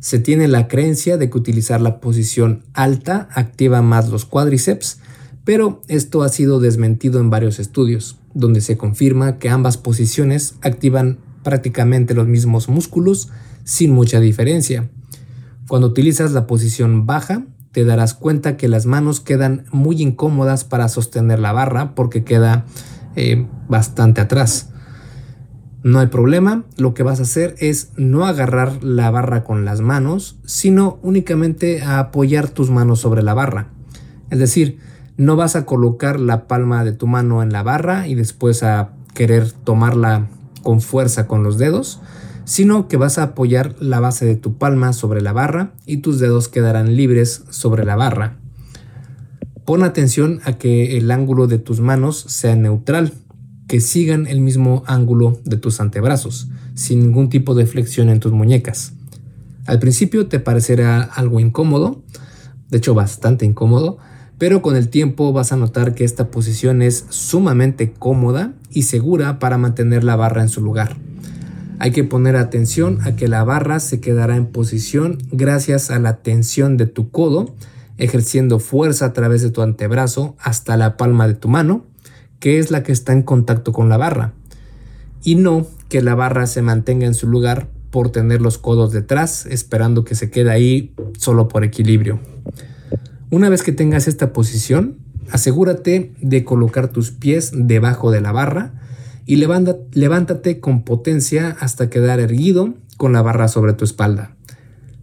Se 0.00 0.18
tiene 0.18 0.48
la 0.48 0.68
creencia 0.68 1.16
de 1.16 1.30
que 1.30 1.38
utilizar 1.38 1.80
la 1.80 2.00
posición 2.00 2.64
alta 2.74 3.28
activa 3.32 3.82
más 3.82 4.08
los 4.08 4.24
cuádriceps, 4.24 4.98
pero 5.44 5.82
esto 5.88 6.22
ha 6.22 6.28
sido 6.28 6.60
desmentido 6.60 7.20
en 7.20 7.30
varios 7.30 7.58
estudios, 7.58 8.18
donde 8.34 8.60
se 8.60 8.76
confirma 8.76 9.38
que 9.38 9.48
ambas 9.48 9.76
posiciones 9.76 10.54
activan 10.60 11.18
prácticamente 11.42 12.14
los 12.14 12.26
mismos 12.26 12.68
músculos 12.68 13.28
sin 13.64 13.92
mucha 13.92 14.20
diferencia. 14.20 14.90
Cuando 15.68 15.88
utilizas 15.88 16.32
la 16.32 16.46
posición 16.46 17.06
baja, 17.06 17.46
te 17.72 17.84
darás 17.84 18.14
cuenta 18.14 18.56
que 18.56 18.68
las 18.68 18.86
manos 18.86 19.20
quedan 19.20 19.64
muy 19.72 20.02
incómodas 20.02 20.64
para 20.64 20.88
sostener 20.88 21.38
la 21.38 21.52
barra 21.52 21.94
porque 21.94 22.24
queda 22.24 22.66
eh, 23.16 23.46
bastante 23.68 24.20
atrás. 24.20 24.71
No 25.84 25.98
hay 25.98 26.06
problema, 26.06 26.64
lo 26.76 26.94
que 26.94 27.02
vas 27.02 27.18
a 27.18 27.24
hacer 27.24 27.56
es 27.58 27.90
no 27.96 28.24
agarrar 28.24 28.84
la 28.84 29.10
barra 29.10 29.42
con 29.42 29.64
las 29.64 29.80
manos, 29.80 30.38
sino 30.44 31.00
únicamente 31.02 31.82
a 31.82 31.98
apoyar 31.98 32.48
tus 32.48 32.70
manos 32.70 33.00
sobre 33.00 33.22
la 33.22 33.34
barra. 33.34 33.68
Es 34.30 34.38
decir, 34.38 34.78
no 35.16 35.34
vas 35.34 35.56
a 35.56 35.66
colocar 35.66 36.20
la 36.20 36.46
palma 36.46 36.84
de 36.84 36.92
tu 36.92 37.08
mano 37.08 37.42
en 37.42 37.52
la 37.52 37.64
barra 37.64 38.06
y 38.06 38.14
después 38.14 38.62
a 38.62 38.90
querer 39.12 39.50
tomarla 39.50 40.28
con 40.62 40.80
fuerza 40.80 41.26
con 41.26 41.42
los 41.42 41.58
dedos, 41.58 42.00
sino 42.44 42.86
que 42.86 42.96
vas 42.96 43.18
a 43.18 43.24
apoyar 43.24 43.74
la 43.80 43.98
base 43.98 44.24
de 44.24 44.36
tu 44.36 44.58
palma 44.58 44.92
sobre 44.92 45.20
la 45.20 45.32
barra 45.32 45.72
y 45.84 45.98
tus 45.98 46.20
dedos 46.20 46.48
quedarán 46.48 46.96
libres 46.96 47.44
sobre 47.50 47.84
la 47.84 47.96
barra. 47.96 48.38
Pon 49.64 49.84
atención 49.84 50.40
a 50.44 50.54
que 50.54 50.96
el 50.96 51.10
ángulo 51.10 51.46
de 51.46 51.58
tus 51.58 51.80
manos 51.80 52.24
sea 52.28 52.56
neutral, 52.56 53.12
que 53.68 53.80
sigan 53.80 54.26
el 54.26 54.40
mismo 54.40 54.82
ángulo 54.86 55.38
de 55.44 55.56
tus 55.56 55.80
antebrazos, 55.80 56.48
sin 56.74 57.00
ningún 57.00 57.28
tipo 57.28 57.54
de 57.54 57.66
flexión 57.66 58.08
en 58.08 58.20
tus 58.20 58.32
muñecas. 58.32 58.92
Al 59.66 59.78
principio 59.78 60.26
te 60.26 60.40
parecerá 60.40 61.02
algo 61.02 61.40
incómodo, 61.40 62.02
de 62.70 62.78
hecho 62.78 62.94
bastante 62.94 63.44
incómodo, 63.46 63.98
pero 64.38 64.60
con 64.60 64.76
el 64.76 64.88
tiempo 64.88 65.32
vas 65.32 65.52
a 65.52 65.56
notar 65.56 65.94
que 65.94 66.04
esta 66.04 66.30
posición 66.30 66.82
es 66.82 67.06
sumamente 67.10 67.92
cómoda 67.92 68.54
y 68.70 68.82
segura 68.82 69.38
para 69.38 69.58
mantener 69.58 70.02
la 70.02 70.16
barra 70.16 70.42
en 70.42 70.48
su 70.48 70.60
lugar. 70.60 70.96
Hay 71.78 71.92
que 71.92 72.04
poner 72.04 72.36
atención 72.36 73.00
a 73.02 73.16
que 73.16 73.28
la 73.28 73.44
barra 73.44 73.80
se 73.80 74.00
quedará 74.00 74.36
en 74.36 74.46
posición 74.46 75.18
gracias 75.30 75.90
a 75.90 75.98
la 75.98 76.22
tensión 76.22 76.76
de 76.76 76.86
tu 76.86 77.10
codo 77.10 77.54
ejerciendo 77.98 78.58
fuerza 78.58 79.06
a 79.06 79.12
través 79.12 79.42
de 79.42 79.50
tu 79.50 79.62
antebrazo 79.62 80.36
hasta 80.40 80.76
la 80.76 80.96
palma 80.96 81.28
de 81.28 81.34
tu 81.34 81.48
mano, 81.48 81.84
que 82.42 82.58
es 82.58 82.72
la 82.72 82.82
que 82.82 82.90
está 82.90 83.12
en 83.12 83.22
contacto 83.22 83.72
con 83.72 83.88
la 83.88 83.96
barra, 83.96 84.32
y 85.22 85.36
no 85.36 85.64
que 85.88 86.02
la 86.02 86.16
barra 86.16 86.48
se 86.48 86.60
mantenga 86.60 87.06
en 87.06 87.14
su 87.14 87.28
lugar 87.28 87.68
por 87.90 88.10
tener 88.10 88.42
los 88.42 88.58
codos 88.58 88.90
detrás, 88.90 89.46
esperando 89.46 90.02
que 90.04 90.16
se 90.16 90.28
quede 90.28 90.50
ahí 90.50 90.92
solo 91.16 91.46
por 91.46 91.62
equilibrio. 91.62 92.18
Una 93.30 93.48
vez 93.48 93.62
que 93.62 93.70
tengas 93.70 94.08
esta 94.08 94.32
posición, 94.32 94.96
asegúrate 95.30 96.14
de 96.20 96.42
colocar 96.42 96.88
tus 96.88 97.12
pies 97.12 97.52
debajo 97.54 98.10
de 98.10 98.20
la 98.20 98.32
barra 98.32 98.74
y 99.24 99.36
levántate 99.36 100.58
con 100.58 100.82
potencia 100.82 101.56
hasta 101.60 101.90
quedar 101.90 102.18
erguido 102.18 102.74
con 102.96 103.12
la 103.12 103.22
barra 103.22 103.46
sobre 103.46 103.74
tu 103.74 103.84
espalda. 103.84 104.34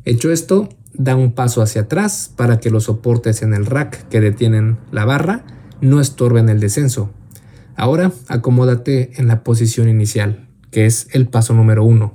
Hecho 0.04 0.30
esto, 0.30 0.68
da 0.94 1.16
un 1.16 1.32
paso 1.32 1.62
hacia 1.62 1.84
atrás 1.84 2.34
para 2.36 2.60
que 2.60 2.70
los 2.70 2.84
soportes 2.84 3.44
en 3.44 3.54
el 3.54 3.66
rack 3.66 4.10
que 4.10 4.20
detienen 4.20 4.78
la 4.92 5.06
barra 5.06 5.46
no 5.80 6.02
estorben 6.02 6.50
el 6.50 6.60
descenso. 6.60 7.12
Ahora 7.80 8.12
acomódate 8.28 9.12
en 9.16 9.28
la 9.28 9.42
posición 9.42 9.88
inicial, 9.88 10.50
que 10.70 10.86
es 10.86 11.08
el 11.14 11.30
paso 11.30 11.54
número 11.54 11.86
1. 11.86 12.14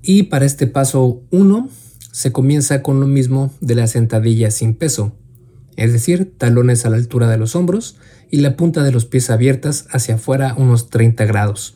Y 0.00 0.22
para 0.24 0.44
este 0.44 0.68
paso 0.68 1.24
1 1.32 1.68
se 2.12 2.30
comienza 2.30 2.82
con 2.82 3.00
lo 3.00 3.08
mismo 3.08 3.52
de 3.60 3.74
la 3.74 3.88
sentadilla 3.88 4.52
sin 4.52 4.76
peso, 4.76 5.16
es 5.74 5.92
decir, 5.92 6.32
talones 6.38 6.86
a 6.86 6.90
la 6.90 6.98
altura 6.98 7.28
de 7.28 7.36
los 7.36 7.56
hombros 7.56 7.96
y 8.30 8.42
la 8.42 8.56
punta 8.56 8.84
de 8.84 8.92
los 8.92 9.06
pies 9.06 9.28
abiertas 9.28 9.88
hacia 9.90 10.14
afuera 10.14 10.54
unos 10.56 10.88
30 10.88 11.24
grados. 11.24 11.74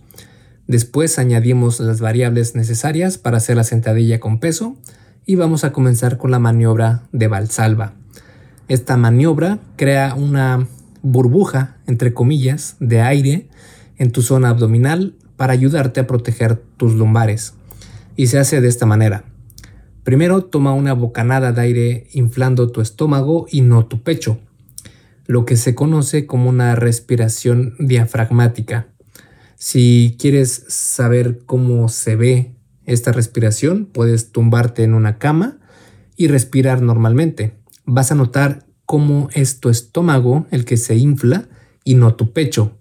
Después 0.69 1.19
añadimos 1.19 1.81
las 1.81 2.01
variables 2.01 2.55
necesarias 2.55 3.19
para 3.19 3.39
hacer 3.39 3.57
la 3.57 3.65
sentadilla 3.65 4.21
con 4.21 4.39
peso, 4.39 4.77
y 5.27 5.35
vamos 5.35 5.65
a 5.65 5.73
comenzar 5.73 6.17
con 6.17 6.31
la 6.31 6.39
maniobra 6.39 7.03
de 7.11 7.27
Valsalva. 7.27 7.95
Esta 8.69 8.97
maniobra 8.97 9.59
crea 9.75 10.15
una 10.15 10.69
burbuja, 11.03 11.79
entre 11.87 12.15
comillas, 12.15 12.77
de 12.81 13.01
aire 13.01 13.49
en 13.97 14.13
tu 14.13 14.23
zona 14.23 14.49
abdominal 14.49 15.15
para 15.37 15.53
ayudarte 15.53 16.01
a 16.01 16.07
proteger 16.07 16.57
tus 16.77 16.95
lumbares. 16.95 17.55
Y 18.17 18.27
se 18.27 18.39
hace 18.39 18.61
de 18.61 18.69
esta 18.69 18.87
manera. 18.87 19.25
Primero 20.05 20.45
toma 20.45 20.73
una 20.73 20.95
bocanada 20.95 21.53
de 21.53 21.61
aire 21.61 22.07
inflando 22.13 22.71
tu 22.71 22.81
estómago 22.81 23.47
y 23.51 23.61
no 23.61 23.87
tu 23.87 24.03
pecho, 24.03 24.41
lo 25.27 25.45
que 25.45 25.57
se 25.57 25.75
conoce 25.75 26.27
como 26.27 26.49
una 26.49 26.75
respiración 26.75 27.75
diafragmática. 27.79 28.89
Si 29.57 30.17
quieres 30.19 30.65
saber 30.69 31.41
cómo 31.45 31.89
se 31.89 32.17
ve 32.17 32.55
esta 32.87 33.13
respiración, 33.13 33.87
puedes 33.87 34.33
tumbarte 34.33 34.83
en 34.83 34.95
una 34.95 35.19
cama 35.19 35.59
y 36.17 36.29
respirar 36.29 36.83
normalmente. 36.83 37.55
Vas 37.85 38.11
a 38.11 38.15
notar 38.15 38.65
cómo 38.91 39.29
es 39.35 39.61
tu 39.61 39.69
estómago 39.69 40.49
el 40.51 40.65
que 40.65 40.77
se 40.77 40.97
infla 40.97 41.47
y 41.85 41.95
no 41.95 42.17
tu 42.17 42.33
pecho. 42.33 42.77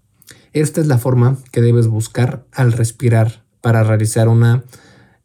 Esta 0.53 0.81
es 0.81 0.87
la 0.87 0.97
forma 0.97 1.37
que 1.51 1.61
debes 1.61 1.85
buscar 1.85 2.47
al 2.51 2.71
respirar 2.71 3.43
para 3.61 3.83
realizar 3.83 4.27
una 4.27 4.63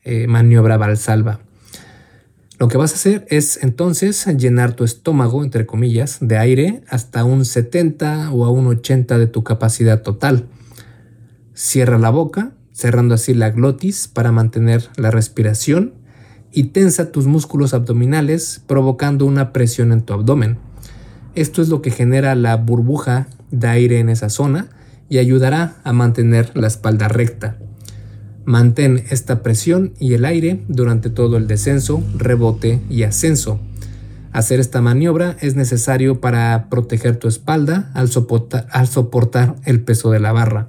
eh, 0.03 0.27
maniobra 0.27 0.77
valsalva. 0.77 1.41
Lo 2.59 2.69
que 2.69 2.77
vas 2.77 2.93
a 2.93 2.97
hacer 2.97 3.25
es 3.31 3.63
entonces 3.63 4.27
llenar 4.37 4.75
tu 4.75 4.85
estómago, 4.85 5.43
entre 5.43 5.65
comillas, 5.65 6.19
de 6.21 6.37
aire 6.37 6.83
hasta 6.91 7.25
un 7.25 7.47
70 7.47 8.31
o 8.33 8.45
a 8.45 8.51
un 8.51 8.67
80 8.67 9.17
de 9.17 9.27
tu 9.27 9.43
capacidad 9.43 10.03
total. 10.03 10.49
Cierra 11.55 11.99
la 11.99 12.11
boca, 12.11 12.53
cerrando 12.73 13.15
así 13.15 13.33
la 13.33 13.49
glotis 13.49 14.07
para 14.07 14.33
mantener 14.33 14.91
la 14.97 15.11
respiración 15.11 15.95
y 16.53 16.65
tensa 16.65 17.11
tus 17.11 17.27
músculos 17.27 17.73
abdominales 17.73 18.63
provocando 18.67 19.25
una 19.25 19.51
presión 19.55 19.91
en 19.91 20.03
tu 20.03 20.13
abdomen. 20.13 20.59
Esto 21.35 21.63
es 21.63 21.69
lo 21.69 21.83
que 21.83 21.91
genera 21.91 22.35
la 22.37 22.57
burbuja 22.57 23.27
de 23.51 23.67
aire 23.67 23.99
en 23.99 24.09
esa 24.09 24.29
zona 24.29 24.69
y 25.09 25.19
ayudará 25.19 25.77
a 25.83 25.93
mantener 25.93 26.53
la 26.55 26.69
espalda 26.69 27.09
recta. 27.09 27.59
Mantén 28.45 29.05
esta 29.11 29.43
presión 29.43 29.95
y 29.99 30.15
el 30.15 30.25
aire 30.27 30.61
durante 30.69 31.11
todo 31.11 31.37
el 31.37 31.47
descenso, 31.47 32.05
rebote 32.17 32.81
y 32.89 33.03
ascenso. 33.03 33.59
Hacer 34.33 34.61
esta 34.61 34.81
maniobra 34.81 35.37
es 35.41 35.57
necesario 35.57 36.21
para 36.21 36.69
proteger 36.69 37.17
tu 37.17 37.27
espalda 37.27 37.91
al, 37.95 38.09
soportar, 38.09 39.57
el 39.65 39.81
peso 39.81 40.11
de 40.11 40.21
la 40.21 40.33
barra, 40.33 40.69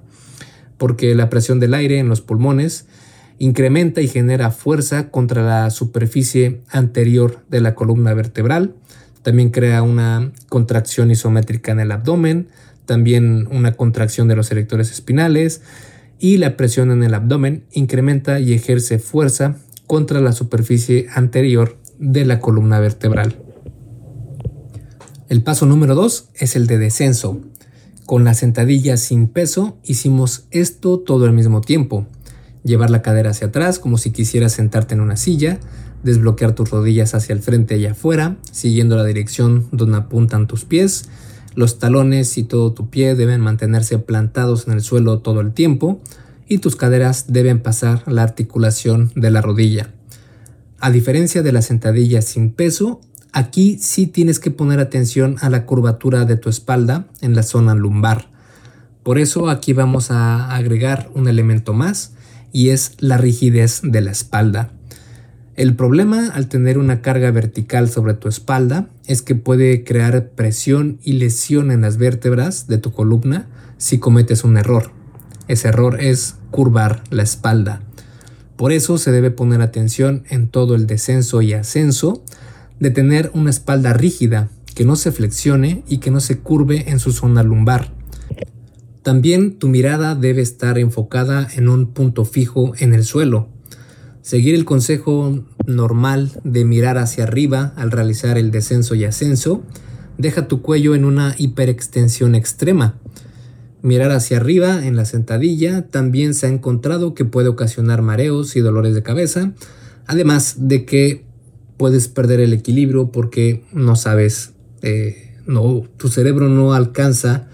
porque 0.78 1.14
la 1.16 1.30
presión 1.30 1.60
del 1.60 1.74
aire 1.74 2.00
en 2.00 2.08
los 2.08 2.22
pulmones 2.22 2.86
incrementa 3.38 4.02
y 4.02 4.08
genera 4.08 4.52
fuerza 4.52 5.10
contra 5.10 5.44
la 5.44 5.70
superficie 5.70 6.62
anterior 6.70 7.44
de 7.50 7.62
la 7.62 7.76
columna 7.76 8.14
vertebral, 8.14 8.76
también 9.26 9.50
crea 9.50 9.82
una 9.82 10.32
contracción 10.50 11.10
isométrica 11.10 11.72
en 11.72 11.80
el 11.80 11.92
abdomen, 11.92 12.50
también 12.86 13.48
una 13.50 13.72
contracción 13.72 14.28
de 14.28 14.36
los 14.36 14.52
erectores 14.52 14.92
espinales, 14.92 15.62
y 16.20 16.38
la 16.38 16.56
presión 16.56 16.92
en 16.92 17.04
el 17.04 17.16
abdomen 17.16 17.64
incrementa 17.72 18.40
y 18.40 18.54
ejerce 18.54 19.00
fuerza 19.00 19.58
contra 19.88 20.22
la 20.22 20.32
superficie 20.32 21.08
anterior 21.12 21.76
de 21.98 22.24
la 22.24 22.40
columna 22.40 22.80
vertebral. 22.80 23.38
El 25.28 25.42
paso 25.42 25.66
número 25.66 25.96
2 25.96 26.30
es 26.36 26.56
el 26.56 26.68
de 26.68 26.78
descenso. 26.78 27.42
Con 28.06 28.26
la 28.26 28.36
sentadilla 28.36 28.96
sin 28.96 29.28
peso 29.28 29.80
hicimos 29.84 30.46
esto 30.52 31.00
todo 31.00 31.26
al 31.26 31.34
mismo 31.34 31.62
tiempo. 31.62 32.06
Llevar 32.64 32.92
la 32.92 33.02
cadera 33.02 33.32
hacia 33.32 33.48
atrás 33.48 33.80
como 33.80 33.98
si 33.98 34.12
quisieras 34.12 34.52
sentarte 34.52 34.94
en 34.94 35.02
una 35.02 35.18
silla, 35.18 35.60
desbloquear 36.06 36.54
tus 36.54 36.70
rodillas 36.70 37.16
hacia 37.16 37.34
el 37.34 37.42
frente 37.42 37.78
y 37.78 37.88
afuera, 37.88 38.38
siguiendo 38.52 38.96
la 38.96 39.04
dirección 39.04 39.68
donde 39.72 39.98
apuntan 39.98 40.48
tus 40.48 40.64
pies, 40.64 41.10
los 41.56 41.80
talones 41.80 42.38
y 42.38 42.44
todo 42.44 42.74
tu 42.74 42.90
pie 42.90 43.16
deben 43.16 43.42
mantenerse 43.42 43.98
plantados 43.98 44.68
en 44.68 44.74
el 44.74 44.82
suelo 44.82 45.20
todo 45.20 45.42
el 45.42 45.52
tiempo 45.52 46.00
y 46.48 46.60
tus 46.60 46.76
caderas 46.76 47.26
deben 47.28 47.60
pasar 47.60 48.04
la 48.06 48.24
articulación 48.24 49.12
de 49.16 49.32
la 49.32 49.42
rodilla. 49.42 49.90
A 50.80 50.92
diferencia 50.92 51.42
de 51.42 51.52
la 51.52 51.64
sentadilla 51.64 52.22
sin 52.22 52.52
peso, 52.52 53.02
aquí 53.32 53.80
sí 53.80 54.06
tienes 54.06 54.40
que 54.40 54.52
poner 54.52 54.80
atención 54.80 55.38
a 55.42 55.50
la 55.50 55.66
curvatura 55.66 56.26
de 56.26 56.38
tu 56.38 56.50
espalda 56.50 57.08
en 57.22 57.36
la 57.36 57.42
zona 57.42 57.74
lumbar. 57.74 58.30
Por 59.02 59.18
eso 59.18 59.50
aquí 59.50 59.74
vamos 59.74 60.12
a 60.12 60.54
agregar 60.54 61.10
un 61.16 61.28
elemento 61.28 61.74
más 61.74 62.14
y 62.52 62.70
es 62.70 62.92
la 63.00 63.18
rigidez 63.18 63.80
de 63.82 64.02
la 64.02 64.12
espalda. 64.12 64.75
El 65.56 65.74
problema 65.78 66.28
al 66.28 66.50
tener 66.50 66.78
una 66.78 67.02
carga 67.02 67.32
vertical 67.32 67.90
sobre 67.90 68.14
tu 68.14 68.28
espalda 68.28 68.90
es 69.08 69.22
que 69.22 69.36
puede 69.36 69.86
crear 69.86 70.32
presión 70.32 71.00
y 71.02 71.14
lesión 71.14 71.72
en 71.72 71.80
las 71.80 71.96
vértebras 71.96 72.68
de 72.68 72.78
tu 72.78 72.92
columna 72.92 73.48
si 73.78 73.98
cometes 73.98 74.44
un 74.44 74.58
error. 74.58 74.92
Ese 75.48 75.70
error 75.70 76.02
es 76.02 76.36
curvar 76.52 77.04
la 77.10 77.24
espalda. 77.24 77.82
Por 78.58 78.74
eso 78.74 78.98
se 78.98 79.14
debe 79.14 79.32
poner 79.32 79.62
atención 79.62 80.26
en 80.30 80.50
todo 80.50 80.76
el 80.76 80.88
descenso 80.88 81.42
y 81.42 81.54
ascenso 81.54 82.22
de 82.82 82.92
tener 82.92 83.32
una 83.34 83.50
espalda 83.50 83.94
rígida, 83.94 84.50
que 84.76 84.84
no 84.84 84.98
se 84.98 85.14
flexione 85.14 85.84
y 85.88 86.00
que 86.00 86.12
no 86.12 86.20
se 86.20 86.40
curve 86.40 86.90
en 86.90 87.00
su 87.00 87.14
zona 87.14 87.44
lumbar. 87.44 87.94
También 89.04 89.58
tu 89.58 89.70
mirada 89.70 90.16
debe 90.16 90.42
estar 90.42 90.78
enfocada 90.80 91.48
en 91.56 91.70
un 91.70 91.94
punto 91.94 92.26
fijo 92.26 92.74
en 92.78 92.94
el 92.94 93.06
suelo, 93.06 93.55
Seguir 94.26 94.56
el 94.56 94.66
consejo 94.66 95.46
normal 95.68 96.32
de 96.44 96.66
mirar 96.66 96.98
hacia 96.98 97.26
arriba 97.26 97.74
al 97.76 97.92
realizar 97.92 98.40
el 98.40 98.50
descenso 98.50 98.96
y 98.96 99.04
ascenso. 99.04 99.62
Deja 100.18 100.48
tu 100.48 100.64
cuello 100.64 100.96
en 100.96 101.06
una 101.06 101.36
hiperextensión 101.38 102.34
extrema. 102.34 102.96
Mirar 103.84 104.10
hacia 104.10 104.38
arriba 104.38 104.84
en 104.84 104.96
la 104.96 105.06
sentadilla. 105.06 105.92
También 105.92 106.34
se 106.34 106.48
ha 106.48 106.50
encontrado 106.50 107.14
que 107.14 107.24
puede 107.24 107.50
ocasionar 107.50 108.02
mareos 108.02 108.56
y 108.56 108.62
dolores 108.62 108.96
de 108.96 109.04
cabeza, 109.04 109.54
además 110.08 110.56
de 110.58 110.86
que 110.86 111.24
puedes 111.78 112.08
perder 112.08 112.40
el 112.40 112.54
equilibrio 112.54 113.12
porque 113.12 113.64
no 113.74 113.96
sabes, 113.96 114.54
eh, 114.82 115.36
no, 115.46 115.84
tu 115.98 116.08
cerebro 116.08 116.50
no 116.50 116.74
alcanza 116.74 117.48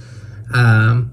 a 0.48 1.06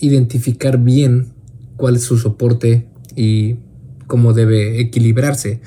identificar 0.00 0.82
bien 0.82 1.28
cuál 1.76 1.94
es 1.94 2.02
su 2.02 2.18
soporte 2.18 2.88
y 3.14 3.58
cómo 4.06 4.32
debe 4.32 4.80
equilibrarse. 4.80 5.60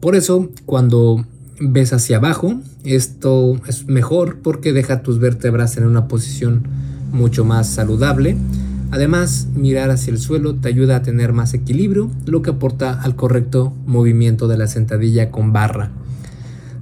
Por 0.00 0.16
eso, 0.16 0.50
cuando 0.66 1.24
ves 1.60 1.92
hacia 1.92 2.18
abajo, 2.18 2.60
esto 2.84 3.60
es 3.66 3.86
mejor 3.86 4.38
porque 4.42 4.72
deja 4.72 5.02
tus 5.02 5.18
vértebras 5.18 5.76
en 5.76 5.86
una 5.86 6.08
posición 6.08 6.66
mucho 7.12 7.44
más 7.44 7.68
saludable. 7.68 8.36
Además, 8.90 9.48
mirar 9.54 9.90
hacia 9.90 10.12
el 10.12 10.18
suelo 10.18 10.54
te 10.56 10.68
ayuda 10.68 10.96
a 10.96 11.02
tener 11.02 11.32
más 11.32 11.54
equilibrio, 11.54 12.10
lo 12.26 12.42
que 12.42 12.50
aporta 12.50 13.00
al 13.00 13.16
correcto 13.16 13.72
movimiento 13.86 14.46
de 14.46 14.58
la 14.58 14.66
sentadilla 14.66 15.30
con 15.30 15.52
barra. 15.52 15.90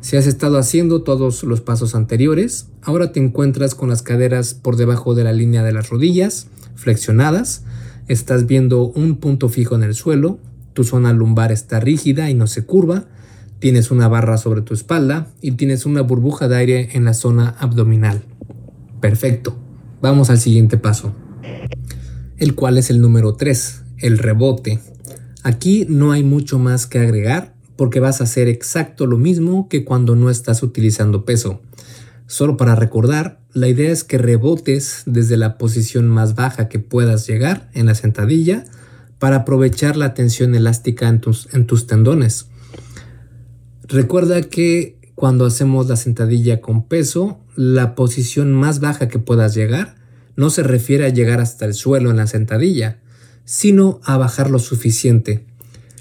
Si 0.00 0.16
has 0.16 0.26
estado 0.26 0.58
haciendo 0.58 1.02
todos 1.02 1.44
los 1.44 1.60
pasos 1.60 1.94
anteriores, 1.94 2.66
ahora 2.82 3.12
te 3.12 3.20
encuentras 3.20 3.76
con 3.76 3.88
las 3.88 4.02
caderas 4.02 4.52
por 4.52 4.76
debajo 4.76 5.14
de 5.14 5.22
la 5.22 5.32
línea 5.32 5.62
de 5.62 5.72
las 5.72 5.90
rodillas, 5.90 6.48
flexionadas, 6.74 7.62
estás 8.08 8.46
viendo 8.46 8.86
un 8.86 9.16
punto 9.16 9.48
fijo 9.48 9.76
en 9.76 9.84
el 9.84 9.94
suelo, 9.94 10.38
tu 10.72 10.84
zona 10.84 11.12
lumbar 11.12 11.52
está 11.52 11.80
rígida 11.80 12.30
y 12.30 12.34
no 12.34 12.46
se 12.46 12.64
curva, 12.64 13.04
tienes 13.58 13.90
una 13.90 14.08
barra 14.08 14.38
sobre 14.38 14.62
tu 14.62 14.74
espalda 14.74 15.28
y 15.40 15.52
tienes 15.52 15.86
una 15.86 16.00
burbuja 16.02 16.48
de 16.48 16.56
aire 16.56 16.88
en 16.94 17.04
la 17.04 17.14
zona 17.14 17.54
abdominal. 17.58 18.22
Perfecto. 19.00 19.56
Vamos 20.00 20.30
al 20.30 20.38
siguiente 20.38 20.78
paso, 20.78 21.14
el 22.38 22.54
cual 22.56 22.76
es 22.78 22.90
el 22.90 23.00
número 23.00 23.34
3, 23.34 23.82
el 23.98 24.18
rebote. 24.18 24.80
Aquí 25.44 25.86
no 25.88 26.10
hay 26.10 26.24
mucho 26.24 26.58
más 26.58 26.86
que 26.86 26.98
agregar 26.98 27.54
porque 27.76 28.00
vas 28.00 28.20
a 28.20 28.24
hacer 28.24 28.48
exacto 28.48 29.06
lo 29.06 29.18
mismo 29.18 29.68
que 29.68 29.84
cuando 29.84 30.16
no 30.16 30.28
estás 30.28 30.62
utilizando 30.62 31.24
peso. 31.24 31.60
Solo 32.26 32.56
para 32.56 32.74
recordar, 32.74 33.40
la 33.52 33.68
idea 33.68 33.90
es 33.90 34.04
que 34.04 34.18
rebotes 34.18 35.02
desde 35.06 35.36
la 35.36 35.58
posición 35.58 36.08
más 36.08 36.34
baja 36.34 36.68
que 36.68 36.78
puedas 36.78 37.26
llegar 37.26 37.70
en 37.74 37.86
la 37.86 37.94
sentadilla 37.94 38.64
para 39.22 39.36
aprovechar 39.36 39.96
la 39.96 40.14
tensión 40.14 40.56
elástica 40.56 41.08
en 41.08 41.20
tus, 41.20 41.46
en 41.54 41.68
tus 41.68 41.86
tendones. 41.86 42.48
Recuerda 43.84 44.42
que 44.42 44.96
cuando 45.14 45.46
hacemos 45.46 45.86
la 45.86 45.94
sentadilla 45.94 46.60
con 46.60 46.88
peso, 46.88 47.38
la 47.54 47.94
posición 47.94 48.52
más 48.52 48.80
baja 48.80 49.06
que 49.06 49.20
puedas 49.20 49.54
llegar 49.54 49.94
no 50.34 50.50
se 50.50 50.64
refiere 50.64 51.06
a 51.06 51.10
llegar 51.10 51.40
hasta 51.40 51.66
el 51.66 51.74
suelo 51.74 52.10
en 52.10 52.16
la 52.16 52.26
sentadilla, 52.26 52.98
sino 53.44 54.00
a 54.02 54.16
bajar 54.16 54.50
lo 54.50 54.58
suficiente. 54.58 55.46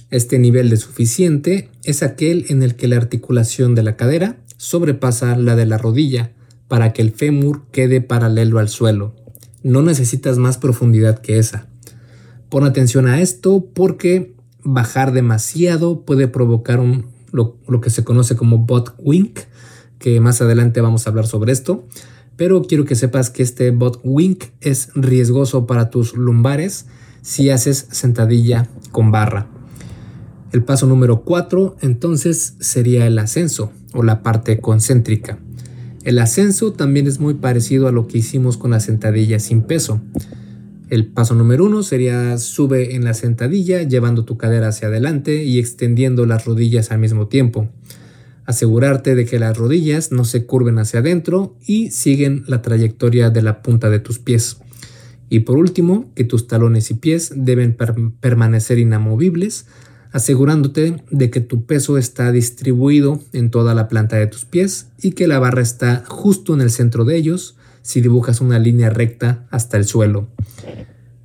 Este 0.09 0.39
nivel 0.39 0.71
de 0.71 0.77
suficiente 0.77 1.69
es 1.83 2.01
aquel 2.01 2.47
en 2.49 2.63
el 2.63 2.75
que 2.75 2.87
la 2.87 2.97
articulación 2.97 3.75
de 3.75 3.83
la 3.83 3.97
cadera 3.97 4.37
sobrepasa 4.57 5.37
la 5.37 5.55
de 5.55 5.67
la 5.67 5.77
rodilla 5.77 6.31
para 6.67 6.91
que 6.91 7.03
el 7.03 7.11
fémur 7.11 7.67
quede 7.71 8.01
paralelo 8.01 8.57
al 8.57 8.69
suelo. 8.69 9.13
No 9.61 9.83
necesitas 9.83 10.39
más 10.39 10.57
profundidad 10.57 11.19
que 11.19 11.37
esa. 11.37 11.67
Pon 12.51 12.65
atención 12.65 13.07
a 13.07 13.21
esto 13.21 13.65
porque 13.73 14.35
bajar 14.61 15.13
demasiado 15.13 16.01
puede 16.01 16.27
provocar 16.27 16.81
un, 16.81 17.05
lo, 17.31 17.55
que 17.79 17.89
se 17.89 18.03
conoce 18.03 18.35
como 18.35 18.57
bot 18.57 18.93
wink, 18.99 19.39
que 19.99 20.19
más 20.19 20.41
adelante 20.41 20.81
vamos 20.81 21.07
a 21.07 21.11
hablar 21.11 21.27
sobre 21.27 21.53
esto. 21.53 21.87
Pero 22.35 22.63
quiero 22.63 22.83
que 22.83 22.95
sepas 22.95 23.29
que 23.29 23.41
este 23.41 23.71
bot 23.71 24.01
wink 24.03 24.47
es 24.59 24.89
riesgoso 24.95 25.65
para 25.65 25.89
tus 25.89 26.13
lumbares 26.13 26.87
si 27.21 27.49
haces 27.51 27.87
sentadilla 27.89 28.67
con 28.91 29.11
barra. 29.11 29.47
El 30.51 30.65
paso 30.65 30.87
número 30.87 31.21
4 31.21 31.77
entonces 31.79 32.55
sería 32.59 33.07
el 33.07 33.17
ascenso 33.17 33.71
o 33.93 34.03
la 34.03 34.23
parte 34.23 34.59
concéntrica. 34.59 35.39
El 36.03 36.19
ascenso 36.19 36.73
también 36.73 37.07
es 37.07 37.21
muy 37.21 37.35
parecido 37.35 37.87
a 37.87 37.93
lo 37.93 38.07
que 38.07 38.17
hicimos 38.17 38.57
con 38.57 38.71
la 38.71 38.81
sentadilla 38.81 39.39
sin 39.39 39.61
peso. 39.61 40.01
El 40.91 41.07
paso 41.07 41.35
número 41.35 41.63
uno 41.63 41.83
sería 41.83 42.37
sube 42.37 42.95
en 42.95 43.05
la 43.05 43.13
sentadilla 43.13 43.81
llevando 43.83 44.25
tu 44.25 44.37
cadera 44.37 44.67
hacia 44.67 44.89
adelante 44.89 45.45
y 45.45 45.57
extendiendo 45.57 46.25
las 46.25 46.43
rodillas 46.43 46.91
al 46.91 46.99
mismo 46.99 47.29
tiempo. 47.29 47.69
Asegurarte 48.43 49.15
de 49.15 49.23
que 49.23 49.39
las 49.39 49.57
rodillas 49.57 50.11
no 50.11 50.25
se 50.25 50.45
curven 50.45 50.79
hacia 50.79 50.99
adentro 50.99 51.55
y 51.65 51.91
siguen 51.91 52.43
la 52.45 52.61
trayectoria 52.61 53.29
de 53.29 53.41
la 53.41 53.61
punta 53.61 53.89
de 53.89 53.99
tus 53.99 54.19
pies. 54.19 54.57
Y 55.29 55.39
por 55.39 55.55
último, 55.55 56.11
que 56.13 56.25
tus 56.25 56.47
talones 56.47 56.91
y 56.91 56.95
pies 56.95 57.31
deben 57.37 57.77
permanecer 58.19 58.77
inamovibles, 58.77 59.67
asegurándote 60.11 61.01
de 61.09 61.29
que 61.29 61.39
tu 61.39 61.65
peso 61.65 61.97
está 61.97 62.33
distribuido 62.33 63.21
en 63.31 63.49
toda 63.49 63.75
la 63.75 63.87
planta 63.87 64.17
de 64.17 64.27
tus 64.27 64.43
pies 64.43 64.89
y 65.01 65.11
que 65.11 65.27
la 65.27 65.39
barra 65.39 65.61
está 65.61 66.03
justo 66.05 66.53
en 66.53 66.59
el 66.59 66.69
centro 66.69 67.05
de 67.05 67.15
ellos 67.15 67.55
si 67.81 68.01
dibujas 68.01 68.41
una 68.41 68.59
línea 68.59 68.89
recta 68.89 69.45
hasta 69.49 69.77
el 69.77 69.85
suelo. 69.85 70.27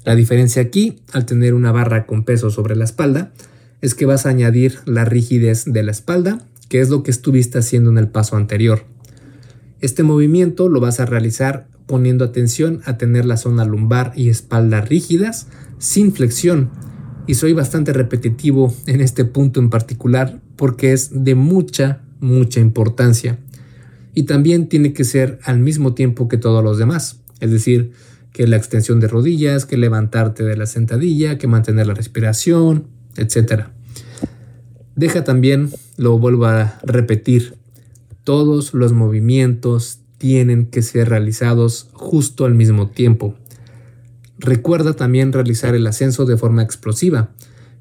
La 0.05 0.15
diferencia 0.15 0.63
aquí, 0.63 1.01
al 1.13 1.27
tener 1.27 1.55
una 1.55 1.73
barra 1.73 2.07
con 2.07 2.25
peso 2.25 2.51
sobre 2.51 2.77
la 2.77 2.85
espalda, 2.85 3.33
es 3.81 3.95
que 3.95 4.07
vas 4.07 4.27
a 4.27 4.31
añadir 4.31 4.79
la 4.85 5.05
rigidez 5.05 5.65
de 5.67 5.83
la 5.83 5.91
espalda, 5.91 6.41
que 6.69 6.81
es 6.81 6.91
lo 6.91 7.03
que 7.03 7.11
estuviste 7.11 7.59
haciendo 7.59 7.91
en 7.91 7.99
el 7.99 8.09
paso 8.09 8.37
anterior. 8.37 8.85
Este 9.81 10.03
movimiento 10.03 10.69
lo 10.69 10.81
vas 10.81 11.01
a 11.01 11.07
realizar 11.07 11.69
poniendo 11.87 12.25
atención 12.25 12.81
a 12.85 12.99
tener 12.99 13.25
la 13.25 13.37
zona 13.37 13.65
lumbar 13.65 14.13
y 14.17 14.29
espalda 14.29 14.81
rígidas, 14.81 15.49
sin 15.79 16.13
flexión. 16.13 16.71
Y 17.27 17.35
soy 17.35 17.53
bastante 17.53 17.93
repetitivo 17.93 18.75
en 18.87 19.01
este 19.01 19.25
punto 19.25 19.61
en 19.61 19.71
particular 19.71 20.41
porque 20.57 20.93
es 20.93 21.11
de 21.13 21.35
mucha, 21.35 22.03
mucha 22.21 22.61
importancia. 22.61 23.39
Y 24.17 24.23
también 24.23 24.71
tiene 24.71 24.95
que 24.95 25.05
ser 25.05 25.39
al 25.45 25.59
mismo 25.61 25.93
tiempo 25.93 26.27
que 26.27 26.39
todos 26.39 26.65
los 26.65 26.79
demás. 26.79 27.21
Es 27.39 27.51
decir, 27.51 27.93
que 28.33 28.47
la 28.47 28.57
extensión 28.57 28.99
de 28.99 29.09
rodillas, 29.09 29.67
que 29.67 29.77
levantarte 29.77 30.43
de 30.43 30.57
la 30.57 30.65
sentadilla, 30.65 31.37
que 31.37 31.47
mantener 31.47 31.87
la 31.87 31.93
respiración, 31.93 32.87
etc. 33.17 33.65
Deja 34.95 35.23
también, 35.23 35.69
lo 35.99 36.19
vuelvo 36.19 36.47
a 36.47 36.79
repetir, 36.83 37.57
todos 38.25 38.73
los 38.73 38.95
movimientos 38.95 40.01
tienen 40.17 40.65
que 40.65 40.81
ser 40.81 41.11
realizados 41.11 41.91
justo 41.93 42.47
al 42.47 42.55
mismo 42.55 42.89
tiempo. 42.89 43.35
Recuerda 44.39 44.95
también 44.95 45.35
realizar 45.35 45.75
el 45.75 45.87
ascenso 45.87 46.25
de 46.25 46.39
forma 46.39 46.63
explosiva. 46.63 47.33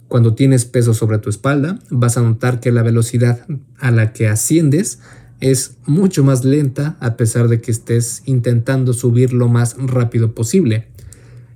Cuando 0.10 0.36
tienes 0.36 0.66
peso 0.66 0.94
sobre 0.94 1.18
tu 1.18 1.30
espalda, 1.30 1.80
vas 1.90 2.18
a 2.18 2.22
notar 2.22 2.60
que 2.60 2.74
la 2.74 2.84
velocidad 2.84 3.46
a 3.80 3.92
la 3.92 4.12
que 4.12 4.28
asciendes 4.28 5.00
es 5.40 5.78
mucho 5.86 6.24
más 6.24 6.46
lenta 6.46 6.98
a 7.00 7.18
pesar 7.18 7.48
de 7.48 7.62
que 7.62 7.72
estés 7.72 8.24
intentando 8.26 8.94
subir 8.94 9.34
lo 9.34 9.48
más 9.48 9.76
rápido 9.78 10.34
posible. 10.34 10.88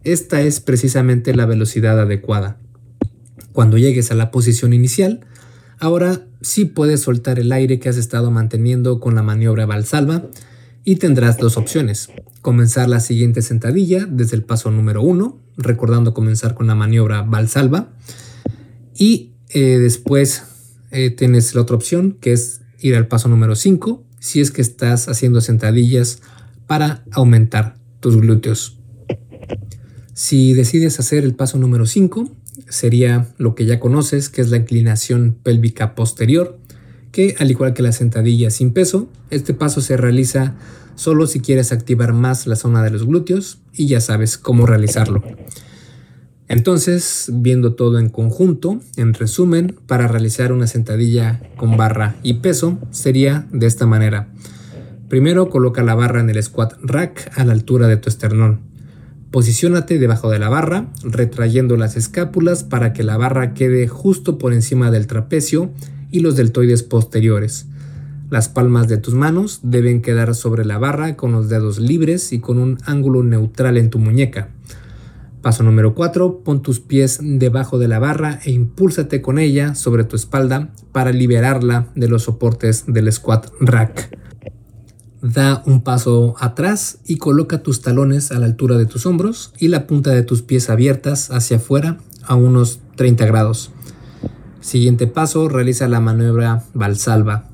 Esta 0.03 0.41
es 0.41 0.59
precisamente 0.59 1.35
la 1.35 1.45
velocidad 1.45 1.99
adecuada. 1.99 2.57
Cuando 3.51 3.77
llegues 3.77 4.11
a 4.11 4.15
la 4.15 4.31
posición 4.31 4.73
inicial, 4.73 5.21
ahora 5.79 6.25
sí 6.41 6.65
puedes 6.65 7.01
soltar 7.01 7.39
el 7.39 7.51
aire 7.51 7.79
que 7.79 7.89
has 7.89 7.97
estado 7.97 8.31
manteniendo 8.31 8.99
con 8.99 9.15
la 9.15 9.23
maniobra 9.23 9.65
Valsalva 9.65 10.29
y 10.83 10.95
tendrás 10.95 11.37
dos 11.37 11.57
opciones. 11.57 12.09
Comenzar 12.41 12.87
la 12.87 12.99
siguiente 12.99 13.41
sentadilla 13.41 14.05
desde 14.09 14.37
el 14.37 14.43
paso 14.43 14.71
número 14.71 15.01
1, 15.01 15.37
recordando 15.57 16.13
comenzar 16.13 16.55
con 16.55 16.67
la 16.67 16.75
maniobra 16.75 17.23
Valsalva. 17.23 17.89
Y 18.95 19.33
eh, 19.49 19.77
después 19.79 20.43
eh, 20.91 21.09
tienes 21.09 21.53
la 21.55 21.61
otra 21.61 21.75
opción 21.75 22.17
que 22.19 22.33
es 22.33 22.61
ir 22.81 22.95
al 22.95 23.07
paso 23.07 23.29
número 23.29 23.55
5 23.55 24.03
si 24.19 24.41
es 24.41 24.51
que 24.51 24.61
estás 24.61 25.07
haciendo 25.07 25.41
sentadillas 25.41 26.21
para 26.67 27.03
aumentar 27.11 27.75
tus 27.99 28.17
glúteos. 28.17 28.77
Si 30.13 30.53
decides 30.53 30.99
hacer 30.99 31.23
el 31.23 31.33
paso 31.33 31.57
número 31.57 31.85
5, 31.85 32.29
sería 32.67 33.29
lo 33.37 33.55
que 33.55 33.65
ya 33.65 33.79
conoces, 33.79 34.29
que 34.29 34.41
es 34.41 34.49
la 34.49 34.57
inclinación 34.57 35.37
pélvica 35.41 35.95
posterior, 35.95 36.59
que 37.11 37.35
al 37.39 37.49
igual 37.49 37.73
que 37.73 37.81
la 37.81 37.91
sentadilla 37.91 38.51
sin 38.51 38.73
peso, 38.73 39.09
este 39.29 39.53
paso 39.53 39.81
se 39.81 39.97
realiza 39.97 40.55
solo 40.95 41.25
si 41.27 41.39
quieres 41.39 41.71
activar 41.71 42.13
más 42.13 42.45
la 42.45 42.57
zona 42.57 42.83
de 42.83 42.91
los 42.91 43.05
glúteos 43.05 43.59
y 43.73 43.87
ya 43.87 44.01
sabes 44.01 44.37
cómo 44.37 44.65
realizarlo. 44.65 45.23
Entonces, 46.49 47.29
viendo 47.31 47.75
todo 47.75 47.99
en 47.99 48.09
conjunto, 48.09 48.79
en 48.97 49.13
resumen, 49.13 49.75
para 49.85 50.07
realizar 50.07 50.51
una 50.51 50.65
sentadilla 50.65 51.39
con 51.55 51.77
barra 51.77 52.15
y 52.23 52.33
peso 52.35 52.79
sería 52.89 53.47
de 53.51 53.67
esta 53.67 53.85
manera. 53.85 54.29
Primero 55.09 55.49
coloca 55.49 55.83
la 55.83 55.93
barra 55.93 56.21
en 56.21 56.29
el 56.31 56.41
squat 56.41 56.73
rack 56.81 57.31
a 57.37 57.45
la 57.45 57.53
altura 57.53 57.87
de 57.87 57.97
tu 57.97 58.09
esternón. 58.09 58.61
Posiciónate 59.29 59.99
debajo 59.99 60.31
de 60.31 60.39
la 60.39 60.49
barra, 60.49 60.87
retrayendo 61.03 61.77
las 61.77 61.95
escápulas 61.95 62.63
para 62.63 62.93
que 62.93 63.03
la 63.03 63.15
barra 63.15 63.53
quede 63.53 63.87
justo 63.87 64.39
por 64.39 64.51
encima 64.51 64.89
del 64.89 65.05
trapecio 65.05 65.69
y 66.09 66.21
los 66.21 66.35
deltoides 66.35 66.81
posteriores. 66.81 67.67
Las 68.31 68.49
palmas 68.49 68.87
de 68.87 68.97
tus 68.97 69.13
manos 69.13 69.59
deben 69.61 70.01
quedar 70.01 70.33
sobre 70.33 70.65
la 70.65 70.79
barra 70.79 71.15
con 71.15 71.31
los 71.31 71.47
dedos 71.47 71.77
libres 71.77 72.33
y 72.33 72.39
con 72.39 72.57
un 72.57 72.79
ángulo 72.85 73.21
neutral 73.23 73.77
en 73.77 73.91
tu 73.91 73.99
muñeca. 73.99 74.49
Paso 75.41 75.63
número 75.63 75.95
4. 75.95 76.43
Pon 76.43 76.61
tus 76.61 76.81
pies 76.81 77.19
debajo 77.21 77.79
de 77.79 77.87
la 77.87 77.99
barra 77.99 78.39
e 78.43 78.51
impúlsate 78.51 79.21
con 79.21 79.39
ella 79.39 79.73
sobre 79.73 80.03
tu 80.03 80.17
espalda 80.17 80.73
para 80.91 81.11
liberarla 81.11 81.87
de 81.95 82.09
los 82.09 82.23
soportes 82.23 82.83
del 82.87 83.11
squat 83.11 83.47
rack. 83.61 84.17
Da 85.21 85.63
un 85.65 85.81
paso 85.81 86.35
atrás 86.39 86.99
y 87.05 87.17
coloca 87.17 87.63
tus 87.63 87.81
talones 87.81 88.31
a 88.31 88.39
la 88.39 88.47
altura 88.47 88.77
de 88.77 88.85
tus 88.85 89.05
hombros 89.05 89.53
y 89.57 89.69
la 89.69 89.87
punta 89.87 90.11
de 90.11 90.23
tus 90.23 90.41
pies 90.41 90.69
abiertas 90.69 91.31
hacia 91.31 91.57
afuera 91.57 91.97
a 92.23 92.35
unos 92.35 92.81
30 92.95 93.25
grados. 93.25 93.71
Siguiente 94.59 95.07
paso, 95.07 95.47
realiza 95.47 95.87
la 95.87 96.01
maniobra 96.01 96.63
Valsalva. 96.73 97.49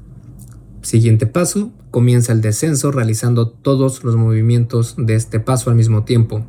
Siguiente 0.82 1.28
paso, 1.28 1.72
comienza 1.92 2.34
el 2.34 2.42
descenso 2.42 2.92
realizando 2.92 3.50
todos 3.50 4.04
los 4.04 4.16
movimientos 4.16 4.96
de 4.98 5.16
este 5.16 5.40
paso 5.40 5.70
al 5.70 5.76
mismo 5.76 6.04
tiempo. 6.04 6.44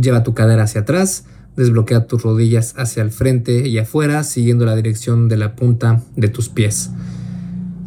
Lleva 0.00 0.22
tu 0.22 0.34
cadera 0.34 0.64
hacia 0.64 0.82
atrás, 0.82 1.24
desbloquea 1.56 2.06
tus 2.06 2.22
rodillas 2.22 2.74
hacia 2.76 3.02
el 3.02 3.10
frente 3.10 3.66
y 3.66 3.78
afuera, 3.78 4.22
siguiendo 4.22 4.64
la 4.64 4.76
dirección 4.76 5.28
de 5.28 5.36
la 5.36 5.56
punta 5.56 6.02
de 6.14 6.28
tus 6.28 6.48
pies. 6.48 6.90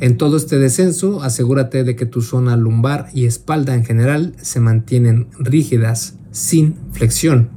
En 0.01 0.17
todo 0.17 0.35
este 0.35 0.57
descenso, 0.57 1.21
asegúrate 1.21 1.83
de 1.83 1.95
que 1.95 2.05
tu 2.05 2.21
zona 2.21 2.57
lumbar 2.57 3.07
y 3.13 3.27
espalda 3.27 3.75
en 3.75 3.85
general 3.85 4.35
se 4.41 4.59
mantienen 4.59 5.27
rígidas, 5.37 6.15
sin 6.31 6.75
flexión. 6.91 7.49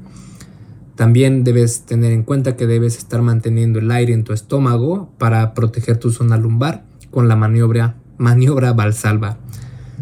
También 0.95 1.43
debes 1.43 1.83
tener 1.87 2.13
en 2.13 2.23
cuenta 2.23 2.55
que 2.55 2.67
debes 2.67 2.99
estar 2.99 3.23
manteniendo 3.23 3.79
el 3.79 3.91
aire 3.91 4.13
en 4.13 4.25
tu 4.25 4.33
estómago 4.33 5.11
para 5.19 5.55
proteger 5.55 5.97
tu 5.97 6.13
zona 6.13 6.37
lumbar 6.37 6.85
con 7.11 7.29
la 7.29 7.35
maniobra, 7.35 7.97
maniobra 8.19 8.73
Valsalva. 8.73 9.39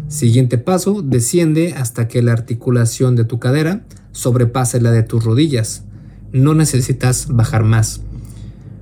Siguiente 0.09 0.57
paso, 0.59 1.01
desciende 1.01 1.73
hasta 1.73 2.07
que 2.07 2.21
la 2.21 2.33
articulación 2.33 3.15
de 3.15 3.25
tu 3.25 3.39
cadera 3.39 3.85
sobrepase 4.13 4.79
la 4.79 4.91
de 4.91 5.03
tus 5.03 5.25
rodillas. 5.25 5.83
No 6.31 6.53
necesitas 6.53 7.27
bajar 7.27 7.63
más. 7.63 8.01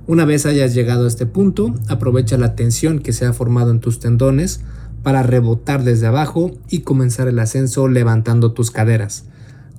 Una 0.06 0.24
vez 0.24 0.46
hayas 0.46 0.74
llegado 0.74 1.04
a 1.04 1.08
este 1.08 1.26
punto, 1.26 1.74
aprovecha 1.88 2.38
la 2.38 2.54
tensión 2.54 3.00
que 3.00 3.12
se 3.12 3.26
ha 3.26 3.32
formado 3.32 3.70
en 3.70 3.80
tus 3.80 3.98
tendones 3.98 4.60
para 5.02 5.22
rebotar 5.22 5.84
desde 5.84 6.06
abajo 6.06 6.52
y 6.68 6.80
comenzar 6.80 7.28
el 7.28 7.38
ascenso 7.38 7.88
levantando 7.88 8.52
tus 8.52 8.70
caderas. 8.70 9.24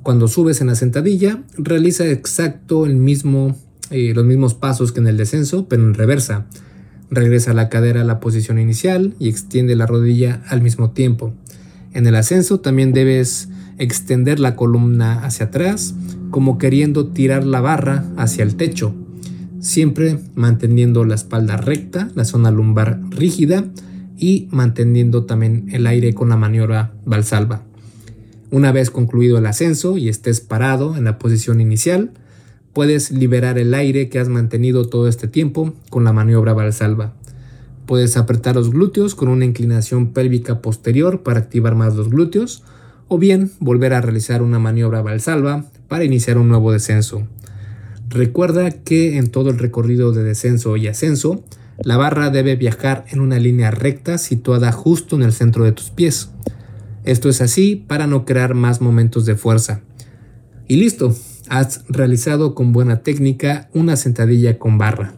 Cuando 0.01 0.27
subes 0.27 0.59
en 0.59 0.67
la 0.67 0.75
sentadilla, 0.75 1.43
realiza 1.57 2.05
exacto 2.07 2.85
el 2.85 2.95
mismo, 2.95 3.55
eh, 3.89 4.13
los 4.13 4.25
mismos 4.25 4.53
pasos 4.53 4.91
que 4.91 4.99
en 4.99 5.07
el 5.07 5.17
descenso, 5.17 5.67
pero 5.69 5.83
en 5.83 5.93
reversa. 5.93 6.45
Regresa 7.09 7.53
la 7.53 7.69
cadera 7.69 8.01
a 8.01 8.05
la 8.05 8.19
posición 8.19 8.59
inicial 8.59 9.15
y 9.19 9.29
extiende 9.29 9.75
la 9.75 9.85
rodilla 9.85 10.41
al 10.47 10.61
mismo 10.61 10.91
tiempo. 10.91 11.33
En 11.93 12.07
el 12.07 12.15
ascenso 12.15 12.59
también 12.59 12.91
debes 12.91 13.49
extender 13.77 14.39
la 14.39 14.55
columna 14.55 15.25
hacia 15.25 15.47
atrás, 15.47 15.95
como 16.31 16.57
queriendo 16.57 17.07
tirar 17.07 17.45
la 17.45 17.61
barra 17.61 18.05
hacia 18.17 18.43
el 18.43 18.55
techo, 18.55 18.95
siempre 19.59 20.19
manteniendo 20.35 21.05
la 21.05 21.15
espalda 21.15 21.57
recta, 21.57 22.09
la 22.15 22.25
zona 22.25 22.51
lumbar 22.51 22.99
rígida 23.09 23.65
y 24.17 24.47
manteniendo 24.51 25.25
también 25.25 25.67
el 25.71 25.87
aire 25.87 26.13
con 26.13 26.29
la 26.29 26.37
maniobra 26.37 26.93
valsalva. 27.05 27.63
Una 28.51 28.71
vez 28.71 28.91
concluido 28.91 29.37
el 29.37 29.45
ascenso 29.45 29.97
y 29.97 30.09
estés 30.09 30.39
parado 30.39 30.95
en 30.95 31.05
la 31.05 31.17
posición 31.17 31.59
inicial, 31.59 32.11
puedes 32.73 33.11
liberar 33.11 33.57
el 33.57 33.73
aire 33.73 34.09
que 34.09 34.19
has 34.19 34.29
mantenido 34.29 34.87
todo 34.89 35.07
este 35.07 35.27
tiempo 35.27 35.73
con 35.89 36.03
la 36.03 36.13
maniobra 36.13 36.53
valsalva. 36.53 37.13
Puedes 37.85 38.15
apretar 38.15 38.55
los 38.55 38.71
glúteos 38.71 39.15
con 39.15 39.27
una 39.27 39.45
inclinación 39.45 40.13
pélvica 40.13 40.61
posterior 40.61 41.23
para 41.23 41.39
activar 41.39 41.75
más 41.75 41.95
los 41.95 42.09
glúteos 42.09 42.63
o 43.07 43.17
bien 43.17 43.51
volver 43.59 43.93
a 43.93 44.01
realizar 44.01 44.41
una 44.41 44.59
maniobra 44.59 45.01
valsalva 45.01 45.65
para 45.87 46.03
iniciar 46.03 46.37
un 46.37 46.49
nuevo 46.49 46.71
descenso. 46.71 47.27
Recuerda 48.09 48.71
que 48.71 49.17
en 49.17 49.27
todo 49.27 49.49
el 49.49 49.57
recorrido 49.57 50.11
de 50.11 50.23
descenso 50.23 50.77
y 50.77 50.87
ascenso, 50.87 51.43
la 51.79 51.97
barra 51.97 52.29
debe 52.29 52.55
viajar 52.55 53.05
en 53.09 53.19
una 53.19 53.39
línea 53.39 53.71
recta 53.71 54.17
situada 54.17 54.71
justo 54.71 55.15
en 55.15 55.23
el 55.23 55.33
centro 55.33 55.63
de 55.63 55.71
tus 55.71 55.89
pies. 55.89 56.29
Esto 57.03 57.29
es 57.29 57.41
así 57.41 57.75
para 57.75 58.07
no 58.07 58.25
crear 58.25 58.53
más 58.53 58.81
momentos 58.81 59.25
de 59.25 59.35
fuerza. 59.35 59.81
Y 60.67 60.77
listo, 60.77 61.15
has 61.49 61.83
realizado 61.89 62.55
con 62.55 62.71
buena 62.71 63.01
técnica 63.01 63.69
una 63.73 63.95
sentadilla 63.95 64.57
con 64.57 64.77
barra. 64.77 65.15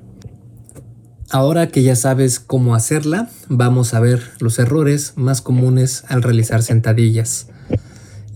Ahora 1.30 1.68
que 1.68 1.84
ya 1.84 1.96
sabes 1.96 2.40
cómo 2.40 2.76
hacerla, 2.76 3.30
vamos 3.50 3.94
a 3.94 4.00
ver 4.00 4.32
los 4.40 4.58
errores 4.60 5.14
más 5.16 5.42
comunes 5.42 6.06
al 6.08 6.24
realizar 6.24 6.64
sentadillas. 6.64 7.50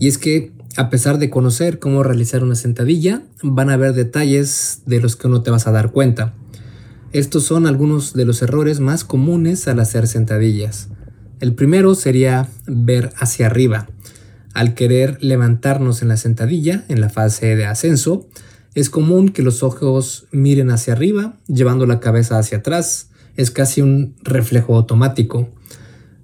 Y 0.00 0.08
es 0.08 0.18
que, 0.18 0.50
a 0.76 0.88
pesar 0.90 1.18
de 1.18 1.30
conocer 1.30 1.78
cómo 1.78 2.02
realizar 2.02 2.42
una 2.42 2.56
sentadilla, 2.56 3.22
van 3.42 3.70
a 3.70 3.74
haber 3.74 3.92
detalles 3.92 4.80
de 4.86 4.98
los 5.00 5.14
que 5.14 5.28
no 5.28 5.42
te 5.42 5.50
vas 5.52 5.68
a 5.68 5.72
dar 5.72 5.92
cuenta. 5.92 6.34
Estos 7.12 7.44
son 7.44 7.66
algunos 7.66 8.14
de 8.14 8.24
los 8.24 8.40
errores 8.40 8.80
más 8.80 9.04
comunes 9.04 9.68
al 9.68 9.78
hacer 9.78 10.08
sentadillas. 10.08 10.88
El 11.38 11.54
primero 11.54 11.94
sería 11.94 12.48
ver 12.66 13.12
hacia 13.18 13.46
arriba. 13.46 13.88
Al 14.54 14.74
querer 14.74 15.18
levantarnos 15.22 16.00
en 16.00 16.08
la 16.08 16.16
sentadilla, 16.16 16.84
en 16.88 17.02
la 17.02 17.10
fase 17.10 17.54
de 17.54 17.66
ascenso, 17.66 18.26
es 18.74 18.88
común 18.88 19.28
que 19.28 19.42
los 19.42 19.62
ojos 19.62 20.28
miren 20.32 20.70
hacia 20.70 20.94
arriba, 20.94 21.36
llevando 21.46 21.84
la 21.84 22.00
cabeza 22.00 22.38
hacia 22.38 22.58
atrás. 22.58 23.10
Es 23.36 23.50
casi 23.50 23.82
un 23.82 24.14
reflejo 24.22 24.76
automático. 24.76 25.50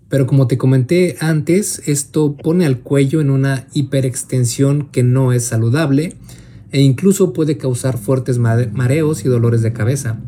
Pero 0.09 0.27
como 0.27 0.47
te 0.47 0.57
comenté 0.57 1.17
antes, 1.21 1.83
esto 1.87 2.37
pone 2.37 2.65
al 2.65 2.81
cuello 2.81 3.21
en 3.21 3.31
una 3.31 3.67
hiperextensión 3.73 4.89
que 4.93 5.03
no 5.03 5.33
es 5.33 5.45
saludable 5.45 6.17
e 6.71 6.81
incluso 6.81 7.33
puede 7.33 7.57
causar 7.57 7.99
fuertes 7.99 8.39
mareos 8.39 9.25
y 9.25 9.29
dolores 9.29 9.63
de 9.63 9.73
cabeza. 9.73 10.19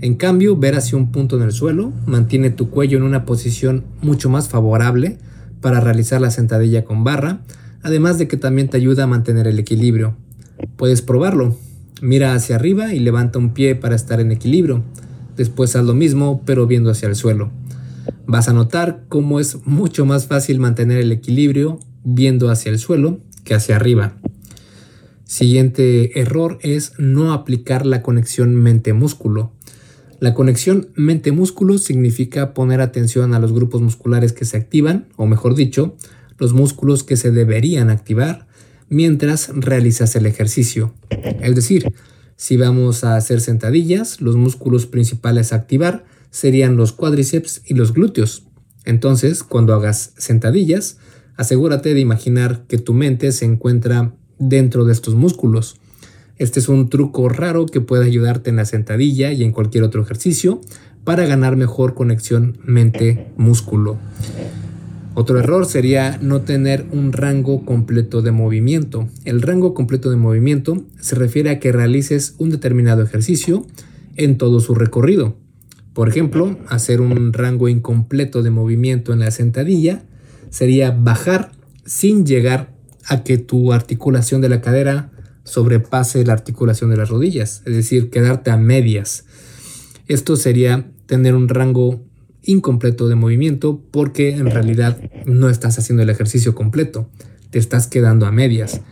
En 0.00 0.14
cambio, 0.14 0.56
ver 0.56 0.76
hacia 0.76 0.96
un 0.96 1.10
punto 1.10 1.36
en 1.36 1.42
el 1.42 1.52
suelo 1.52 1.92
mantiene 2.06 2.50
tu 2.50 2.70
cuello 2.70 2.98
en 2.98 3.04
una 3.04 3.24
posición 3.24 3.84
mucho 4.00 4.30
más 4.30 4.48
favorable 4.48 5.18
para 5.60 5.80
realizar 5.80 6.20
la 6.20 6.30
sentadilla 6.30 6.84
con 6.84 7.02
barra, 7.02 7.40
además 7.82 8.18
de 8.18 8.28
que 8.28 8.36
también 8.36 8.68
te 8.68 8.76
ayuda 8.76 9.04
a 9.04 9.08
mantener 9.08 9.48
el 9.48 9.58
equilibrio. 9.58 10.14
Puedes 10.76 11.02
probarlo. 11.02 11.56
Mira 12.00 12.34
hacia 12.34 12.54
arriba 12.54 12.94
y 12.94 13.00
levanta 13.00 13.40
un 13.40 13.54
pie 13.54 13.74
para 13.74 13.96
estar 13.96 14.20
en 14.20 14.30
equilibrio. 14.30 14.84
Después 15.36 15.74
haz 15.74 15.84
lo 15.84 15.94
mismo, 15.94 16.42
pero 16.44 16.68
viendo 16.68 16.90
hacia 16.90 17.08
el 17.08 17.16
suelo. 17.16 17.50
Vas 18.26 18.48
a 18.48 18.52
notar 18.52 19.04
cómo 19.08 19.40
es 19.40 19.66
mucho 19.66 20.04
más 20.04 20.26
fácil 20.26 20.60
mantener 20.60 20.98
el 20.98 21.12
equilibrio 21.12 21.78
viendo 22.04 22.50
hacia 22.50 22.70
el 22.70 22.78
suelo 22.78 23.20
que 23.44 23.54
hacia 23.54 23.76
arriba. 23.76 24.16
Siguiente 25.24 26.20
error 26.20 26.58
es 26.62 26.92
no 26.98 27.32
aplicar 27.32 27.84
la 27.84 28.02
conexión 28.02 28.54
mente-músculo. 28.54 29.52
La 30.20 30.34
conexión 30.34 30.88
mente-músculo 30.94 31.78
significa 31.78 32.54
poner 32.54 32.80
atención 32.80 33.34
a 33.34 33.38
los 33.38 33.52
grupos 33.52 33.82
musculares 33.82 34.32
que 34.32 34.44
se 34.44 34.56
activan, 34.56 35.06
o 35.16 35.26
mejor 35.26 35.54
dicho, 35.54 35.96
los 36.38 36.54
músculos 36.54 37.04
que 37.04 37.16
se 37.16 37.30
deberían 37.30 37.90
activar 37.90 38.46
mientras 38.88 39.50
realizas 39.54 40.16
el 40.16 40.26
ejercicio. 40.26 40.94
Es 41.10 41.54
decir, 41.54 41.92
si 42.36 42.56
vamos 42.56 43.04
a 43.04 43.16
hacer 43.16 43.40
sentadillas, 43.40 44.20
los 44.20 44.36
músculos 44.36 44.86
principales 44.86 45.52
a 45.52 45.56
activar 45.56 46.04
serían 46.30 46.76
los 46.76 46.92
cuádriceps 46.92 47.62
y 47.66 47.74
los 47.74 47.92
glúteos. 47.92 48.44
Entonces, 48.84 49.42
cuando 49.42 49.74
hagas 49.74 50.12
sentadillas, 50.16 50.98
asegúrate 51.36 51.94
de 51.94 52.00
imaginar 52.00 52.64
que 52.68 52.78
tu 52.78 52.94
mente 52.94 53.32
se 53.32 53.44
encuentra 53.44 54.14
dentro 54.38 54.84
de 54.84 54.92
estos 54.92 55.14
músculos. 55.14 55.76
Este 56.36 56.60
es 56.60 56.68
un 56.68 56.88
truco 56.88 57.28
raro 57.28 57.66
que 57.66 57.80
puede 57.80 58.04
ayudarte 58.04 58.50
en 58.50 58.56
la 58.56 58.64
sentadilla 58.64 59.32
y 59.32 59.42
en 59.42 59.52
cualquier 59.52 59.84
otro 59.84 60.02
ejercicio 60.02 60.60
para 61.04 61.26
ganar 61.26 61.56
mejor 61.56 61.94
conexión 61.94 62.58
mente-músculo. 62.64 63.98
Otro 65.14 65.40
error 65.40 65.66
sería 65.66 66.16
no 66.22 66.42
tener 66.42 66.86
un 66.92 67.12
rango 67.12 67.64
completo 67.64 68.22
de 68.22 68.30
movimiento. 68.30 69.08
El 69.24 69.42
rango 69.42 69.74
completo 69.74 70.10
de 70.10 70.16
movimiento 70.16 70.84
se 71.00 71.16
refiere 71.16 71.50
a 71.50 71.58
que 71.58 71.72
realices 71.72 72.36
un 72.38 72.50
determinado 72.50 73.02
ejercicio 73.02 73.66
en 74.14 74.38
todo 74.38 74.60
su 74.60 74.76
recorrido. 74.76 75.36
Por 75.98 76.08
ejemplo, 76.08 76.56
hacer 76.68 77.00
un 77.00 77.32
rango 77.32 77.68
incompleto 77.68 78.44
de 78.44 78.50
movimiento 78.50 79.12
en 79.12 79.18
la 79.18 79.32
sentadilla 79.32 80.04
sería 80.48 80.92
bajar 80.92 81.50
sin 81.86 82.24
llegar 82.24 82.72
a 83.08 83.24
que 83.24 83.36
tu 83.36 83.72
articulación 83.72 84.40
de 84.40 84.48
la 84.48 84.60
cadera 84.60 85.10
sobrepase 85.42 86.24
la 86.24 86.34
articulación 86.34 86.90
de 86.90 86.98
las 86.98 87.08
rodillas, 87.08 87.62
es 87.66 87.74
decir, 87.74 88.10
quedarte 88.10 88.52
a 88.52 88.56
medias. 88.56 89.24
Esto 90.06 90.36
sería 90.36 90.88
tener 91.06 91.34
un 91.34 91.48
rango 91.48 92.00
incompleto 92.44 93.08
de 93.08 93.16
movimiento 93.16 93.82
porque 93.90 94.36
en 94.36 94.52
realidad 94.52 95.00
no 95.26 95.48
estás 95.48 95.80
haciendo 95.80 96.04
el 96.04 96.10
ejercicio 96.10 96.54
completo, 96.54 97.10
te 97.50 97.58
estás 97.58 97.88
quedando 97.88 98.24
a 98.24 98.30
medias. 98.30 98.82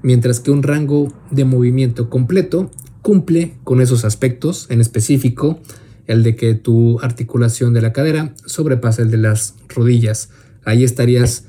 Mientras 0.00 0.40
que 0.40 0.50
un 0.50 0.62
rango 0.62 1.12
de 1.30 1.44
movimiento 1.44 2.08
completo 2.08 2.70
cumple 3.02 3.52
con 3.64 3.82
esos 3.82 4.06
aspectos, 4.06 4.66
en 4.70 4.80
específico 4.80 5.60
el 6.06 6.22
de 6.22 6.36
que 6.36 6.54
tu 6.54 7.00
articulación 7.00 7.72
de 7.72 7.82
la 7.82 7.92
cadera 7.92 8.34
sobrepasa 8.46 9.02
el 9.02 9.10
de 9.10 9.18
las 9.18 9.54
rodillas. 9.68 10.30
Ahí 10.64 10.84
estarías 10.84 11.44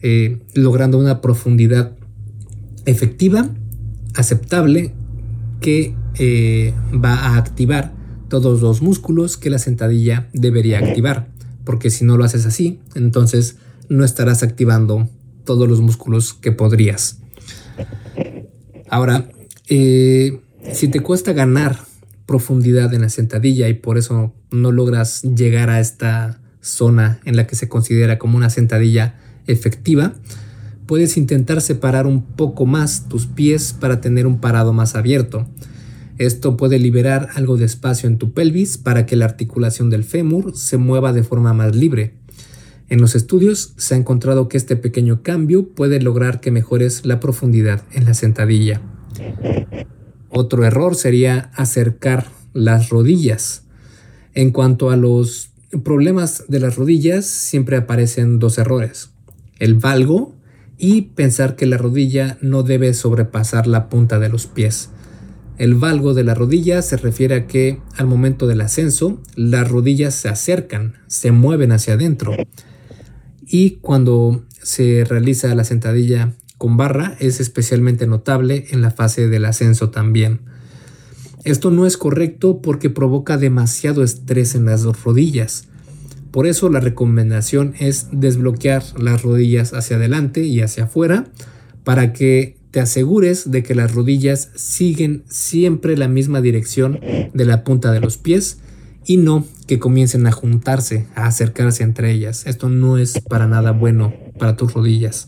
eh, 0.00 0.40
logrando 0.54 0.98
una 0.98 1.20
profundidad 1.20 1.92
efectiva, 2.86 3.48
aceptable, 4.14 4.92
que 5.60 5.94
eh, 6.18 6.74
va 6.92 7.14
a 7.14 7.36
activar 7.36 7.92
todos 8.28 8.62
los 8.62 8.82
músculos 8.82 9.36
que 9.36 9.50
la 9.50 9.58
sentadilla 9.58 10.28
debería 10.32 10.78
activar, 10.78 11.28
porque 11.64 11.90
si 11.90 12.04
no 12.04 12.16
lo 12.16 12.24
haces 12.24 12.46
así, 12.46 12.80
entonces 12.94 13.56
no 13.88 14.04
estarás 14.04 14.42
activando 14.42 15.08
todos 15.44 15.68
los 15.68 15.80
músculos 15.80 16.34
que 16.34 16.50
podrías. 16.50 17.18
Ahora, 18.88 19.28
eh, 19.68 20.40
si 20.72 20.88
te 20.88 21.00
cuesta 21.00 21.32
ganar 21.32 21.78
profundidad 22.32 22.94
en 22.94 23.02
la 23.02 23.10
sentadilla 23.10 23.68
y 23.68 23.74
por 23.74 23.98
eso 23.98 24.32
no 24.50 24.72
logras 24.72 25.20
llegar 25.20 25.68
a 25.68 25.80
esta 25.80 26.40
zona 26.62 27.20
en 27.26 27.36
la 27.36 27.46
que 27.46 27.56
se 27.56 27.68
considera 27.68 28.18
como 28.18 28.38
una 28.38 28.48
sentadilla 28.48 29.16
efectiva, 29.46 30.14
puedes 30.86 31.18
intentar 31.18 31.60
separar 31.60 32.06
un 32.06 32.22
poco 32.22 32.64
más 32.64 33.06
tus 33.06 33.26
pies 33.26 33.74
para 33.78 34.00
tener 34.00 34.26
un 34.26 34.40
parado 34.40 34.72
más 34.72 34.94
abierto. 34.94 35.46
Esto 36.16 36.56
puede 36.56 36.78
liberar 36.78 37.28
algo 37.34 37.58
de 37.58 37.66
espacio 37.66 38.08
en 38.08 38.16
tu 38.16 38.32
pelvis 38.32 38.78
para 38.78 39.04
que 39.04 39.14
la 39.14 39.26
articulación 39.26 39.90
del 39.90 40.02
fémur 40.02 40.56
se 40.56 40.78
mueva 40.78 41.12
de 41.12 41.24
forma 41.24 41.52
más 41.52 41.76
libre. 41.76 42.14
En 42.88 43.02
los 43.02 43.14
estudios 43.14 43.74
se 43.76 43.94
ha 43.94 43.98
encontrado 43.98 44.48
que 44.48 44.56
este 44.56 44.76
pequeño 44.76 45.22
cambio 45.22 45.68
puede 45.68 46.00
lograr 46.00 46.40
que 46.40 46.50
mejores 46.50 47.04
la 47.04 47.20
profundidad 47.20 47.82
en 47.92 48.06
la 48.06 48.14
sentadilla. 48.14 48.80
Otro 50.34 50.64
error 50.64 50.94
sería 50.94 51.50
acercar 51.54 52.26
las 52.54 52.88
rodillas. 52.88 53.64
En 54.32 54.50
cuanto 54.50 54.90
a 54.90 54.96
los 54.96 55.50
problemas 55.84 56.44
de 56.48 56.58
las 56.58 56.76
rodillas, 56.76 57.26
siempre 57.26 57.76
aparecen 57.76 58.38
dos 58.38 58.56
errores. 58.56 59.10
El 59.58 59.74
valgo 59.74 60.34
y 60.78 61.02
pensar 61.02 61.54
que 61.54 61.66
la 61.66 61.76
rodilla 61.76 62.38
no 62.40 62.62
debe 62.62 62.94
sobrepasar 62.94 63.66
la 63.66 63.90
punta 63.90 64.18
de 64.18 64.30
los 64.30 64.46
pies. 64.46 64.88
El 65.58 65.74
valgo 65.74 66.14
de 66.14 66.24
la 66.24 66.34
rodilla 66.34 66.80
se 66.80 66.96
refiere 66.96 67.34
a 67.34 67.46
que 67.46 67.78
al 67.98 68.06
momento 68.06 68.46
del 68.46 68.62
ascenso 68.62 69.20
las 69.36 69.68
rodillas 69.68 70.14
se 70.14 70.30
acercan, 70.30 70.94
se 71.08 71.30
mueven 71.30 71.72
hacia 71.72 71.94
adentro. 71.94 72.34
Y 73.44 73.72
cuando 73.82 74.46
se 74.62 75.04
realiza 75.04 75.54
la 75.54 75.64
sentadilla 75.64 76.32
con 76.62 76.76
barra 76.76 77.16
es 77.18 77.40
especialmente 77.40 78.06
notable 78.06 78.66
en 78.70 78.82
la 78.82 78.92
fase 78.92 79.26
del 79.26 79.46
ascenso 79.46 79.90
también. 79.90 80.42
Esto 81.42 81.72
no 81.72 81.86
es 81.86 81.96
correcto 81.96 82.62
porque 82.62 82.88
provoca 82.88 83.36
demasiado 83.36 84.04
estrés 84.04 84.54
en 84.54 84.66
las 84.66 84.84
rodillas. 84.84 85.66
Por 86.30 86.46
eso 86.46 86.68
la 86.68 86.78
recomendación 86.78 87.74
es 87.80 88.06
desbloquear 88.12 88.84
las 88.96 89.22
rodillas 89.22 89.74
hacia 89.74 89.96
adelante 89.96 90.44
y 90.44 90.60
hacia 90.60 90.84
afuera 90.84 91.24
para 91.82 92.12
que 92.12 92.56
te 92.70 92.78
asegures 92.78 93.50
de 93.50 93.64
que 93.64 93.74
las 93.74 93.92
rodillas 93.92 94.50
siguen 94.54 95.24
siempre 95.28 95.96
la 95.96 96.06
misma 96.06 96.40
dirección 96.40 97.00
de 97.34 97.44
la 97.44 97.64
punta 97.64 97.90
de 97.90 97.98
los 97.98 98.18
pies 98.18 98.58
y 99.04 99.16
no 99.16 99.44
que 99.66 99.80
comiencen 99.80 100.28
a 100.28 100.30
juntarse, 100.30 101.08
a 101.16 101.26
acercarse 101.26 101.82
entre 101.82 102.12
ellas. 102.12 102.46
Esto 102.46 102.68
no 102.68 102.98
es 102.98 103.20
para 103.20 103.48
nada 103.48 103.72
bueno 103.72 104.14
para 104.38 104.54
tus 104.56 104.74
rodillas. 104.74 105.26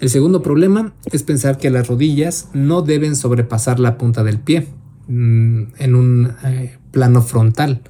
El 0.00 0.08
segundo 0.08 0.42
problema 0.42 0.94
es 1.12 1.22
pensar 1.22 1.58
que 1.58 1.68
las 1.68 1.86
rodillas 1.86 2.48
no 2.54 2.80
deben 2.80 3.16
sobrepasar 3.16 3.78
la 3.78 3.98
punta 3.98 4.24
del 4.24 4.38
pie 4.38 4.66
mm, 5.08 5.62
en 5.78 5.94
un 5.94 6.32
eh, 6.42 6.78
plano 6.90 7.20
frontal. 7.20 7.82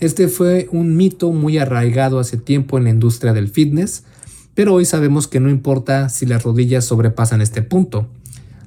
Este 0.00 0.28
fue 0.28 0.68
un 0.72 0.96
mito 0.96 1.32
muy 1.32 1.58
arraigado 1.58 2.18
hace 2.18 2.38
tiempo 2.38 2.78
en 2.78 2.84
la 2.84 2.90
industria 2.90 3.34
del 3.34 3.48
fitness, 3.48 4.04
pero 4.54 4.72
hoy 4.72 4.86
sabemos 4.86 5.28
que 5.28 5.38
no 5.38 5.50
importa 5.50 6.08
si 6.08 6.24
las 6.24 6.44
rodillas 6.44 6.86
sobrepasan 6.86 7.42
este 7.42 7.60
punto. 7.60 8.08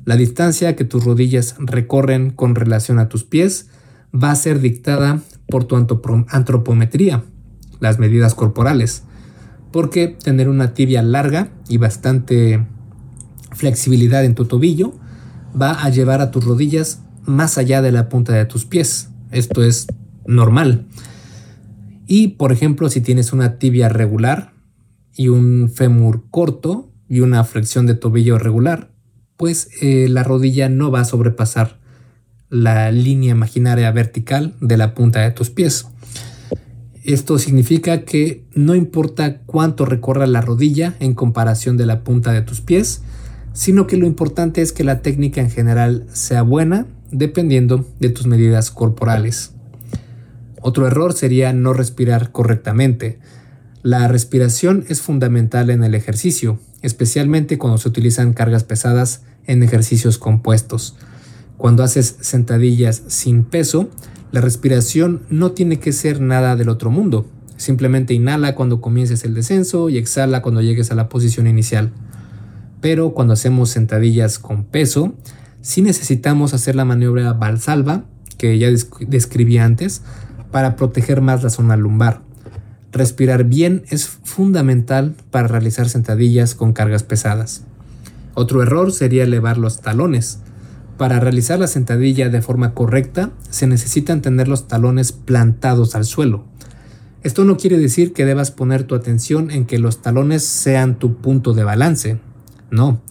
La 0.05 0.15
distancia 0.15 0.75
que 0.75 0.86
tus 0.86 1.03
rodillas 1.03 1.55
recorren 1.57 2.30
con 2.30 2.53
relación 2.53 2.99
a 2.99 3.09
tus 3.09 3.23
pies 3.23 3.69
va 4.13 4.30
a 4.30 4.36
ser 4.36 4.59
dictada 4.59 5.21
por 5.49 5.63
tu 5.63 5.75
antropometría, 5.75 7.23
las 7.80 7.97
medidas 7.97 8.36
corporales, 8.36 9.03
porque 9.72 10.07
tener 10.07 10.49
una 10.49 10.74
tibia 10.74 11.01
larga 11.01 11.51
y 11.68 11.78
bastante 11.78 12.65
flexibilidad 13.51 14.24
en 14.24 14.36
tu 14.36 14.45
tobillo 14.45 14.93
va 15.59 15.84
a 15.84 15.89
llevar 15.89 16.22
a 16.22 16.32
tus 16.32 16.45
rodillas 16.45 17.01
más 17.26 17.57
allá 17.57 17.82
de 17.82 17.91
la 17.91 18.09
punta 18.09 18.34
de 18.34 18.45
tus 18.45 18.65
pies. 18.65 19.09
Esto 19.32 19.63
es 19.63 19.88
normal. 20.26 20.88
Y 22.07 22.30
por 22.30 22.51
ejemplo, 22.51 22.89
si 22.89 23.01
tienes 23.01 23.34
una 23.34 23.57
tibia 23.57 23.89
regular 23.89 24.53
y 25.15 25.28
un 25.28 25.70
fémur 25.74 26.26
corto 26.30 26.91
y 27.09 27.20
una 27.20 27.43
flexión 27.43 27.86
de 27.86 27.95
tobillo 27.95 28.38
regular, 28.38 28.91
pues 29.36 29.70
eh, 29.82 30.07
la 30.09 30.24
rodilla 30.24 30.70
no 30.70 30.89
va 30.91 31.01
a 31.01 31.05
sobrepasar 31.05 31.80
la 32.49 32.91
línea 32.91 33.32
imaginaria 33.32 33.91
vertical 33.91 34.55
de 34.61 34.78
la 34.78 34.93
punta 34.93 35.22
de 35.22 35.32
tus 35.32 35.49
pies. 35.49 35.88
Esto 37.07 37.39
significa 37.39 38.01
que 38.01 38.43
no 38.53 38.75
importa 38.75 39.37
cuánto 39.45 39.85
recorra 39.85 40.27
la 40.27 40.41
rodilla 40.41 40.97
en 40.99 41.13
comparación 41.13 41.77
de 41.77 41.85
la 41.85 42.03
punta 42.03 42.33
de 42.33 42.41
tus 42.41 42.59
pies, 42.59 43.01
sino 43.53 43.87
que 43.87 43.95
lo 43.95 44.05
importante 44.05 44.61
es 44.61 44.73
que 44.73 44.83
la 44.83 45.01
técnica 45.01 45.39
en 45.39 45.49
general 45.49 46.05
sea 46.11 46.41
buena 46.41 46.85
dependiendo 47.09 47.87
de 48.01 48.09
tus 48.09 48.27
medidas 48.27 48.71
corporales. 48.71 49.53
Otro 50.59 50.85
error 50.85 51.13
sería 51.13 51.53
no 51.53 51.71
respirar 51.71 52.33
correctamente. 52.33 53.19
La 53.83 54.09
respiración 54.09 54.83
es 54.89 55.01
fundamental 55.01 55.69
en 55.69 55.85
el 55.85 55.95
ejercicio, 55.95 56.59
especialmente 56.81 57.57
cuando 57.57 57.77
se 57.77 57.87
utilizan 57.87 58.33
cargas 58.33 58.65
pesadas 58.65 59.21
en 59.45 59.63
ejercicios 59.63 60.17
compuestos. 60.17 60.97
Cuando 61.55 61.83
haces 61.83 62.17
sentadillas 62.19 63.01
sin 63.07 63.45
peso, 63.45 63.89
la 64.32 64.41
respiración 64.41 65.21
no 65.30 65.51
tiene 65.51 65.80
que 65.80 65.93
ser 65.93 66.19
nada 66.21 66.55
del 66.55 66.69
otro 66.69 66.91
mundo. 66.91 67.25
Simplemente 67.55 68.13
inhala 68.13 68.55
cuando 68.55 68.82
comiences 68.82 69.23
el 69.23 69.34
descenso 69.34 69.89
y 69.89 69.97
exhala 69.97 70.41
cuando 70.41 70.61
llegues 70.61 70.91
a 70.91 70.95
la 70.95 71.09
posición 71.09 71.47
inicial. 71.47 71.91
Pero 72.82 73.13
cuando 73.13 73.34
hacemos 73.34 73.69
sentadillas 73.69 74.38
con 74.38 74.63
peso, 74.63 75.15
sí 75.61 75.82
necesitamos 75.82 76.53
hacer 76.53 76.75
la 76.75 76.86
maniobra 76.86 77.34
Valsalva, 77.34 78.05
que 78.38 78.59
ya 78.59 78.67
describí 79.07 79.57
antes, 79.57 80.03
para 80.51 80.75
proteger 80.75 81.21
más 81.21 81.43
la 81.43 81.49
zona 81.49 81.75
lumbar. 81.78 82.21
Respirar 82.91 83.43
bien 83.43 83.84
es 83.89 84.07
fundamental 84.07 85.15
para 85.32 85.47
realizar 85.47 85.89
sentadillas 85.89 86.55
con 86.55 86.73
cargas 86.73 87.03
pesadas. 87.03 87.63
Otro 88.34 88.61
error 88.61 88.91
sería 88.91 89.23
elevar 89.23 89.57
los 89.57 89.82
talones. 89.82 90.39
Para 90.97 91.19
realizar 91.19 91.59
la 91.59 91.67
sentadilla 91.67 92.29
de 92.29 92.41
forma 92.41 92.73
correcta 92.73 93.31
se 93.49 93.67
necesitan 93.67 94.21
tener 94.21 94.47
los 94.47 94.67
talones 94.67 95.11
plantados 95.11 95.95
al 95.95 96.05
suelo. 96.05 96.45
Esto 97.23 97.45
no 97.45 97.57
quiere 97.57 97.77
decir 97.77 98.13
que 98.13 98.25
debas 98.25 98.51
poner 98.51 98.83
tu 98.83 98.95
atención 98.95 99.51
en 99.51 99.65
que 99.65 99.79
los 99.79 100.01
talones 100.01 100.43
sean 100.43 100.97
tu 100.97 101.17
punto 101.17 101.53
de 101.53 101.63
balance. 101.63 102.19
No, 102.71 103.01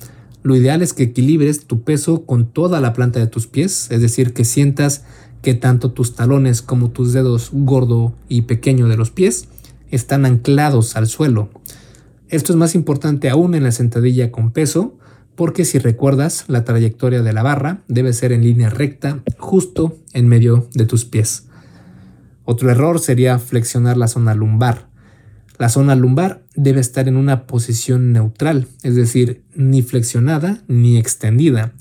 lo 0.43 0.57
ideal 0.57 0.83
es 0.83 0.95
que 0.95 1.05
equilibres 1.05 1.67
tu 1.67 1.83
peso 1.83 2.25
con 2.25 2.47
toda 2.47 2.81
la 2.81 2.93
planta 2.93 3.21
de 3.21 3.27
tus 3.27 3.47
pies, 3.47 3.89
es 3.91 4.01
decir, 4.01 4.33
que 4.33 4.45
sientas 4.45 5.05
que 5.43 5.55
tanto 5.55 5.93
tus 5.93 6.17
talones 6.17 6.63
como 6.63 6.91
tus 6.91 7.13
dedos 7.13 7.51
gordo 7.53 8.15
y 8.29 8.43
pequeño 8.43 8.89
de 8.89 8.97
los 8.97 9.11
pies 9.11 9.49
están 9.91 10.25
anclados 10.25 10.97
al 10.97 11.07
suelo. 11.07 11.51
Esto 12.29 12.53
es 12.53 12.57
más 12.57 12.75
importante 12.75 13.31
aún 13.31 13.55
en 13.55 13.63
la 13.63 13.71
sentadilla 13.71 14.33
con 14.33 14.51
peso, 14.51 14.97
porque 15.37 15.65
si 15.67 15.79
recuerdas, 15.79 16.45
la 16.49 16.65
trayectoria 16.65 17.23
de 17.23 17.33
la 17.33 17.43
barra 17.43 17.83
debe 17.89 18.13
ser 18.13 18.33
en 18.33 18.43
línea 18.43 18.71
recta, 18.71 19.23
justo 19.39 19.99
en 20.13 20.27
medio 20.29 20.69
de 20.75 20.87
tus 20.87 21.05
pies. 21.05 21.47
Otro 22.45 22.71
error 22.71 23.01
sería 23.01 23.39
flexionar 23.39 23.97
la 23.97 24.09
zona 24.09 24.35
lumbar. 24.35 24.89
La 25.59 25.69
zona 25.69 25.95
lumbar 25.95 26.43
debe 26.55 26.81
estar 26.81 27.07
en 27.07 27.17
una 27.17 27.47
posición 27.47 28.13
neutral, 28.13 28.67
es 28.83 28.95
decir, 28.95 29.43
ni 29.55 29.83
flexionada 29.83 30.63
ni 30.69 30.97
extendida. 30.97 31.73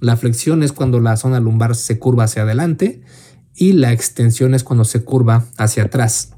La 0.00 0.16
flexión 0.16 0.62
es 0.62 0.72
cuando 0.72 0.98
la 0.98 1.16
zona 1.16 1.38
lumbar 1.38 1.74
se 1.74 1.98
curva 1.98 2.24
hacia 2.24 2.42
adelante 2.42 3.02
y 3.54 3.72
la 3.72 3.92
extensión 3.92 4.54
es 4.54 4.64
cuando 4.64 4.84
se 4.84 5.04
curva 5.04 5.44
hacia 5.58 5.84
atrás. 5.84 6.32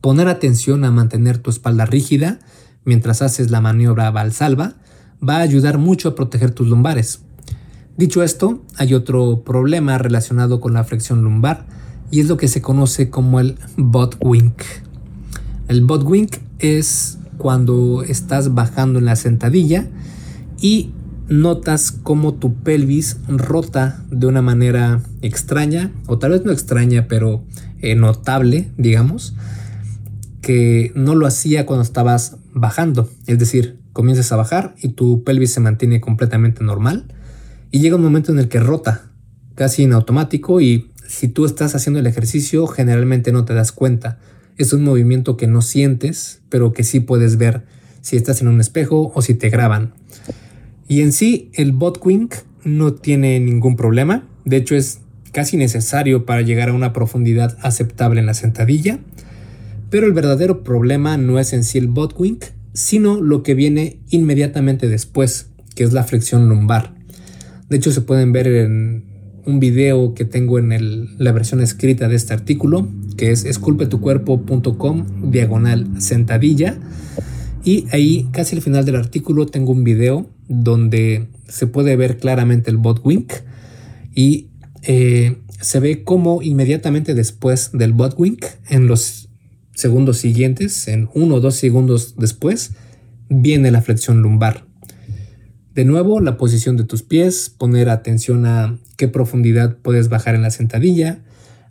Poner 0.00 0.28
atención 0.28 0.84
a 0.84 0.90
mantener 0.90 1.38
tu 1.38 1.50
espalda 1.50 1.86
rígida 1.86 2.38
mientras 2.84 3.22
haces 3.22 3.50
la 3.50 3.60
maniobra 3.60 4.10
valsalva 4.10 4.76
va 5.26 5.36
a 5.36 5.40
ayudar 5.40 5.78
mucho 5.78 6.08
a 6.08 6.14
proteger 6.14 6.50
tus 6.50 6.68
lumbares. 6.68 7.20
Dicho 7.96 8.22
esto, 8.22 8.62
hay 8.76 8.94
otro 8.94 9.42
problema 9.44 9.98
relacionado 9.98 10.60
con 10.60 10.72
la 10.72 10.84
flexión 10.84 11.22
lumbar 11.22 11.66
y 12.10 12.20
es 12.20 12.28
lo 12.28 12.36
que 12.36 12.48
se 12.48 12.62
conoce 12.62 13.10
como 13.10 13.40
el 13.40 13.56
butt 13.76 14.16
wink. 14.20 14.62
El 15.68 15.84
butt 15.84 16.02
wink 16.04 16.36
es 16.58 17.18
cuando 17.38 18.02
estás 18.02 18.54
bajando 18.54 18.98
en 18.98 19.04
la 19.04 19.16
sentadilla 19.16 19.86
y 20.60 20.92
notas 21.28 21.92
cómo 21.92 22.34
tu 22.34 22.54
pelvis 22.54 23.18
rota 23.28 24.04
de 24.10 24.26
una 24.26 24.42
manera 24.42 25.00
extraña, 25.22 25.92
o 26.06 26.18
tal 26.18 26.32
vez 26.32 26.44
no 26.44 26.52
extraña, 26.52 27.06
pero 27.08 27.42
eh, 27.80 27.94
notable, 27.94 28.68
digamos, 28.76 29.34
que 30.42 30.92
no 30.94 31.14
lo 31.14 31.26
hacía 31.26 31.66
cuando 31.66 31.82
estabas 31.82 32.36
bajando. 32.52 33.08
Es 33.26 33.38
decir, 33.38 33.79
comienzas 33.92 34.32
a 34.32 34.36
bajar 34.36 34.74
y 34.80 34.90
tu 34.90 35.24
pelvis 35.24 35.52
se 35.52 35.60
mantiene 35.60 36.00
completamente 36.00 36.64
normal 36.64 37.06
y 37.70 37.80
llega 37.80 37.96
un 37.96 38.02
momento 38.02 38.32
en 38.32 38.38
el 38.38 38.48
que 38.48 38.60
rota 38.60 39.10
casi 39.54 39.82
en 39.84 39.92
automático 39.92 40.60
y 40.60 40.90
si 41.06 41.28
tú 41.28 41.44
estás 41.44 41.74
haciendo 41.74 42.00
el 42.00 42.06
ejercicio 42.06 42.66
generalmente 42.66 43.32
no 43.32 43.44
te 43.44 43.54
das 43.54 43.72
cuenta. 43.72 44.18
Es 44.56 44.72
un 44.72 44.84
movimiento 44.84 45.36
que 45.36 45.46
no 45.46 45.62
sientes, 45.62 46.42
pero 46.48 46.72
que 46.72 46.84
sí 46.84 47.00
puedes 47.00 47.36
ver 47.36 47.64
si 48.00 48.16
estás 48.16 48.40
en 48.40 48.48
un 48.48 48.60
espejo 48.60 49.12
o 49.14 49.22
si 49.22 49.34
te 49.34 49.50
graban. 49.50 49.94
Y 50.88 51.02
en 51.02 51.12
sí, 51.12 51.50
el 51.54 51.72
bot 51.72 52.00
wink 52.04 52.34
no 52.64 52.94
tiene 52.94 53.40
ningún 53.40 53.76
problema. 53.76 54.26
De 54.44 54.56
hecho, 54.56 54.74
es 54.74 55.00
casi 55.32 55.56
necesario 55.56 56.26
para 56.26 56.42
llegar 56.42 56.68
a 56.68 56.72
una 56.72 56.92
profundidad 56.92 57.56
aceptable 57.62 58.20
en 58.20 58.26
la 58.26 58.34
sentadilla. 58.34 58.98
Pero 59.90 60.06
el 60.06 60.12
verdadero 60.12 60.62
problema 60.62 61.16
no 61.16 61.38
es 61.38 61.52
en 61.52 61.64
sí 61.64 61.78
el 61.78 61.88
bot 61.88 62.14
wink, 62.18 62.44
sino 62.80 63.20
lo 63.20 63.42
que 63.42 63.54
viene 63.54 64.00
inmediatamente 64.08 64.88
después, 64.88 65.50
que 65.74 65.84
es 65.84 65.92
la 65.92 66.02
flexión 66.02 66.48
lumbar. 66.48 66.94
De 67.68 67.76
hecho, 67.76 67.92
se 67.92 68.00
pueden 68.00 68.32
ver 68.32 68.46
en 68.48 69.04
un 69.44 69.60
video 69.60 70.14
que 70.14 70.24
tengo 70.24 70.58
en 70.58 71.18
la 71.18 71.32
versión 71.32 71.60
escrita 71.60 72.08
de 72.08 72.16
este 72.16 72.32
artículo, 72.32 72.88
que 73.18 73.32
es 73.32 73.44
esculpetucuerpo.com 73.44 75.30
diagonal 75.30 76.00
sentadilla. 76.00 76.78
Y 77.64 77.84
ahí, 77.92 78.28
casi 78.32 78.56
al 78.56 78.62
final 78.62 78.86
del 78.86 78.96
artículo, 78.96 79.44
tengo 79.44 79.72
un 79.72 79.84
video 79.84 80.30
donde 80.48 81.28
se 81.48 81.66
puede 81.66 81.96
ver 81.96 82.16
claramente 82.16 82.70
el 82.70 82.78
bot 82.78 83.04
wink 83.04 83.32
y 84.14 84.48
eh, 84.84 85.36
se 85.60 85.80
ve 85.80 86.02
como 86.02 86.40
inmediatamente 86.40 87.14
después 87.14 87.72
del 87.74 87.92
bot 87.92 88.14
wink, 88.18 88.46
en 88.70 88.86
los 88.86 89.29
segundos 89.80 90.18
siguientes, 90.18 90.86
en 90.88 91.08
uno 91.14 91.36
o 91.36 91.40
dos 91.40 91.56
segundos 91.56 92.14
después, 92.16 92.72
viene 93.28 93.70
la 93.70 93.82
flexión 93.82 94.22
lumbar. 94.22 94.64
De 95.74 95.84
nuevo, 95.84 96.20
la 96.20 96.36
posición 96.36 96.76
de 96.76 96.84
tus 96.84 97.02
pies, 97.02 97.48
poner 97.56 97.88
atención 97.88 98.44
a 98.44 98.78
qué 98.96 99.08
profundidad 99.08 99.76
puedes 99.78 100.08
bajar 100.08 100.34
en 100.34 100.42
la 100.42 100.50
sentadilla, 100.50 101.20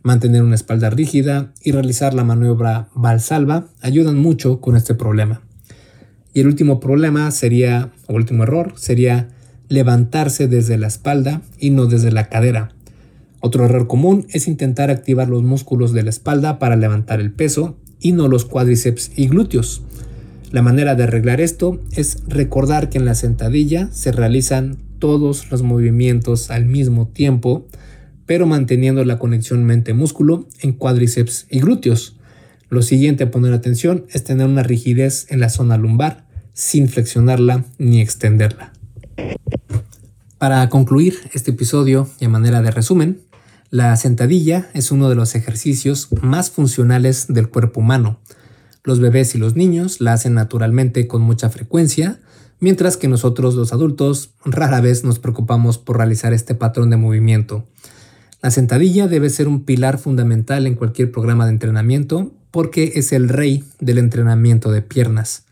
mantener 0.03 0.41
una 0.41 0.55
espalda 0.55 0.89
rígida 0.89 1.53
y 1.61 1.71
realizar 1.71 2.13
la 2.13 2.23
maniobra 2.23 2.89
valsalva 2.95 3.67
ayudan 3.81 4.17
mucho 4.17 4.61
con 4.61 4.75
este 4.77 4.95
problema. 4.95 5.41
Y 6.33 6.41
el 6.41 6.47
último 6.47 6.79
problema 6.79 7.29
sería, 7.31 7.91
o 8.07 8.13
último 8.13 8.43
error, 8.43 8.73
sería 8.77 9.29
levantarse 9.67 10.47
desde 10.47 10.77
la 10.77 10.87
espalda 10.87 11.41
y 11.59 11.69
no 11.71 11.85
desde 11.85 12.11
la 12.11 12.29
cadera. 12.29 12.69
Otro 13.41 13.65
error 13.65 13.87
común 13.87 14.25
es 14.29 14.47
intentar 14.47 14.89
activar 14.89 15.29
los 15.29 15.43
músculos 15.43 15.93
de 15.93 16.03
la 16.03 16.09
espalda 16.09 16.59
para 16.59 16.75
levantar 16.75 17.19
el 17.19 17.31
peso 17.31 17.77
y 17.99 18.11
no 18.11 18.27
los 18.27 18.45
cuádriceps 18.45 19.11
y 19.15 19.27
glúteos. 19.27 19.81
La 20.51 20.61
manera 20.61 20.95
de 20.95 21.03
arreglar 21.03 21.41
esto 21.41 21.79
es 21.91 22.23
recordar 22.27 22.89
que 22.89 22.97
en 22.97 23.05
la 23.05 23.15
sentadilla 23.15 23.89
se 23.91 24.11
realizan 24.11 24.77
todos 24.97 25.51
los 25.51 25.61
movimientos 25.61 26.49
al 26.49 26.65
mismo 26.65 27.07
tiempo, 27.07 27.67
pero 28.25 28.47
manteniendo 28.47 29.03
la 29.05 29.19
conexión 29.19 29.63
mente-músculo 29.63 30.47
en 30.61 30.73
cuádriceps 30.73 31.45
y 31.49 31.59
glúteos. 31.59 32.15
Lo 32.69 32.81
siguiente 32.81 33.23
a 33.23 33.31
poner 33.31 33.53
atención 33.53 34.05
es 34.11 34.23
tener 34.23 34.47
una 34.47 34.63
rigidez 34.63 35.27
en 35.29 35.39
la 35.39 35.49
zona 35.49 35.77
lumbar 35.77 36.25
sin 36.53 36.87
flexionarla 36.89 37.65
ni 37.77 38.01
extenderla. 38.01 38.73
Para 40.37 40.67
concluir 40.69 41.15
este 41.33 41.51
episodio 41.51 42.09
y 42.19 42.25
a 42.25 42.29
manera 42.29 42.61
de 42.61 42.71
resumen, 42.71 43.19
la 43.71 43.95
sentadilla 43.97 44.69
es 44.73 44.91
uno 44.91 45.09
de 45.09 45.15
los 45.15 45.35
ejercicios 45.35 46.09
más 46.21 46.49
funcionales 46.49 47.27
del 47.27 47.49
cuerpo 47.49 47.81
humano. 47.81 48.19
Los 48.83 48.99
bebés 48.99 49.35
y 49.35 49.37
los 49.37 49.55
niños 49.55 50.01
la 50.01 50.13
hacen 50.13 50.33
naturalmente 50.33 51.07
con 51.07 51.21
mucha 51.21 51.51
frecuencia, 51.51 52.19
mientras 52.59 52.97
que 52.97 53.07
nosotros 53.07 53.53
los 53.53 53.71
adultos 53.71 54.31
rara 54.43 54.81
vez 54.81 55.03
nos 55.03 55.19
preocupamos 55.19 55.77
por 55.77 55.97
realizar 55.97 56.33
este 56.33 56.55
patrón 56.55 56.89
de 56.89 56.97
movimiento. 56.97 57.67
La 58.41 58.49
sentadilla 58.49 59.07
debe 59.07 59.29
ser 59.29 59.47
un 59.47 59.63
pilar 59.65 59.99
fundamental 59.99 60.65
en 60.65 60.73
cualquier 60.73 61.11
programa 61.11 61.45
de 61.45 61.51
entrenamiento 61.51 62.33
porque 62.49 62.93
es 62.95 63.11
el 63.11 63.29
rey 63.29 63.63
del 63.79 63.99
entrenamiento 63.99 64.71
de 64.71 64.81
piernas. 64.81 65.43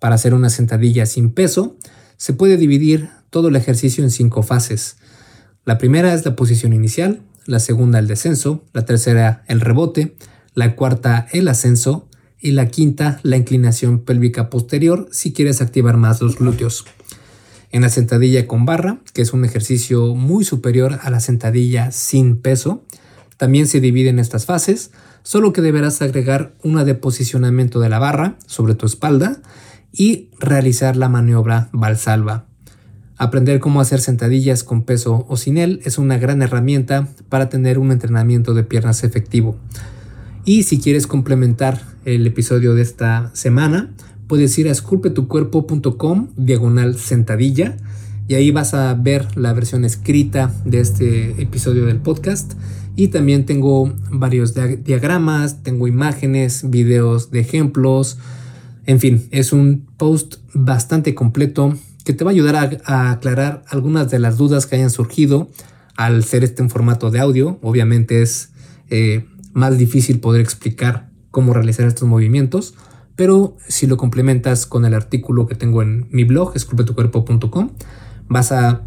Para 0.00 0.16
hacer 0.16 0.34
una 0.34 0.50
sentadilla 0.50 1.06
sin 1.06 1.30
peso, 1.30 1.76
se 2.16 2.32
puede 2.32 2.56
dividir 2.56 3.10
todo 3.30 3.48
el 3.48 3.56
ejercicio 3.56 4.02
en 4.02 4.10
cinco 4.10 4.42
fases. 4.42 4.96
La 5.64 5.78
primera 5.78 6.12
es 6.12 6.24
la 6.24 6.34
posición 6.34 6.72
inicial, 6.72 7.20
la 7.46 7.58
segunda 7.58 7.98
el 7.98 8.06
descenso, 8.06 8.64
la 8.72 8.84
tercera 8.84 9.44
el 9.48 9.60
rebote, 9.60 10.16
la 10.54 10.74
cuarta 10.76 11.26
el 11.32 11.48
ascenso 11.48 12.08
y 12.40 12.52
la 12.52 12.68
quinta 12.68 13.20
la 13.22 13.36
inclinación 13.36 14.00
pélvica 14.00 14.50
posterior 14.50 15.08
si 15.12 15.32
quieres 15.32 15.62
activar 15.62 15.96
más 15.96 16.20
los 16.20 16.38
glúteos. 16.38 16.84
En 17.70 17.82
la 17.82 17.88
sentadilla 17.88 18.46
con 18.46 18.66
barra, 18.66 19.00
que 19.14 19.22
es 19.22 19.32
un 19.32 19.44
ejercicio 19.44 20.14
muy 20.14 20.44
superior 20.44 20.98
a 21.02 21.10
la 21.10 21.20
sentadilla 21.20 21.90
sin 21.90 22.36
peso, 22.36 22.84
también 23.38 23.66
se 23.66 23.80
divide 23.80 24.10
en 24.10 24.18
estas 24.18 24.44
fases, 24.44 24.90
solo 25.22 25.52
que 25.52 25.62
deberás 25.62 26.02
agregar 26.02 26.54
una 26.62 26.84
de 26.84 26.94
posicionamiento 26.94 27.80
de 27.80 27.88
la 27.88 27.98
barra 27.98 28.36
sobre 28.46 28.74
tu 28.74 28.86
espalda 28.86 29.40
y 29.90 30.30
realizar 30.38 30.96
la 30.96 31.08
maniobra 31.08 31.70
valsalva. 31.72 32.51
Aprender 33.22 33.60
cómo 33.60 33.80
hacer 33.80 34.00
sentadillas 34.00 34.64
con 34.64 34.82
peso 34.82 35.26
o 35.28 35.36
sin 35.36 35.56
él 35.56 35.80
es 35.84 35.96
una 35.96 36.18
gran 36.18 36.42
herramienta 36.42 37.06
para 37.28 37.48
tener 37.48 37.78
un 37.78 37.92
entrenamiento 37.92 38.52
de 38.52 38.64
piernas 38.64 39.04
efectivo. 39.04 39.56
Y 40.44 40.64
si 40.64 40.80
quieres 40.80 41.06
complementar 41.06 41.80
el 42.04 42.26
episodio 42.26 42.74
de 42.74 42.82
esta 42.82 43.30
semana, 43.32 43.92
puedes 44.26 44.58
ir 44.58 44.66
a 44.66 44.72
esculpetucuerpo.com 44.72 46.30
diagonal 46.36 46.98
sentadilla 46.98 47.76
y 48.26 48.34
ahí 48.34 48.50
vas 48.50 48.74
a 48.74 48.92
ver 48.94 49.38
la 49.38 49.52
versión 49.52 49.84
escrita 49.84 50.52
de 50.64 50.80
este 50.80 51.40
episodio 51.40 51.86
del 51.86 51.98
podcast 51.98 52.54
y 52.96 53.06
también 53.06 53.46
tengo 53.46 53.92
varios 54.10 54.52
diagramas, 54.82 55.62
tengo 55.62 55.86
imágenes, 55.86 56.68
videos 56.68 57.30
de 57.30 57.38
ejemplos, 57.38 58.18
en 58.84 58.98
fin, 58.98 59.28
es 59.30 59.52
un 59.52 59.86
post 59.96 60.38
bastante 60.54 61.14
completo 61.14 61.78
que 62.04 62.12
te 62.12 62.24
va 62.24 62.30
a 62.30 62.34
ayudar 62.34 62.80
a, 62.84 63.10
aclarar 63.10 63.64
algunas 63.68 64.10
de 64.10 64.18
las 64.18 64.36
dudas 64.36 64.66
que 64.66 64.76
hayan 64.76 64.90
surgido 64.90 65.50
al 65.96 66.24
ser 66.24 66.44
este 66.44 66.62
en 66.62 66.70
formato 66.70 67.10
de 67.10 67.20
audio. 67.20 67.58
Obviamente 67.62 68.22
es 68.22 68.50
eh, 68.90 69.26
más 69.52 69.78
difícil 69.78 70.20
poder 70.20 70.40
explicar 70.40 71.08
cómo 71.30 71.54
realizar 71.54 71.86
estos 71.86 72.08
movimientos, 72.08 72.74
pero 73.16 73.56
si 73.68 73.86
lo 73.86 73.96
complementas 73.96 74.66
con 74.66 74.84
el 74.84 74.94
artículo 74.94 75.46
que 75.46 75.54
tengo 75.54 75.82
en 75.82 76.08
mi 76.10 76.24
blog, 76.24 76.52
esculpetucuerpo.com, 76.54 77.70
vas 78.28 78.52
a, 78.52 78.82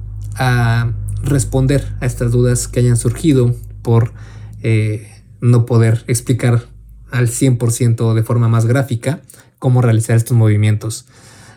responder 1.23 1.95
a 2.01 2.05
estas 2.05 2.31
dudas 2.31 2.67
que 2.67 2.81
hayan 2.81 2.97
surgido 2.97 3.55
por 3.81 4.13
eh, 4.61 5.09
no 5.39 5.65
poder 5.65 6.03
explicar 6.07 6.65
al 7.09 7.29
100% 7.29 8.13
de 8.13 8.23
forma 8.23 8.49
más 8.49 8.65
gráfica 8.65 9.21
cómo 9.57 9.81
realizar 9.81 10.17
estos 10.17 10.37
movimientos. 10.37 11.05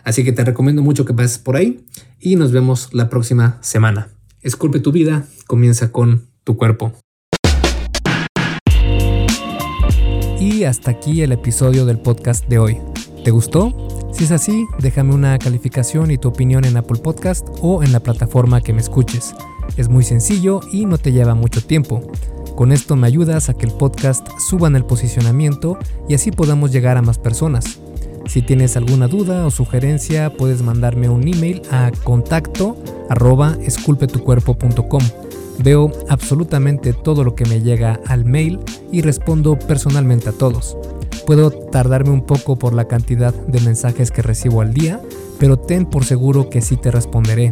Así 0.03 0.23
que 0.23 0.31
te 0.31 0.43
recomiendo 0.43 0.81
mucho 0.81 1.05
que 1.05 1.13
pases 1.13 1.37
por 1.37 1.55
ahí 1.55 1.85
y 2.19 2.35
nos 2.35 2.51
vemos 2.51 2.89
la 2.93 3.09
próxima 3.09 3.57
semana. 3.61 4.09
Esculpe 4.41 4.79
tu 4.79 4.91
vida, 4.91 5.25
comienza 5.47 5.91
con 5.91 6.27
tu 6.43 6.55
cuerpo. 6.57 6.93
Y 10.39 10.63
hasta 10.63 10.91
aquí 10.91 11.21
el 11.21 11.33
episodio 11.33 11.85
del 11.85 11.99
podcast 11.99 12.47
de 12.47 12.59
hoy. 12.59 12.77
¿Te 13.23 13.31
gustó? 13.31 13.87
Si 14.13 14.23
es 14.23 14.31
así, 14.31 14.65
déjame 14.79 15.13
una 15.13 15.37
calificación 15.37 16.11
y 16.11 16.17
tu 16.17 16.29
opinión 16.29 16.65
en 16.65 16.77
Apple 16.77 16.99
Podcast 17.01 17.47
o 17.61 17.83
en 17.83 17.91
la 17.91 17.99
plataforma 17.99 18.61
que 18.61 18.73
me 18.73 18.81
escuches. 18.81 19.35
Es 19.77 19.89
muy 19.89 20.03
sencillo 20.03 20.61
y 20.71 20.85
no 20.85 20.97
te 20.97 21.11
lleva 21.11 21.35
mucho 21.35 21.61
tiempo. 21.61 22.01
Con 22.55 22.71
esto 22.71 22.95
me 22.95 23.07
ayudas 23.07 23.49
a 23.49 23.53
que 23.53 23.65
el 23.65 23.71
podcast 23.73 24.27
suba 24.39 24.67
en 24.67 24.75
el 24.75 24.85
posicionamiento 24.85 25.77
y 26.07 26.15
así 26.15 26.31
podamos 26.31 26.71
llegar 26.71 26.97
a 26.97 27.01
más 27.01 27.17
personas. 27.17 27.79
Si 28.29 28.43
tienes 28.43 28.77
alguna 28.77 29.07
duda 29.07 29.47
o 29.47 29.49
sugerencia, 29.49 30.31
puedes 30.31 30.61
mandarme 30.61 31.09
un 31.09 31.27
email 31.27 31.63
a 31.71 31.91
contacto 32.03 32.77
arroba 33.09 33.57
esculpetucuerpo.com. 33.63 35.01
Veo 35.63 35.91
absolutamente 36.09 36.93
todo 36.93 37.23
lo 37.23 37.33
que 37.33 37.45
me 37.45 37.61
llega 37.61 37.99
al 38.05 38.25
mail 38.25 38.59
y 38.91 39.01
respondo 39.01 39.57
personalmente 39.57 40.29
a 40.29 40.31
todos. 40.31 40.77
Puedo 41.25 41.49
tardarme 41.49 42.11
un 42.11 42.21
poco 42.21 42.55
por 42.55 42.73
la 42.73 42.87
cantidad 42.87 43.33
de 43.33 43.61
mensajes 43.61 44.11
que 44.11 44.21
recibo 44.21 44.61
al 44.61 44.75
día, 44.75 45.01
pero 45.39 45.57
ten 45.57 45.87
por 45.87 46.05
seguro 46.05 46.51
que 46.51 46.61
sí 46.61 46.77
te 46.77 46.91
responderé. 46.91 47.51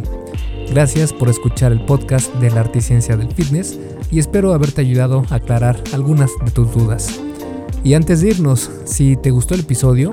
Gracias 0.70 1.12
por 1.12 1.28
escuchar 1.28 1.72
el 1.72 1.84
podcast 1.84 2.32
de 2.36 2.50
la 2.52 2.60
arte 2.60 2.82
ciencia 2.82 3.16
del 3.16 3.32
fitness 3.32 3.76
y 4.12 4.20
espero 4.20 4.52
haberte 4.52 4.82
ayudado 4.82 5.24
a 5.30 5.36
aclarar 5.36 5.82
algunas 5.92 6.30
de 6.44 6.52
tus 6.52 6.72
dudas. 6.72 7.20
Y 7.82 7.94
antes 7.94 8.20
de 8.20 8.28
irnos, 8.28 8.70
si 8.84 9.16
te 9.16 9.30
gustó 9.32 9.54
el 9.54 9.60
episodio, 9.60 10.12